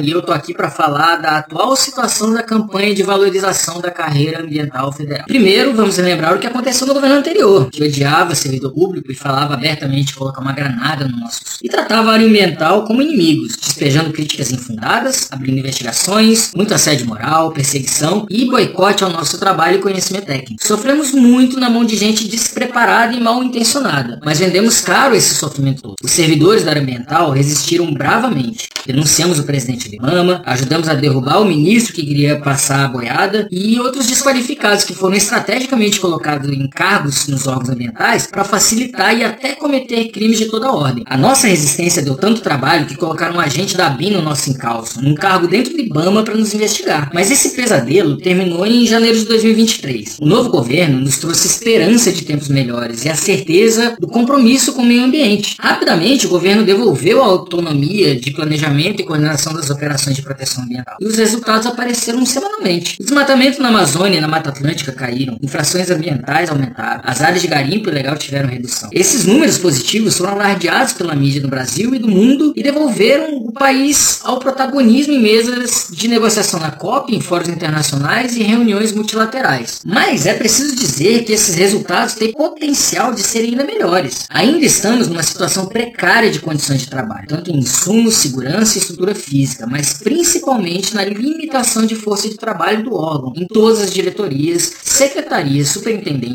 [0.00, 4.42] e eu tô aqui para falar da atual situação da campanha de valorização da carreira
[4.42, 5.26] ambiental federal.
[5.26, 6.55] Primeiro, vamos lembrar o que aconteceu
[6.86, 11.40] no governo anterior, que odiava servidor público e falava abertamente colocar uma granada no nosso
[11.62, 17.52] e tratava a área ambiental como inimigos, despejando críticas infundadas, abrindo investigações, muito assédio moral,
[17.52, 20.64] perseguição e boicote ao nosso trabalho e conhecimento técnico.
[20.64, 25.82] Sofremos muito na mão de gente despreparada e mal intencionada, mas vendemos caro esse sofrimento
[25.82, 25.96] todo.
[26.02, 28.68] Os servidores da área ambiental resistiram bravamente.
[28.86, 33.78] Denunciamos o presidente Limama, ajudamos a derrubar o ministro que queria passar a boiada e
[33.80, 39.54] outros desqualificados que foram estrategicamente colocados em cargos nos órgãos ambientais para facilitar e até
[39.54, 41.04] cometer crimes de toda ordem.
[41.06, 45.02] A nossa resistência deu tanto trabalho que colocaram um agente da BIM no nosso encalço,
[45.02, 47.10] num cargo dentro do IBAMA para nos investigar.
[47.12, 50.18] Mas esse pesadelo terminou em janeiro de 2023.
[50.20, 54.82] O novo governo nos trouxe esperança de tempos melhores e a certeza do compromisso com
[54.82, 55.56] o meio ambiente.
[55.58, 60.96] Rapidamente, o governo devolveu a autonomia de planejamento e coordenação das operações de proteção ambiental.
[61.00, 62.96] E os resultados apareceram semanalmente.
[63.00, 67.48] O desmatamento na Amazônia e na Mata Atlântica caíram, infrações ambientais aumentaram, as áreas de
[67.48, 68.90] garimpo ilegal tiveram redução.
[68.92, 73.52] Esses números positivos foram alardeados pela mídia no Brasil e do mundo e devolveram o
[73.52, 79.80] país ao protagonismo em mesas de negociação na COP, em fóruns internacionais e reuniões multilaterais.
[79.84, 84.26] Mas é preciso dizer que esses resultados têm potencial de serem ainda melhores.
[84.28, 89.14] Ainda estamos numa situação precária de condições de trabalho, tanto em insumos, segurança e estrutura
[89.14, 94.72] física, mas principalmente na limitação de força de trabalho do órgão, em todas as diretorias,
[94.82, 96.25] secretarias, superintendências,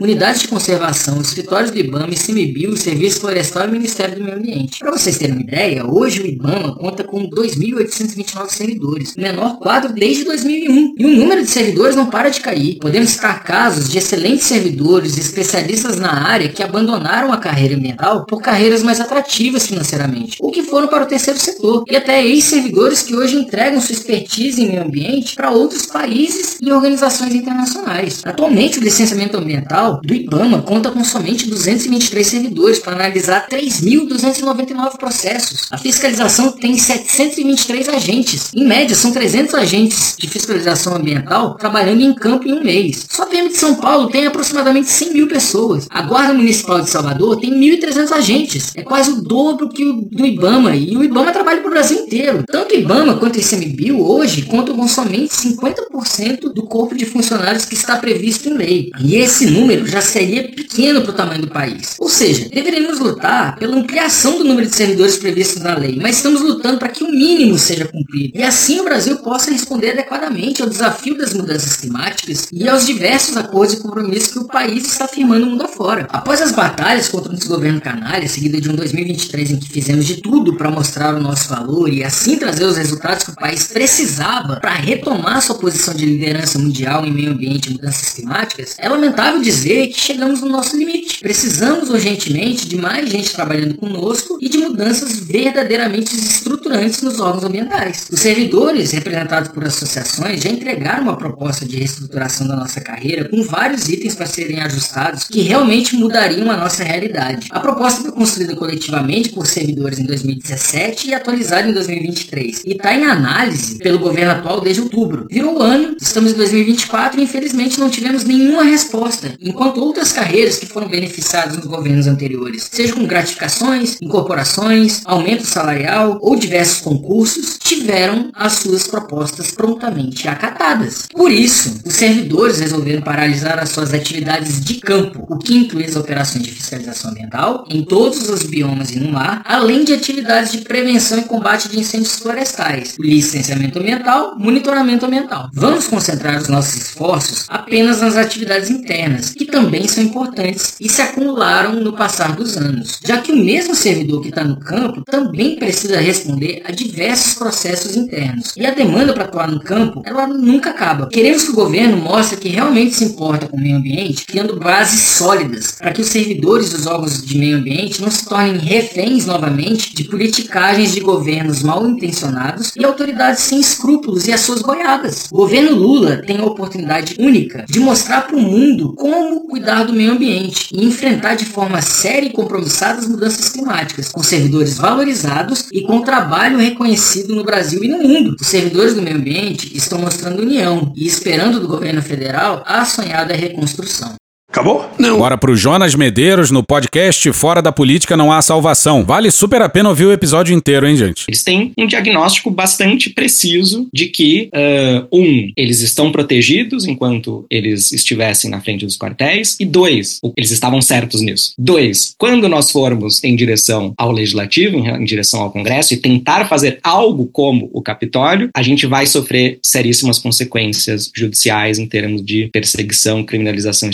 [0.00, 4.78] unidades de conservação, escritórios do IBAMA, ICMBio, Serviço Florestal e Ministério do Meio Ambiente.
[4.78, 9.92] Para vocês terem uma ideia, hoje o IBAMA conta com 2.829 servidores, o menor quadro
[9.92, 12.78] desde 2001, e o número de servidores não para de cair.
[12.78, 18.24] Podemos citar casos de excelentes servidores e especialistas na área que abandonaram a carreira ambiental
[18.26, 23.02] por carreiras mais atrativas financeiramente, ou que foram para o terceiro setor, e até ex-servidores
[23.02, 28.22] que hoje entregam sua expertise em meio ambiente para outros países e organizações internacionais.
[28.24, 35.68] Atualmente, o licenciamento ambiental do IBAMA conta com somente 223 servidores para analisar 3.299 processos.
[35.70, 38.50] A fiscalização tem 723 agentes.
[38.54, 43.06] Em média, são 300 agentes de fiscalização ambiental trabalhando em campo em um mês.
[43.08, 45.86] Só a PM de São Paulo tem aproximadamente 100 mil pessoas.
[45.90, 48.72] A Guarda Municipal de Salvador tem 1.300 agentes.
[48.76, 50.76] É quase o dobro que o do IBAMA.
[50.76, 52.44] E o IBAMA trabalha para o Brasil inteiro.
[52.46, 57.64] Tanto o IBAMA quanto o ICMBio hoje contam com somente 50% do corpo de funcionários
[57.64, 58.90] que está previsto em lei.
[59.00, 61.96] E esse número já seria pequeno para o tamanho do país.
[61.98, 66.40] Ou seja, deveríamos lutar pela ampliação do número de servidores previstos na lei, mas estamos
[66.40, 68.38] lutando para que o mínimo seja cumprido.
[68.38, 73.36] E assim o Brasil possa responder adequadamente ao desafio das mudanças climáticas e aos diversos
[73.36, 76.06] acordos e compromissos que o país está firmando mundo afora.
[76.10, 80.16] Após as batalhas contra o desgoverno canalha, seguida de um 2023 em que fizemos de
[80.16, 84.58] tudo para mostrar o nosso valor e assim trazer os resultados que o país precisava
[84.60, 89.19] para retomar sua posição de liderança mundial em meio ambiente e mudanças climáticas, é lamentável
[89.42, 91.20] dizer que chegamos no nosso limite.
[91.20, 98.06] Precisamos urgentemente de mais gente trabalhando conosco e de mudanças verdadeiramente estruturantes nos órgãos ambientais.
[98.10, 103.42] Os servidores, representados por associações, já entregaram uma proposta de reestruturação da nossa carreira com
[103.42, 107.48] vários itens para serem ajustados que realmente mudariam a nossa realidade.
[107.50, 112.94] A proposta foi construída coletivamente por servidores em 2017 e atualizada em 2023 e está
[112.94, 115.26] em análise pelo governo atual desde outubro.
[115.30, 118.99] Virou o ano, estamos em 2024 e infelizmente não tivemos nenhuma resposta,
[119.40, 126.18] enquanto outras carreiras que foram beneficiadas nos governos anteriores, seja com gratificações, incorporações, aumento salarial
[126.20, 131.06] ou diversos concursos, tiveram as suas propostas prontamente acatadas.
[131.12, 135.96] Por isso, os servidores resolveram paralisar as suas atividades de campo, o que inclui as
[135.96, 140.58] operações de fiscalização ambiental em todos os biomas e no mar, além de atividades de
[140.58, 145.48] prevenção e combate de incêndios florestais, licenciamento ambiental, monitoramento ambiental.
[145.52, 148.89] Vamos concentrar os nossos esforços apenas nas atividades internas,
[149.36, 153.74] que também são importantes e se acumularam no passar dos anos, já que o mesmo
[153.74, 158.52] servidor que está no campo também precisa responder a diversos processos internos.
[158.56, 161.08] E a demanda para atuar no campo, ela nunca acaba.
[161.08, 165.00] Queremos que o governo mostre que realmente se importa com o meio ambiente, criando bases
[165.00, 169.94] sólidas para que os servidores dos órgãos de meio ambiente não se tornem reféns novamente
[169.94, 175.28] de politicagens de governos mal intencionados e autoridades sem escrúpulos e as suas goiadas.
[175.30, 179.92] O governo Lula tem a oportunidade única de mostrar para o mundo como cuidar do
[179.92, 185.68] meio ambiente e enfrentar de forma séria e compromissada as mudanças climáticas, com servidores valorizados
[185.72, 188.36] e com trabalho reconhecido no Brasil e no mundo.
[188.40, 193.34] Os servidores do meio ambiente estão mostrando união e esperando do governo federal a sonhada
[193.34, 194.19] reconstrução.
[194.50, 194.90] Acabou?
[194.98, 195.16] Não.
[195.16, 199.04] Bora pro Jonas Medeiros no podcast Fora da Política Não Há Salvação.
[199.04, 201.24] Vale super a pena ouvir o episódio inteiro, hein, gente?
[201.28, 207.92] Eles têm um diagnóstico bastante preciso de que, uh, um, eles estão protegidos enquanto eles
[207.92, 211.54] estivessem na frente dos quartéis, e dois, eles estavam certos nisso.
[211.56, 216.80] Dois, quando nós formos em direção ao legislativo, em direção ao Congresso, e tentar fazer
[216.82, 223.22] algo como o Capitólio, a gente vai sofrer seríssimas consequências judiciais em termos de perseguição,
[223.22, 223.92] criminalização e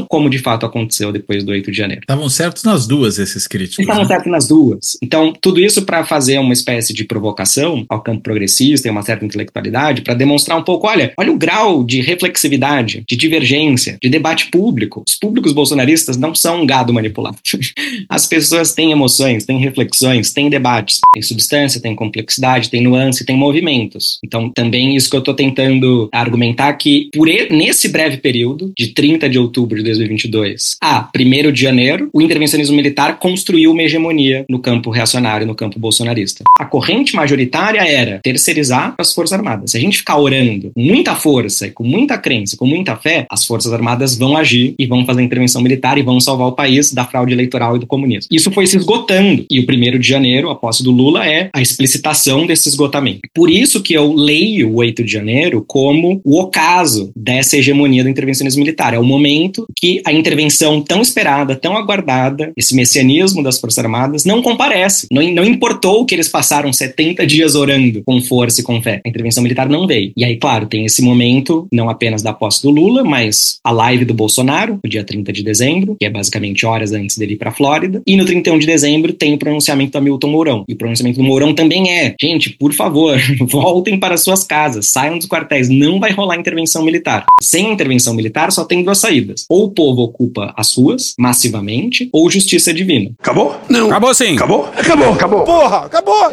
[0.00, 2.02] como de fato aconteceu depois do 8 de janeiro.
[2.02, 3.80] Estavam certos nas duas, esses críticos.
[3.80, 4.08] Estavam né?
[4.08, 4.96] certos nas duas.
[5.02, 9.24] Então, tudo isso para fazer uma espécie de provocação ao campo progressista e uma certa
[9.24, 14.46] intelectualidade, para demonstrar um pouco: olha, olha o grau de reflexividade, de divergência, de debate
[14.50, 15.02] público.
[15.06, 17.38] Os públicos bolsonaristas não são um gado manipulado.
[18.08, 23.36] As pessoas têm emoções, têm reflexões, têm debates, têm substância, têm complexidade, têm nuance, têm
[23.36, 24.18] movimentos.
[24.24, 29.28] Então, também isso que eu estou tentando argumentar que, por nesse breve período, de 30
[29.28, 34.58] de outubro de 2022 a 1 de janeiro, o intervencionismo militar construiu uma hegemonia no
[34.58, 36.44] campo reacionário, no campo bolsonarista.
[36.58, 39.70] A corrente majoritária era terceirizar as Forças Armadas.
[39.70, 43.44] Se a gente ficar orando com muita força com muita crença, com muita fé, as
[43.44, 47.04] Forças Armadas vão agir e vão fazer intervenção militar e vão salvar o país da
[47.04, 48.28] fraude eleitoral e do comunismo.
[48.30, 49.44] Isso foi se esgotando.
[49.50, 53.20] E o 1 de janeiro, a posse do Lula, é a explicitação desse esgotamento.
[53.34, 58.08] Por isso que eu leio o 8 de janeiro como o ocaso dessa hegemonia do
[58.08, 58.94] intervencionismo militar.
[58.94, 64.24] É o momento que a intervenção tão esperada, tão aguardada, esse messianismo das Forças Armadas,
[64.24, 65.06] não comparece.
[65.10, 69.00] Não, não importou que eles passaram 70 dias orando com força e com fé.
[69.04, 70.12] A intervenção militar não veio.
[70.16, 74.04] E aí, claro, tem esse momento, não apenas da posse do Lula, mas a live
[74.04, 77.52] do Bolsonaro, no dia 30 de dezembro, que é basicamente horas antes dele ir para
[77.52, 78.02] Flórida.
[78.06, 80.64] E no 31 de dezembro tem o pronunciamento do Hamilton Mourão.
[80.68, 83.18] E o pronunciamento do Mourão também é: gente, por favor,
[83.48, 87.26] voltem para suas casas, saiam dos quartéis, não vai rolar intervenção militar.
[87.40, 89.44] Sem intervenção militar, só tem duas saídas.
[89.48, 93.10] Ou o povo ocupa as ruas, massivamente, ou justiça divina.
[93.18, 93.56] Acabou?
[93.68, 93.86] Não.
[93.86, 94.34] Acabou sim.
[94.36, 94.68] Acabou?
[94.76, 95.12] Acabou.
[95.12, 95.44] Acabou.
[95.44, 96.32] Porra, acabou!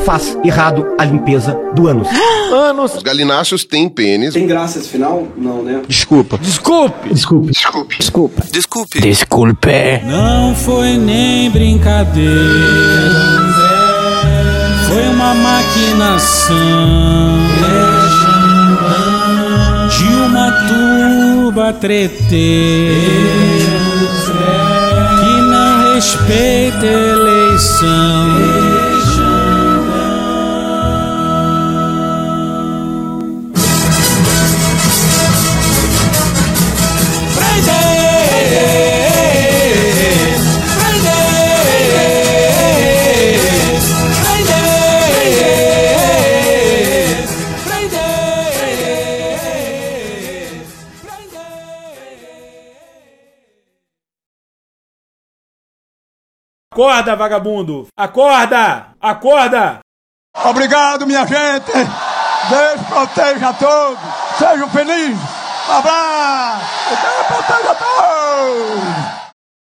[0.00, 2.08] faz errado a limpeza do ânus.
[2.52, 2.94] Anos.
[2.96, 4.34] Os galináceos têm pênis.
[4.34, 5.26] Tem graça esse final?
[5.36, 5.82] Não, né?
[5.86, 6.38] Desculpa.
[6.38, 7.12] Desculpe.
[7.12, 7.52] Desculpe.
[7.52, 7.96] Desculpe.
[7.98, 8.42] Desculpa.
[8.50, 9.00] Desculpe.
[9.00, 10.00] Desculpe.
[10.04, 12.30] Não foi nem brincadeira.
[14.88, 16.56] Foi uma maquinação
[19.88, 23.00] de uma turba treteiro
[25.20, 28.89] que não respeita eleição.
[56.72, 57.88] Acorda, vagabundo!
[57.96, 58.94] Acorda!
[59.00, 59.80] Acorda!
[60.44, 61.72] Obrigado, minha gente.
[61.72, 63.98] Deus proteja a todos.
[64.38, 65.18] Sejam felizes.
[65.68, 66.66] Abraço.
[67.02, 69.29] Deus proteja a todos.